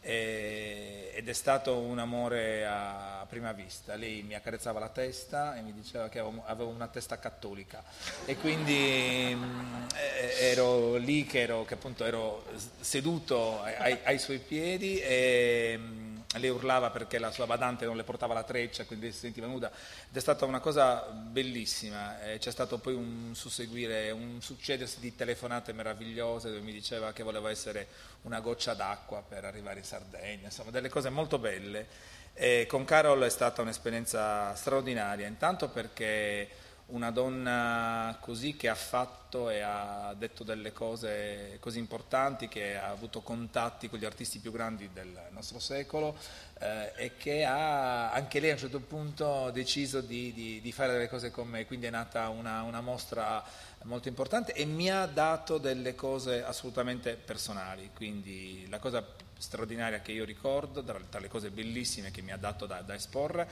eh, 0.06 1.12
ed 1.16 1.28
è 1.28 1.34
stato 1.34 1.78
un 1.78 1.98
amore 1.98 2.66
a 2.68 3.26
prima 3.28 3.52
vista. 3.54 3.96
Lei 3.96 4.22
mi 4.22 4.36
accarezzava 4.36 4.80
la 4.80 4.90
testa 4.90 5.58
e 5.58 5.62
mi 5.62 5.74
diceva 5.74 6.10
che 6.10 6.20
avevo 6.20 6.70
una 6.70 6.88
testa 6.88 7.18
cattolica 7.18 7.84
e 8.26 8.38
quindi 8.38 9.34
mm, 9.34 9.86
eh, 9.96 10.52
ero 10.52 10.96
lì 10.98 11.26
che, 11.26 11.42
ero, 11.42 11.66
che 11.66 11.74
appunto 11.74 12.06
ero 12.06 12.46
seduto 12.80 13.62
ai, 13.64 13.98
ai 14.04 14.20
suoi 14.20 14.38
piedi 14.38 15.00
e 15.00 15.76
mm, 15.78 16.05
lei 16.38 16.50
urlava 16.50 16.90
perché 16.90 17.20
la 17.20 17.32
sua 17.32 17.46
badante 17.46 17.86
non 17.86 17.96
le 17.96 18.04
portava 18.04 18.34
la 18.34 18.44
treccia, 18.44 18.86
quindi 18.86 19.12
si 19.12 19.20
sentiva 19.20 19.48
nuda, 19.48 19.70
ed 19.70 20.16
è 20.16 20.20
stata 20.20 20.46
una 20.46 20.60
cosa 20.60 21.02
bellissima, 21.12 22.22
eh, 22.22 22.38
c'è 22.38 22.52
stato 22.52 22.78
poi 22.78 22.94
un 22.94 23.32
susseguire, 23.34 24.12
un 24.12 24.42
succedersi 24.42 25.00
di 25.00 25.16
telefonate 25.16 25.74
meravigliose 25.74 26.50
dove 26.50 26.62
mi 26.62 26.72
diceva 26.72 27.14
che 27.14 27.24
voleva 27.24 27.50
essere 27.50 27.88
una 28.24 28.40
goccia 28.40 28.74
d'acqua 28.74 29.24
per 29.28 29.46
arrivare 29.46 29.80
in 29.80 29.86
Sardegna, 29.86 30.46
insomma 30.46 30.72
delle 30.72 30.90
cose 30.90 31.10
molto 31.10 31.38
belle. 31.38 32.14
E 32.38 32.66
con 32.68 32.84
Carol 32.84 33.22
è 33.22 33.30
stata 33.30 33.62
un'esperienza 33.62 34.54
straordinaria, 34.56 35.26
intanto 35.26 35.70
perché 35.70 36.50
una 36.88 37.10
donna 37.10 38.16
così 38.20 38.56
che 38.56 38.70
ha 38.70 38.76
fatto 38.76 39.50
e 39.50 39.62
ha 39.62 40.14
detto 40.18 40.44
delle 40.44 40.72
cose 40.72 41.58
così 41.60 41.80
importanti, 41.80 42.48
che 42.48 42.78
ha 42.78 42.90
avuto 42.90 43.22
contatti 43.22 43.90
con 43.90 43.98
gli 43.98 44.06
artisti 44.06 44.40
più 44.40 44.52
grandi 44.52 44.90
del 44.94 45.30
nostro 45.32 45.58
secolo 45.60 46.16
eh, 46.60 46.94
e 46.96 47.18
che 47.18 47.44
ha 47.44 48.12
anche 48.12 48.40
lei 48.40 48.52
a 48.52 48.54
un 48.54 48.60
certo 48.60 48.80
punto 48.80 49.50
deciso 49.52 50.02
di, 50.02 50.32
di, 50.34 50.62
di 50.62 50.72
fare 50.72 50.92
delle 50.92 51.10
cose 51.10 51.32
con 51.32 51.48
me, 51.48 51.66
quindi 51.66 51.88
è 51.88 51.90
nata 51.90 52.30
una, 52.30 52.62
una, 52.62 52.82
mostra 52.82 53.44
molto 53.84 54.08
importante 54.08 54.54
e 54.54 54.66
mi 54.66 54.90
ha 54.92 55.06
dato 55.08 55.58
delle 55.58 55.96
cose 55.96 56.44
assolutamente 56.44 57.16
personali, 57.16 57.90
quindi 57.96 58.68
la 58.70 58.80
cosa 58.80 59.04
straordinaria 59.38 60.02
che 60.02 60.12
io 60.12 60.24
ricordo, 60.24 60.84
tra 60.84 61.20
le 61.20 61.28
cose 61.28 61.50
bellissime 61.50 62.12
che 62.12 62.22
mi 62.22 62.32
ha 62.32 62.38
dato 62.38 62.66
da, 62.68 62.82
da 62.82 62.94
esporre, 62.94 63.48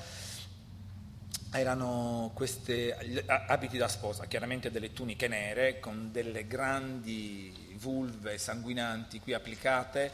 erano 1.53 2.31
questi 2.33 2.91
abiti 3.27 3.77
da 3.77 3.87
sposa, 3.87 4.25
chiaramente 4.25 4.71
delle 4.71 4.91
tuniche 4.91 5.27
nere 5.27 5.79
con 5.79 6.11
delle 6.11 6.47
grandi 6.47 7.75
vulve 7.77 8.37
sanguinanti 8.37 9.19
qui 9.19 9.33
applicate 9.33 10.11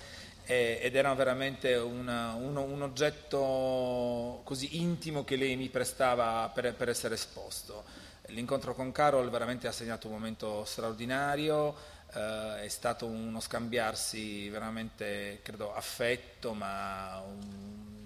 eh, 0.50 0.80
ed 0.82 0.96
erano 0.96 1.16
veramente 1.16 1.76
una, 1.76 2.34
uno, 2.34 2.64
un 2.64 2.82
oggetto 2.82 4.42
così 4.44 4.82
intimo 4.82 5.24
che 5.24 5.36
lei 5.36 5.56
mi 5.56 5.70
prestava 5.70 6.50
per, 6.52 6.74
per, 6.74 6.90
essere 6.90 7.14
esposto. 7.14 7.84
L'incontro 8.30 8.74
con 8.74 8.92
Carol 8.92 9.30
veramente 9.30 9.68
ha 9.68 9.72
segnato 9.72 10.08
un 10.08 10.14
momento 10.14 10.66
straordinario, 10.66 11.76
eh, 12.14 12.64
è 12.64 12.68
stato 12.68 13.06
uno 13.06 13.40
scambiarsi 13.40 14.50
veramente, 14.50 15.40
credo, 15.44 15.74
affetto, 15.74 16.54
ma 16.54 17.24
un 17.24 17.99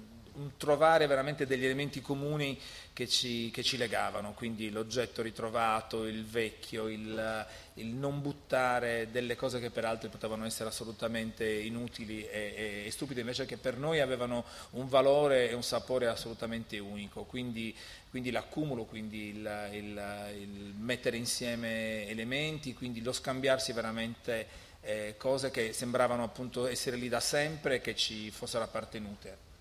trovare 0.58 1.08
veramente 1.08 1.46
degli 1.46 1.66
elementi 1.66 2.02
comuni 2.02 2.60
che 2.94 3.08
ci, 3.08 3.50
che 3.52 3.64
ci 3.64 3.78
legavano, 3.78 4.34
quindi 4.34 4.70
l'oggetto 4.70 5.22
ritrovato, 5.22 6.06
il 6.06 6.26
vecchio, 6.26 6.88
il, 6.88 7.46
il, 7.76 7.88
non 7.88 8.22
buttare 8.22 9.10
delle 9.12 9.36
cose 9.36 9.60
che 9.60 9.70
per 9.70 9.86
altri 9.86 10.10
potevano 10.10 10.46
essere 10.46 10.70
assolutamente 10.70 11.50
inutili 11.50 12.26
e, 12.28 12.54
e, 12.56 12.84
e, 12.86 12.92
stupide, 12.92 13.22
invece 13.22 13.46
che 13.46 13.58
per 13.58 13.78
noi 13.78 14.00
avevano 14.00 14.46
un 14.72 14.88
valore 14.88 15.50
e 15.50 15.54
un 15.54 15.64
sapore 15.64 16.08
assolutamente 16.08 16.78
unico, 16.80 17.24
quindi, 17.24 17.76
quindi 18.10 18.32
l'accumulo, 18.32 18.86
quindi 18.86 19.30
il, 19.30 19.70
il, 19.72 20.34
il, 20.40 20.74
mettere 20.78 21.18
insieme 21.18 22.08
elementi, 22.08 22.74
quindi 22.74 23.02
lo 23.02 23.12
scambiarsi 23.12 23.72
veramente 23.74 24.48
eh, 24.82 25.16
cose 25.18 25.50
che 25.50 25.74
sembravano 25.74 26.24
appunto 26.24 26.68
essere 26.68 26.98
lì 26.98 27.10
da 27.10 27.20
sempre 27.20 27.76
e 27.76 27.82
che 27.82 27.96
ci 27.96 28.30
fossero 28.32 28.64
appartenute. 28.64 29.52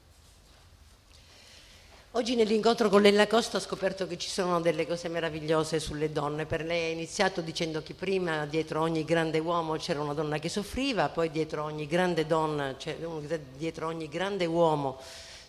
Oggi 2.14 2.34
nell'incontro 2.34 2.90
con 2.90 3.00
Lella 3.00 3.26
Costa 3.26 3.56
ho 3.56 3.60
scoperto 3.60 4.06
che 4.06 4.18
ci 4.18 4.28
sono 4.28 4.60
delle 4.60 4.86
cose 4.86 5.08
meravigliose 5.08 5.80
sulle 5.80 6.12
donne. 6.12 6.44
Per 6.44 6.62
lei 6.62 6.90
è 6.90 6.92
iniziato 6.92 7.40
dicendo 7.40 7.82
che 7.82 7.94
prima 7.94 8.44
dietro 8.44 8.82
ogni 8.82 9.02
grande 9.02 9.38
uomo 9.38 9.76
c'era 9.76 10.02
una 10.02 10.12
donna 10.12 10.38
che 10.38 10.50
soffriva, 10.50 11.08
poi 11.08 11.30
dietro 11.30 11.64
ogni 11.64 11.86
grande 11.86 12.26
donna, 12.26 12.74
cioè, 12.76 12.98
dietro 13.56 13.86
ogni 13.86 14.10
grande 14.10 14.44
uomo 14.44 15.00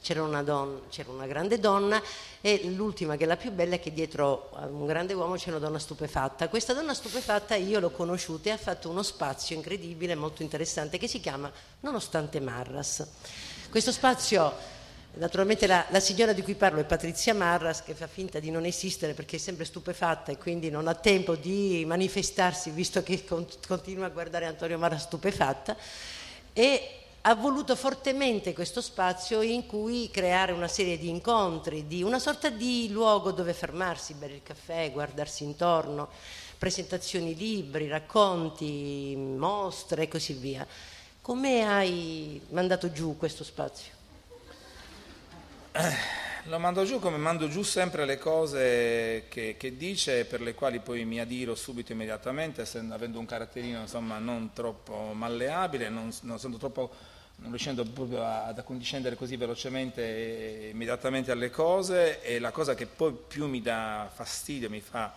c'era 0.01 0.24
una, 0.24 0.41
donna, 0.41 0.80
c'era 0.89 1.11
una 1.11 1.28
grande 1.28 1.59
donna 1.59 2.01
e 2.39 2.61
l'ultima 2.74 3.18
che 3.18 3.26
è 3.26 3.28
la 3.28 3.36
più 3.36 3.51
bella 3.51 3.76
è 3.76 3.82
che 3.82 3.91
dietro 3.91 4.51
a 4.53 4.66
un 4.66 4.86
grande 4.86 5.11
uomo 5.11 5.36
c'è 5.36 5.49
una 5.49 5.59
donna 5.59 5.80
stupefatta. 5.80 6.47
Questa 6.47 6.72
donna 6.72 6.93
stupefatta 6.93 7.55
io 7.55 7.82
l'ho 7.82 7.91
conosciuta 7.91 8.47
e 8.47 8.51
ha 8.53 8.57
fatto 8.57 8.89
uno 8.89 9.03
spazio 9.03 9.53
incredibile, 9.53 10.16
molto 10.16 10.43
interessante, 10.43 10.97
che 10.97 11.09
si 11.09 11.20
chiama 11.20 11.51
Nonostante 11.82 12.39
Marras. 12.39 13.05
Questo 13.70 13.91
spazio 13.91 14.82
Naturalmente 15.16 15.68
la, 15.68 15.86
la, 15.89 15.99
signora 15.99 16.34
di 16.34 16.41
cui 16.41 16.55
parlo 16.55 16.80
è 16.80 16.86
Patrizia 16.86 17.36
Marras 17.36 17.84
che 17.84 17.93
fa 17.93 18.07
finta 18.07 18.39
di 18.39 18.49
non 18.49 18.66
esistere 18.66 19.14
perché 19.14 19.36
è 19.36 19.39
sempre 19.39 19.64
stupefatta 19.64 20.32
e 20.32 20.39
quindi 20.39 20.72
non 20.72 20.88
ha 20.88 20.95
tempo 20.95 21.36
di 21.36 21.84
manifestarsi 21.86 22.72
visto 22.72 23.03
che 23.03 23.24
continua 23.68 24.07
a 24.07 24.09
guardare 24.09 24.47
Antonio 24.47 24.80
Marras 24.80 25.03
stupefatta 25.03 25.78
e 26.51 26.99
ha 27.22 27.36
voluto 27.36 27.76
fortemente 27.76 28.53
questo 28.53 28.82
spazio 28.82 29.43
in 29.43 29.68
cui 29.68 30.09
creare 30.11 30.51
una 30.51 30.68
serie 30.68 30.97
di 30.97 31.09
incontri, 31.09 31.86
di 31.86 32.01
una 32.01 32.18
sorta 32.18 32.49
di 32.49 32.89
luogo 32.89 33.32
dove 33.32 33.53
fermarsi, 33.53 34.16
bere 34.16 34.34
il 34.34 34.43
caffè, 34.43 34.91
guardarsi 34.91 35.43
intorno, 35.43 36.09
presentazioni 36.57 37.36
libri, 37.36 37.88
racconti, 37.88 39.16
mostre 39.16 40.03
e 40.03 40.07
così 40.07 40.34
via. 40.34 40.66
Come 41.22 41.66
hai 41.66 42.41
mandato 42.49 42.91
giù 42.91 43.16
questo 43.16 43.43
spazio? 43.43 43.93
Eh, 45.76 45.92
lo 46.50 46.60
mando 46.60 46.84
giù 46.84 47.00
come 47.00 47.18
mando 47.18 47.48
giù 47.48 47.64
sempre 47.64 48.06
le 48.06 48.20
cose 48.20 49.26
che, 49.28 49.56
che 49.58 49.76
dice 49.76 50.24
per 50.26 50.40
le 50.40 50.54
quali 50.54 50.80
poi 50.80 51.04
mi 51.04 51.20
adiro 51.20 51.56
subito 51.56 51.94
immediatamente, 51.94 52.62
essendo, 52.62 52.94
avendo 52.94 53.18
un 53.18 53.26
caratterino 53.26 53.80
insomma, 53.80 54.20
non 54.20 54.52
troppo 54.54 55.14
malleabile, 55.14 55.90
non, 55.90 56.12
non, 56.22 56.38
troppo, 56.60 56.92
non 57.38 57.50
riuscendo 57.50 57.84
proprio 57.86 58.24
ad 58.24 58.60
accondiscendere 58.60 59.16
così 59.16 59.36
velocemente 59.36 60.04
e 60.04 60.70
immediatamente 60.70 61.32
alle 61.32 61.50
cose. 61.50 62.22
E 62.22 62.38
la 62.38 62.52
cosa 62.52 62.76
che 62.76 62.86
poi 62.86 63.18
più 63.28 63.48
mi 63.48 63.62
dà 63.62 64.08
fastidio, 64.14 64.70
mi 64.70 64.80
fa 64.80 65.12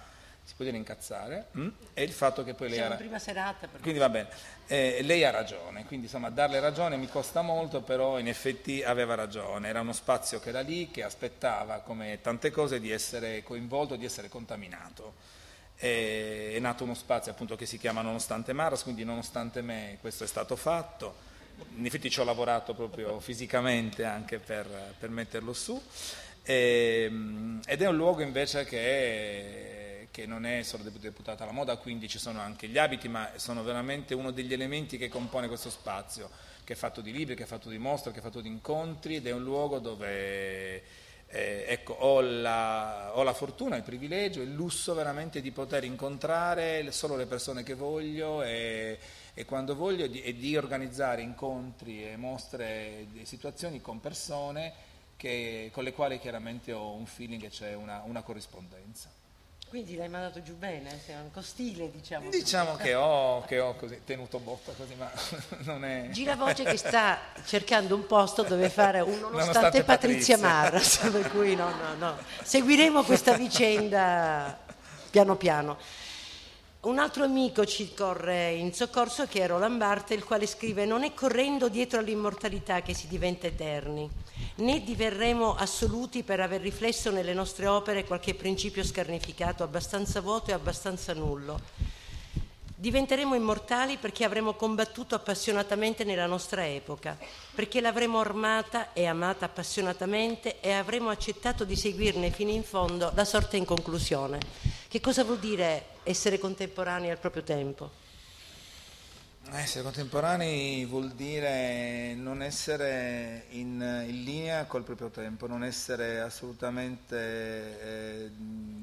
si 0.46 0.54
può 0.54 0.64
dire 0.64 0.76
incazzare, 0.76 1.48
mh? 1.50 1.60
Mm? 1.60 1.68
è 1.92 2.02
il 2.02 2.12
fatto 2.12 2.44
che 2.44 2.54
poi 2.54 2.68
lei 2.68 2.78
ha... 2.78 2.94
prima 2.94 3.18
serata. 3.18 3.66
Quindi 3.80 3.98
va 3.98 4.08
bene, 4.08 4.28
eh, 4.68 5.00
lei 5.02 5.24
ha 5.24 5.30
ragione, 5.30 5.84
quindi 5.86 6.06
insomma 6.06 6.30
darle 6.30 6.60
ragione 6.60 6.96
mi 6.96 7.08
costa 7.08 7.42
molto, 7.42 7.80
però 7.82 8.20
in 8.20 8.28
effetti 8.28 8.80
aveva 8.84 9.16
ragione, 9.16 9.66
era 9.66 9.80
uno 9.80 9.92
spazio 9.92 10.38
che 10.38 10.50
era 10.50 10.60
lì, 10.60 10.88
che 10.92 11.02
aspettava 11.02 11.80
come 11.80 12.20
tante 12.20 12.52
cose 12.52 12.78
di 12.78 12.92
essere 12.92 13.42
coinvolto, 13.42 13.96
di 13.96 14.04
essere 14.04 14.28
contaminato. 14.28 15.14
E, 15.78 16.52
è 16.54 16.58
nato 16.60 16.84
uno 16.84 16.94
spazio 16.94 17.32
appunto 17.32 17.56
che 17.56 17.66
si 17.66 17.76
chiama 17.76 18.00
Nonostante 18.00 18.52
Maras, 18.52 18.84
quindi 18.84 19.02
nonostante 19.02 19.62
me 19.62 19.98
questo 20.00 20.22
è 20.22 20.28
stato 20.28 20.54
fatto, 20.54 21.16
in 21.74 21.84
effetti 21.84 22.08
ci 22.08 22.20
ho 22.20 22.24
lavorato 22.24 22.72
proprio 22.72 23.18
fisicamente 23.20 24.04
anche 24.04 24.38
per, 24.38 24.94
per 24.96 25.10
metterlo 25.10 25.52
su, 25.52 25.82
e, 26.44 27.10
ed 27.66 27.82
è 27.82 27.88
un 27.88 27.96
luogo 27.96 28.22
invece 28.22 28.64
che... 28.64 28.78
È, 28.78 29.84
che 30.16 30.24
non 30.24 30.46
è 30.46 30.62
solo 30.62 30.82
deputata 30.84 31.42
alla 31.42 31.52
moda, 31.52 31.76
quindi 31.76 32.08
ci 32.08 32.18
sono 32.18 32.40
anche 32.40 32.68
gli 32.68 32.78
abiti, 32.78 33.06
ma 33.06 33.32
sono 33.36 33.62
veramente 33.62 34.14
uno 34.14 34.30
degli 34.30 34.54
elementi 34.54 34.96
che 34.96 35.10
compone 35.10 35.46
questo 35.46 35.68
spazio, 35.68 36.30
che 36.64 36.72
è 36.72 36.76
fatto 36.76 37.02
di 37.02 37.12
libri, 37.12 37.34
che 37.34 37.42
è 37.42 37.46
fatto 37.46 37.68
di 37.68 37.76
mostre, 37.76 38.12
che 38.12 38.20
è 38.20 38.22
fatto 38.22 38.40
di 38.40 38.48
incontri 38.48 39.16
ed 39.16 39.26
è 39.26 39.32
un 39.32 39.42
luogo 39.42 39.78
dove 39.78 40.76
eh, 41.26 41.66
ecco, 41.68 41.92
ho, 41.92 42.22
la, 42.22 43.10
ho, 43.14 43.22
la, 43.24 43.34
fortuna, 43.34 43.76
il 43.76 43.82
privilegio, 43.82 44.40
il 44.40 44.54
lusso 44.54 44.94
veramente 44.94 45.42
di 45.42 45.50
poter 45.50 45.84
incontrare 45.84 46.90
solo 46.92 47.14
le 47.14 47.26
persone 47.26 47.62
che 47.62 47.74
voglio 47.74 48.42
e, 48.42 48.98
e 49.34 49.44
quando 49.44 49.74
voglio 49.74 50.06
di, 50.06 50.22
e 50.22 50.34
di 50.34 50.56
organizzare 50.56 51.20
incontri 51.20 52.10
e 52.10 52.16
mostre 52.16 53.06
e 53.16 53.26
situazioni 53.26 53.82
con 53.82 54.00
persone 54.00 54.72
che, 55.14 55.68
con 55.74 55.84
le 55.84 55.92
quali 55.92 56.18
chiaramente 56.18 56.72
ho 56.72 56.94
un 56.94 57.04
feeling 57.04 57.42
e 57.42 57.50
c'è 57.50 57.74
una, 57.74 58.00
una 58.06 58.22
corrispondenza. 58.22 59.24
Quindi 59.68 59.96
l'hai 59.96 60.08
mandato 60.08 60.42
giù 60.42 60.54
bene, 60.54 61.00
sei 61.04 61.16
un 61.16 61.30
costile 61.32 61.90
diciamo. 61.90 62.30
Diciamo 62.30 62.76
che 62.76 62.94
ho, 62.94 63.44
che 63.46 63.58
ho 63.58 63.74
così, 63.74 64.00
tenuto 64.04 64.38
botta 64.38 64.72
così, 64.72 64.94
ma 64.94 65.10
non 65.64 65.84
è... 65.84 66.08
Gira 66.10 66.36
voce 66.36 66.62
che 66.62 66.76
sta 66.76 67.18
cercando 67.44 67.96
un 67.96 68.06
posto 68.06 68.42
dove 68.44 68.70
fare 68.70 69.00
un 69.00 69.18
nonostante, 69.18 69.36
nonostante 69.38 69.84
Patrizia, 69.84 70.38
Marras, 70.38 70.98
per 71.10 71.30
cui 71.30 71.56
no, 71.56 71.68
no, 71.70 71.94
no. 71.98 72.16
Seguiremo 72.42 73.02
questa 73.02 73.36
vicenda 73.36 74.56
piano 75.10 75.36
piano. 75.36 75.76
Un 76.82 77.00
altro 77.00 77.24
amico 77.24 77.66
ci 77.66 77.92
corre 77.92 78.52
in 78.52 78.72
soccorso 78.72 79.26
che 79.26 79.40
è 79.40 79.48
Roland 79.48 79.78
Barthes, 79.78 80.16
il 80.16 80.24
quale 80.24 80.46
scrive 80.46 80.84
non 80.84 81.02
è 81.02 81.12
correndo 81.12 81.68
dietro 81.68 81.98
all'immortalità 81.98 82.82
che 82.82 82.94
si 82.94 83.08
diventa 83.08 83.48
eterni, 83.48 84.08
né 84.56 84.82
diverremo 84.82 85.54
assoluti 85.54 86.22
per 86.22 86.40
aver 86.40 86.60
riflesso 86.60 87.10
nelle 87.10 87.34
nostre 87.34 87.66
opere 87.66 88.04
qualche 88.04 88.34
principio 88.34 88.84
scarnificato, 88.84 89.62
abbastanza 89.62 90.20
vuoto 90.20 90.50
e 90.50 90.54
abbastanza 90.54 91.12
nullo. 91.12 91.60
Diventeremo 92.78 93.34
immortali 93.34 93.96
perché 93.96 94.24
avremo 94.24 94.52
combattuto 94.52 95.14
appassionatamente 95.14 96.04
nella 96.04 96.26
nostra 96.26 96.66
epoca, 96.66 97.18
perché 97.54 97.80
l'avremo 97.80 98.20
armata 98.20 98.92
e 98.92 99.06
amata 99.06 99.46
appassionatamente 99.46 100.60
e 100.60 100.72
avremo 100.72 101.08
accettato 101.08 101.64
di 101.64 101.74
seguirne 101.74 102.30
fino 102.30 102.50
in 102.50 102.62
fondo 102.62 103.12
la 103.14 103.24
sorte 103.24 103.56
in 103.56 103.64
conclusione. 103.64 104.38
Che 104.88 105.00
cosa 105.00 105.24
vuol 105.24 105.38
dire 105.38 105.86
essere 106.02 106.38
contemporanei 106.38 107.10
al 107.10 107.18
proprio 107.18 107.42
tempo? 107.42 108.04
Essere 109.52 109.84
contemporanei 109.84 110.84
vuol 110.86 111.12
dire 111.12 112.14
non 112.14 112.42
essere 112.42 113.44
in, 113.50 114.04
in 114.06 114.24
linea 114.24 114.64
col 114.64 114.82
proprio 114.82 115.08
tempo, 115.08 115.46
non 115.46 115.62
essere 115.62 116.20
assolutamente 116.20 117.16
eh, 117.80 118.30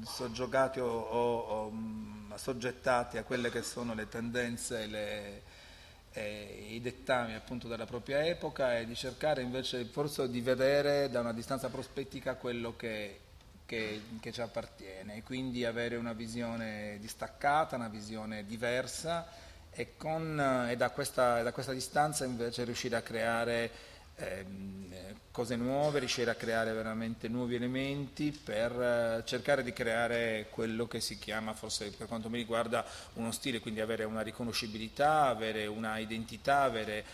soggiogati 0.04 0.80
o, 0.80 0.86
o, 0.86 1.38
o, 1.38 1.70
mm, 1.70 2.32
assoggettati 2.32 3.18
a 3.18 3.24
quelle 3.24 3.50
che 3.50 3.62
sono 3.62 3.94
le 3.94 4.08
tendenze 4.08 4.86
le, 4.86 5.42
eh, 6.12 6.68
i 6.70 6.80
dettami 6.80 7.34
appunto 7.34 7.68
della 7.68 7.86
propria 7.86 8.24
epoca 8.24 8.78
e 8.78 8.86
di 8.86 8.94
cercare 8.94 9.42
invece 9.42 9.84
forse 9.84 10.30
di 10.30 10.40
vedere 10.40 11.10
da 11.10 11.20
una 11.20 11.34
distanza 11.34 11.68
prospettica 11.68 12.36
quello 12.36 12.74
che 12.74 13.20
che, 13.66 14.02
che 14.20 14.32
ci 14.32 14.40
appartiene. 14.40 15.16
E 15.16 15.22
quindi 15.22 15.64
avere 15.64 15.96
una 15.96 16.12
visione 16.12 16.98
distaccata, 17.00 17.76
una 17.76 17.88
visione 17.88 18.44
diversa 18.46 19.26
e, 19.74 19.96
con, 19.96 20.66
e 20.70 20.76
da, 20.76 20.90
questa, 20.90 21.42
da, 21.42 21.52
questa, 21.52 21.72
distanza 21.72 22.24
invece 22.24 22.64
riuscire 22.64 22.96
a 22.96 23.02
creare 23.02 23.70
ehm, 24.16 24.84
cose 25.34 25.56
nuove, 25.56 25.98
riuscire 25.98 26.30
a 26.30 26.36
creare 26.36 26.72
veramente 26.72 27.26
nuovi 27.26 27.56
elementi 27.56 28.30
per 28.30 28.70
eh, 28.70 29.22
cercare 29.26 29.64
di 29.64 29.72
creare 29.72 30.46
quello 30.50 30.86
che 30.86 31.00
si 31.00 31.18
chiama, 31.18 31.54
forse 31.54 31.90
per 31.90 32.06
quanto 32.06 32.30
mi 32.30 32.36
riguarda, 32.36 32.84
uno 33.14 33.32
stile, 33.32 33.58
quindi 33.58 33.80
avere 33.80 34.04
una 34.04 34.20
riconoscibilità, 34.20 35.22
avere 35.22 35.66
una 35.66 35.98
identità, 35.98 36.60
avere 36.60 37.04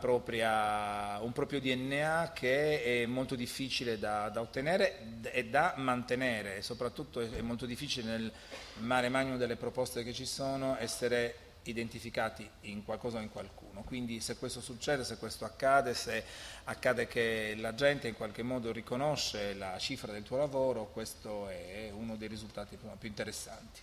propria, 0.00 1.18
un 1.20 1.32
proprio 1.32 1.60
DNA 1.60 2.32
che 2.34 3.02
è 3.02 3.06
molto 3.06 3.34
difficile 3.34 3.98
da, 3.98 4.30
da, 4.30 4.40
ottenere 4.40 5.20
e 5.30 5.44
da 5.44 5.74
mantenere, 5.76 6.62
soprattutto 6.62 7.20
è 7.20 7.42
molto 7.42 7.66
difficile 7.66 8.10
nel 8.10 8.32
mare 8.78 9.10
magno 9.10 9.36
delle 9.36 9.56
proposte 9.56 10.02
che 10.04 10.14
ci 10.14 10.24
sono 10.24 10.78
essere 10.80 11.47
identificati 11.70 12.48
in 12.62 12.84
qualcosa 12.84 13.18
o 13.18 13.20
in 13.20 13.30
qualcuno. 13.30 13.82
Quindi 13.82 14.20
se 14.20 14.36
questo 14.36 14.60
succede, 14.60 15.04
se 15.04 15.18
questo 15.18 15.44
accade, 15.44 15.94
se 15.94 16.24
accade 16.64 17.06
che 17.06 17.54
la 17.58 17.74
gente 17.74 18.08
in 18.08 18.14
qualche 18.14 18.42
modo 18.42 18.72
riconosce 18.72 19.54
la 19.54 19.78
cifra 19.78 20.12
del 20.12 20.22
tuo 20.22 20.36
lavoro, 20.36 20.90
questo 20.92 21.48
è 21.48 21.90
uno 21.92 22.16
dei 22.16 22.28
risultati 22.28 22.76
più 22.76 23.08
interessanti. 23.08 23.80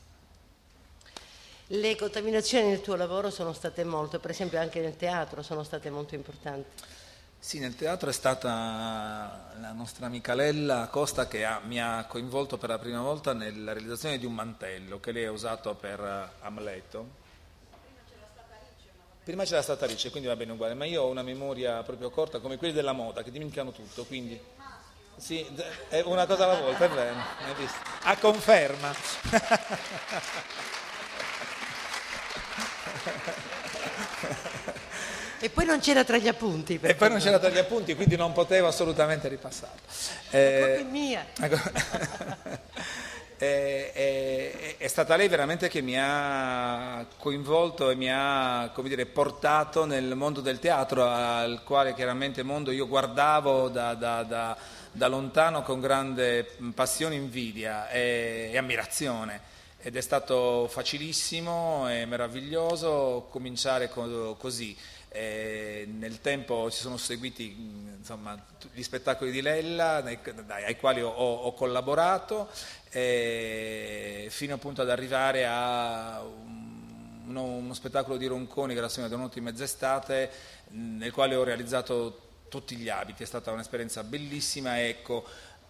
Le 1.69 1.95
contaminazioni 1.95 2.69
nel 2.69 2.81
tuo 2.81 2.95
lavoro 2.95 3.31
sono 3.31 3.51
state 3.51 3.83
molto, 3.83 4.19
per 4.19 4.29
esempio 4.29 4.59
anche 4.59 4.81
nel 4.81 4.97
teatro 4.97 5.41
sono 5.41 5.63
state 5.63 5.89
molto 5.89 6.13
importanti. 6.13 6.83
Sì, 7.39 7.59
nel 7.59 7.75
teatro 7.75 8.09
è 8.09 8.13
stata 8.13 9.51
la 9.59 9.71
nostra 9.71 10.07
amica 10.07 10.33
Lella 10.33 10.87
Costa 10.87 11.27
che 11.27 11.45
ha, 11.45 11.59
mi 11.63 11.79
ha 11.79 12.05
coinvolto 12.05 12.57
per 12.57 12.69
la 12.69 12.79
prima 12.79 13.01
volta 13.01 13.33
nella 13.33 13.73
realizzazione 13.73 14.17
di 14.17 14.25
un 14.25 14.33
mantello 14.33 14.99
che 14.99 15.11
lei 15.11 15.25
ha 15.25 15.31
usato 15.31 15.75
per 15.75 15.99
Amleto 16.41 17.23
Prima 19.25 19.43
c'era 19.43 19.63
stata 19.63 19.87
Ricci, 19.87 20.11
quindi 20.11 20.27
va 20.27 20.35
bene 20.35 20.51
uguale, 20.51 20.75
ma 20.75 20.85
io 20.85 21.01
ho 21.01 21.09
una 21.09 21.23
memoria 21.23 21.81
proprio 21.81 22.11
corta 22.11 22.37
come 22.37 22.57
quelli 22.57 22.73
della 22.73 22.91
moda 22.91 23.23
che 23.23 23.31
dimenticano 23.31 23.71
tutto, 23.71 24.05
quindi 24.05 24.39
sì, 25.17 25.43
è 25.89 26.01
una 26.01 26.27
cosa 26.27 26.43
alla 26.43 26.61
volta, 26.61 26.85
è 26.85 26.89
vero, 26.89 27.09
hai 27.09 27.53
visto? 27.57 27.75
A 28.03 28.15
conferma. 28.17 28.93
E 35.39 35.49
poi 35.49 35.65
non 35.65 35.79
c'era 35.79 36.03
tra 36.03 36.17
gli 36.17 36.27
appunti. 36.27 36.79
E 36.79 36.93
poi 36.93 37.09
non 37.09 37.17
c'era 37.17 37.39
tra 37.39 37.49
gli 37.49 37.57
appunti, 37.57 37.95
quindi 37.95 38.15
non 38.15 38.31
potevo 38.31 38.67
assolutamente 38.67 39.27
ripassarlo. 39.27 39.81
Eh, 40.29 40.81
è 40.81 40.83
mia. 40.83 41.25
È, 43.37 43.91
è, 43.93 44.77
è, 44.77 44.87
stata 44.87 45.17
lei 45.17 45.27
veramente 45.27 45.67
che 45.67 45.81
mi 45.81 45.95
ha 45.99 47.05
coinvolto 47.17 47.89
e 47.89 47.95
mi 47.95 48.09
ha 48.09 48.71
dire, 48.83 49.05
portato 49.05 49.85
nel 49.85 50.15
mondo 50.15 50.39
del 50.39 50.59
teatro, 50.59 51.05
al 51.05 51.61
quale 51.63 51.93
chiaramente 51.93 52.43
mondo 52.43 52.71
io 52.71 52.87
guardavo 52.87 53.67
da, 53.67 53.93
da, 53.93 54.23
da, 54.23 54.57
da 54.91 55.07
lontano 55.07 55.63
con 55.63 55.81
grande 55.81 56.49
passione, 56.73 57.15
invidia 57.15 57.89
e, 57.89 58.51
e 58.53 58.57
ammirazione 58.57 59.53
ed 59.85 59.95
è 59.95 60.01
stato 60.01 60.67
facilissimo 60.67 61.87
e 61.87 62.05
meraviglioso 62.05 63.27
cominciare 63.29 63.87
co- 63.87 64.35
così. 64.39 64.75
E 65.17 65.87
nel 65.89 66.19
tempo 66.19 66.69
ci 66.69 66.81
sono 66.81 66.97
seguiti 66.97 67.55
insomma, 67.97 68.37
gli 68.73 68.83
spettacoli 68.83 69.31
di 69.31 69.41
Lella 69.41 70.01
dai, 70.01 70.19
ai 70.65 70.75
quali 70.75 71.01
ho, 71.01 71.09
ho 71.09 71.53
collaborato 71.53 72.49
fino 72.91 74.53
appunto 74.53 74.81
ad 74.81 74.89
arrivare 74.89 75.45
a 75.47 76.21
uno, 76.21 77.43
uno, 77.43 77.73
spettacolo 77.73 78.17
di 78.17 78.25
Ronconi 78.25 78.73
che 78.73 78.79
era 78.79 78.89
delle 78.93 79.15
Notti 79.15 79.37
in 79.37 79.45
mezz'estate 79.45 80.29
nel 80.71 81.13
quale 81.13 81.35
ho 81.35 81.43
realizzato 81.43 82.23
tutti 82.49 82.75
gli 82.75 82.89
abiti, 82.89 83.23
è 83.23 83.25
stata 83.25 83.51
un'esperienza 83.51 84.03
bellissima. 84.03 84.83
Ecco, 84.85 85.25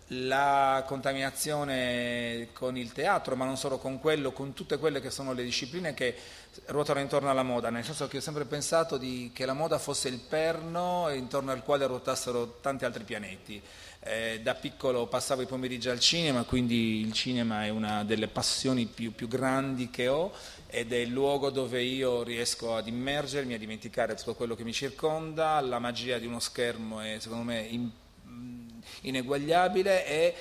la 0.09 0.83
contaminazione 0.85 2.49
con 2.53 2.77
il 2.77 2.91
teatro, 2.91 3.35
ma 3.35 3.45
non 3.45 3.57
solo 3.57 3.79
con 3.79 3.99
quello, 3.99 4.31
con 4.31 4.53
tutte 4.53 4.77
quelle 4.77 5.01
che 5.01 5.09
sono 5.09 5.33
le 5.33 5.43
discipline 5.43 5.95
che 5.95 6.15
ruotano 6.67 6.99
intorno 6.99 7.29
alla 7.29 7.43
moda, 7.43 7.69
nel 7.69 7.83
senso 7.83 8.07
che 8.07 8.17
ho 8.17 8.21
sempre 8.21 8.45
pensato 8.45 8.97
di, 8.97 9.31
che 9.33 9.45
la 9.45 9.53
moda 9.53 9.79
fosse 9.79 10.09
il 10.09 10.19
perno 10.19 11.09
intorno 11.09 11.51
al 11.51 11.63
quale 11.63 11.87
ruotassero 11.87 12.59
tanti 12.61 12.85
altri 12.85 13.03
pianeti. 13.03 13.61
Eh, 14.07 14.39
da 14.43 14.53
piccolo 14.53 15.07
passavo 15.07 15.41
i 15.41 15.47
pomeriggi 15.47 15.89
al 15.89 15.99
cinema, 15.99 16.43
quindi 16.43 16.99
il 16.99 17.11
cinema 17.11 17.65
è 17.65 17.69
una 17.69 18.03
delle 18.03 18.27
passioni 18.27 18.85
più, 18.85 19.15
più 19.15 19.27
grandi 19.27 19.89
che 19.89 20.07
ho 20.07 20.31
ed 20.67 20.93
è 20.93 20.97
il 20.97 21.09
luogo 21.09 21.49
dove 21.49 21.81
io 21.81 22.21
riesco 22.21 22.75
ad 22.75 22.85
immergermi, 22.85 23.55
a 23.55 23.57
dimenticare 23.57 24.13
tutto 24.13 24.35
quello 24.35 24.53
che 24.53 24.63
mi 24.63 24.73
circonda, 24.73 25.59
la 25.61 25.79
magia 25.79 26.19
di 26.19 26.27
uno 26.27 26.39
schermo 26.39 26.99
è 26.99 27.17
secondo 27.19 27.45
me 27.45 27.61
importante 27.61 28.03
ineguagliabile 29.01 30.05
e 30.05 30.35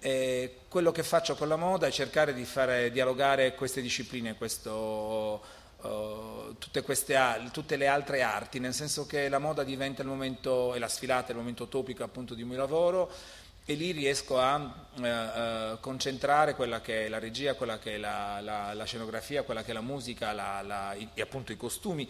eh, 0.00 0.56
quello 0.68 0.92
che 0.92 1.02
faccio 1.02 1.34
con 1.34 1.48
la 1.48 1.56
moda 1.56 1.86
è 1.86 1.90
cercare 1.90 2.32
di 2.32 2.44
fare 2.44 2.90
dialogare 2.90 3.54
queste 3.54 3.82
discipline, 3.82 4.34
questo, 4.34 5.42
uh, 5.82 6.56
tutte, 6.58 6.82
queste, 6.82 7.18
tutte, 7.52 7.76
le 7.76 7.86
altre 7.86 8.22
arti, 8.22 8.58
nel 8.60 8.72
senso 8.72 9.06
che 9.06 9.28
la 9.28 9.38
moda 9.38 9.62
diventa 9.62 10.02
il 10.02 10.08
momento, 10.08 10.74
e 10.74 10.78
la 10.78 10.88
sfilata 10.88 11.28
è 11.28 11.30
il 11.32 11.38
momento 11.38 11.68
topico 11.68 12.02
appunto 12.02 12.34
di 12.34 12.42
un 12.42 12.48
mio 12.48 12.58
lavoro 12.58 13.10
e 13.66 13.74
lì 13.74 13.92
riesco 13.92 14.38
a 14.38 14.56
uh, 14.56 15.02
uh, 15.02 15.80
concentrare 15.80 16.54
quella 16.54 16.80
che 16.80 17.06
è 17.06 17.08
la 17.08 17.18
regia, 17.18 17.54
quella 17.54 17.78
che 17.78 17.94
è 17.94 17.98
la, 17.98 18.40
la, 18.40 18.72
la 18.72 18.84
scenografia, 18.84 19.42
quella 19.42 19.62
che 19.62 19.70
è 19.70 19.74
la 19.74 19.80
musica 19.80 20.32
la, 20.32 20.94
e 20.94 21.20
appunto 21.20 21.52
i 21.52 21.56
costumi 21.56 22.08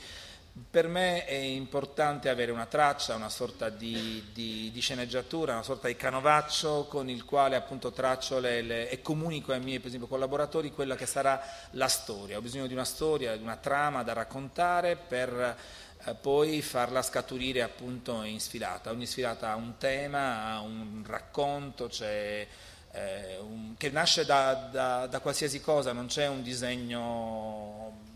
per 0.69 0.89
me 0.89 1.25
è 1.27 1.35
importante 1.35 2.29
avere 2.29 2.51
una 2.51 2.67
traccia, 2.67 3.15
una 3.15 3.29
sorta 3.29 3.69
di, 3.69 4.31
di, 4.33 4.71
di, 4.73 4.81
sceneggiatura, 4.81 5.53
una 5.53 5.63
sorta 5.63 5.87
di 5.87 5.95
canovaccio 5.95 6.87
con 6.89 7.09
il 7.09 7.25
quale 7.25 7.55
appunto 7.55 7.93
traccio 7.93 8.41
le, 8.41 8.61
le, 8.63 8.91
e 8.91 9.01
comunico 9.01 9.53
ai 9.53 9.61
miei 9.61 9.81
esempio, 9.83 10.09
collaboratori 10.09 10.73
quella 10.73 10.97
che 10.97 11.07
sarà 11.07 11.41
la 11.73 11.87
storia. 11.89 12.37
Ho 12.37 12.43
bisogno 12.43 12.67
di 12.67 12.73
una 12.73 12.85
storia, 12.85 13.37
di 13.37 13.43
una 13.43 13.57
trama 13.57 14.03
da 14.03 14.13
raccontare 14.13 14.97
per 14.97 15.57
eh, 16.05 16.15
poi 16.15 16.61
farla 16.63 17.03
scaturire 17.03 17.63
appunto 17.63 18.23
in 18.23 18.41
sfilata. 18.41 18.91
Ogni 18.91 19.07
sfilata 19.07 19.51
ha 19.53 19.57
un 19.57 19.77
tema, 19.79 20.47
ha 20.47 20.61
un 20.61 21.05
racconto, 21.07 21.87
c'è... 21.87 22.47
Eh, 22.93 23.39
un, 23.39 23.77
che 23.77 23.89
nasce 23.91 24.25
da, 24.25 24.69
da, 24.69 25.07
da 25.07 25.21
qualsiasi 25.21 25.61
cosa, 25.61 25.93
non 25.93 26.07
c'è 26.07 26.27
un 26.27 26.43
disegno 26.43 28.09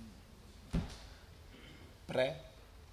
Pre? 2.05 2.41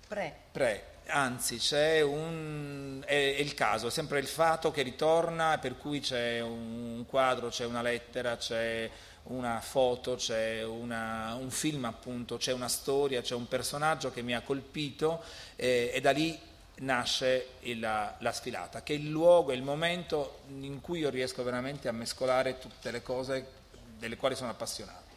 Pre. 0.08 0.36
Pre. 0.52 0.86
Anzi, 1.08 1.58
c'è 1.58 2.02
un, 2.02 3.04
è, 3.06 3.36
è, 3.36 3.40
il 3.40 3.54
caso, 3.54 3.88
è 3.88 3.92
sempre 3.92 4.20
il 4.20 4.28
fatto 4.28 4.72
che 4.72 4.82
ritorna, 4.82 5.58
per 5.58 5.78
cui 5.78 6.00
c'è 6.00 6.40
un 6.40 7.04
quadro, 7.08 7.50
c'è 7.50 7.66
una 7.66 7.82
lettera, 7.82 8.38
c'è 8.38 8.90
una 9.24 9.60
foto, 9.60 10.16
c'è 10.16 10.64
una, 10.64 11.36
un 11.36 11.52
film 11.52 11.86
appunto, 11.86 12.38
c'è 12.38 12.54
una 12.54 12.70
storia, 12.70 13.22
c'è 13.22 13.36
un 13.36 13.48
personaggio 13.48 14.12
che 14.12 14.22
mi 14.22 14.34
ha 14.34 14.42
colpito 14.42 15.22
eh, 15.56 15.92
e 15.94 16.02
da 16.02 16.12
lì 16.12 16.40
nasce 16.76 17.50
il, 17.62 17.80
la 17.80 18.32
sfilata, 18.32 18.82
che 18.82 18.94
è 18.94 18.98
il 18.98 19.10
luogo, 19.10 19.52
è 19.52 19.56
il 19.56 19.64
momento 19.64 20.40
in 20.48 20.82
cui 20.82 21.00
io 21.00 21.10
riesco 21.10 21.44
veramente 21.44 21.88
a 21.88 21.92
mescolare 21.92 22.58
tutte 22.58 22.90
le 22.90 23.04
cose 23.04 23.60
delle 23.98 24.16
quali 24.16 24.36
sono 24.36 24.50
appassionato. 24.50 25.11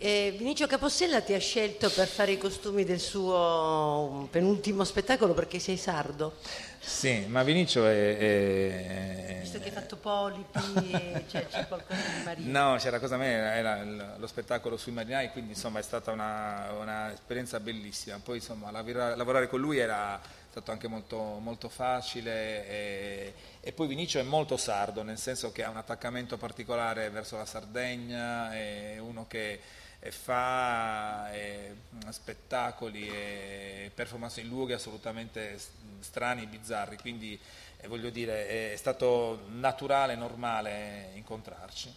Eh, 0.00 0.32
Vinicio 0.38 0.68
Capossella 0.68 1.20
ti 1.22 1.34
ha 1.34 1.40
scelto 1.40 1.90
per 1.90 2.06
fare 2.06 2.30
i 2.30 2.38
costumi 2.38 2.84
del 2.84 3.00
suo 3.00 4.28
penultimo 4.30 4.84
spettacolo 4.84 5.34
perché 5.34 5.58
sei 5.58 5.76
sardo. 5.76 6.36
Sì, 6.78 7.26
ma 7.26 7.42
Vinicio 7.42 7.84
è... 7.84 8.16
è... 8.16 9.38
Visto 9.40 9.58
che 9.58 9.64
hai 9.64 9.70
fatto 9.72 9.96
polipi, 9.96 11.24
cioè, 11.28 11.48
c'è 11.48 11.66
qualcosa 11.66 12.00
di 12.00 12.24
marino. 12.24 12.70
No, 12.70 12.76
c'era 12.76 13.00
cosa 13.00 13.16
a 13.16 13.18
me, 13.18 13.32
era 13.32 13.82
lo 14.16 14.26
spettacolo 14.28 14.76
sui 14.76 14.92
marinai, 14.92 15.30
quindi 15.32 15.54
insomma 15.54 15.80
è 15.80 15.82
stata 15.82 16.12
un'esperienza 16.12 17.56
una 17.56 17.64
bellissima. 17.64 18.20
Poi 18.22 18.36
insomma 18.36 18.70
lavorare, 18.70 19.16
lavorare, 19.16 19.48
con 19.48 19.58
lui 19.58 19.78
era 19.78 20.20
stato 20.48 20.70
anche 20.70 20.86
molto, 20.86 21.18
molto 21.18 21.68
facile 21.68 22.68
e, 22.68 23.34
e, 23.60 23.72
poi 23.72 23.88
Vinicio 23.88 24.20
è 24.20 24.22
molto 24.22 24.56
sardo, 24.56 25.02
nel 25.02 25.18
senso 25.18 25.50
che 25.50 25.64
ha 25.64 25.70
un 25.70 25.76
attaccamento 25.76 26.36
particolare 26.36 27.10
verso 27.10 27.36
la 27.36 27.44
Sardegna, 27.44 28.52
è 28.52 28.98
uno 29.00 29.26
che 29.26 29.60
e 30.00 30.10
fa 30.12 31.32
e, 31.32 31.74
spettacoli 32.10 33.08
e 33.08 33.90
performance 33.94 34.40
in 34.40 34.48
luoghi 34.48 34.72
assolutamente 34.72 35.58
strani 36.00 36.46
bizzarri, 36.46 36.96
quindi 36.98 37.38
eh, 37.80 37.88
voglio 37.88 38.10
dire 38.10 38.72
è 38.72 38.76
stato 38.76 39.44
naturale, 39.48 40.14
normale 40.14 41.10
incontrarci. 41.14 41.94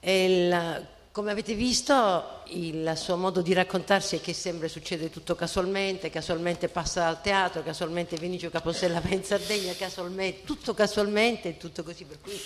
Il, 0.00 0.86
come 1.12 1.30
avete 1.30 1.54
visto 1.54 2.42
il 2.48 2.92
suo 2.96 3.16
modo 3.16 3.40
di 3.40 3.54
raccontarsi 3.54 4.16
è 4.16 4.20
che 4.20 4.32
sempre 4.32 4.68
succede 4.68 5.08
tutto 5.08 5.34
casualmente, 5.34 6.10
casualmente 6.10 6.68
passa 6.68 7.06
al 7.06 7.22
teatro, 7.22 7.62
casualmente 7.62 8.16
Vinicio 8.16 8.50
Caposella 8.50 9.00
va 9.02 9.08
in 9.14 9.24
Sardegna, 9.24 9.72
casualmente, 9.74 10.44
tutto 10.44 10.74
casualmente, 10.74 11.56
tutto 11.56 11.82
così, 11.82 12.04
per 12.04 12.20
cui 12.20 12.38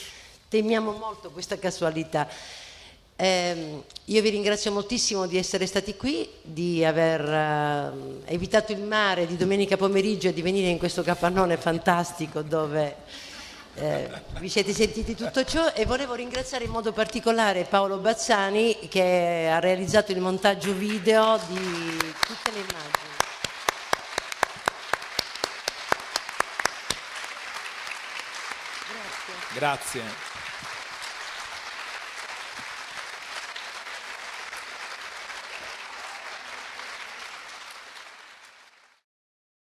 temiamo 0.49 0.93
molto 0.93 1.31
questa 1.31 1.59
casualità. 1.59 2.29
Eh, 3.21 3.83
io 4.07 4.23
vi 4.23 4.31
ringrazio 4.31 4.73
moltissimo 4.73 5.27
di 5.27 5.37
essere 5.37 5.67
stati 5.67 5.95
qui, 5.95 6.27
di 6.41 6.83
aver 6.87 7.21
eh, 7.21 8.33
evitato 8.33 8.73
il 8.73 8.81
mare 8.81 9.27
di 9.27 9.37
domenica 9.37 9.77
pomeriggio 9.77 10.29
e 10.29 10.33
di 10.33 10.41
venire 10.41 10.69
in 10.69 10.79
questo 10.79 11.03
capannone 11.03 11.59
fantastico 11.59 12.41
dove 12.41 12.97
eh, 13.75 14.09
vi 14.39 14.49
siete 14.49 14.73
sentiti 14.73 15.15
tutto 15.15 15.45
ciò 15.45 15.71
e 15.75 15.85
volevo 15.85 16.15
ringraziare 16.15 16.65
in 16.65 16.71
modo 16.71 16.93
particolare 16.93 17.65
Paolo 17.65 17.99
Bazzani 17.99 18.89
che 18.89 19.51
ha 19.53 19.59
realizzato 19.59 20.13
il 20.13 20.21
montaggio 20.21 20.73
video 20.73 21.39
di 21.47 21.99
tutte 22.25 22.51
le 22.53 22.59
immagini. 22.59 23.09
Grazie. 29.53 30.01
Grazie. 30.01 30.30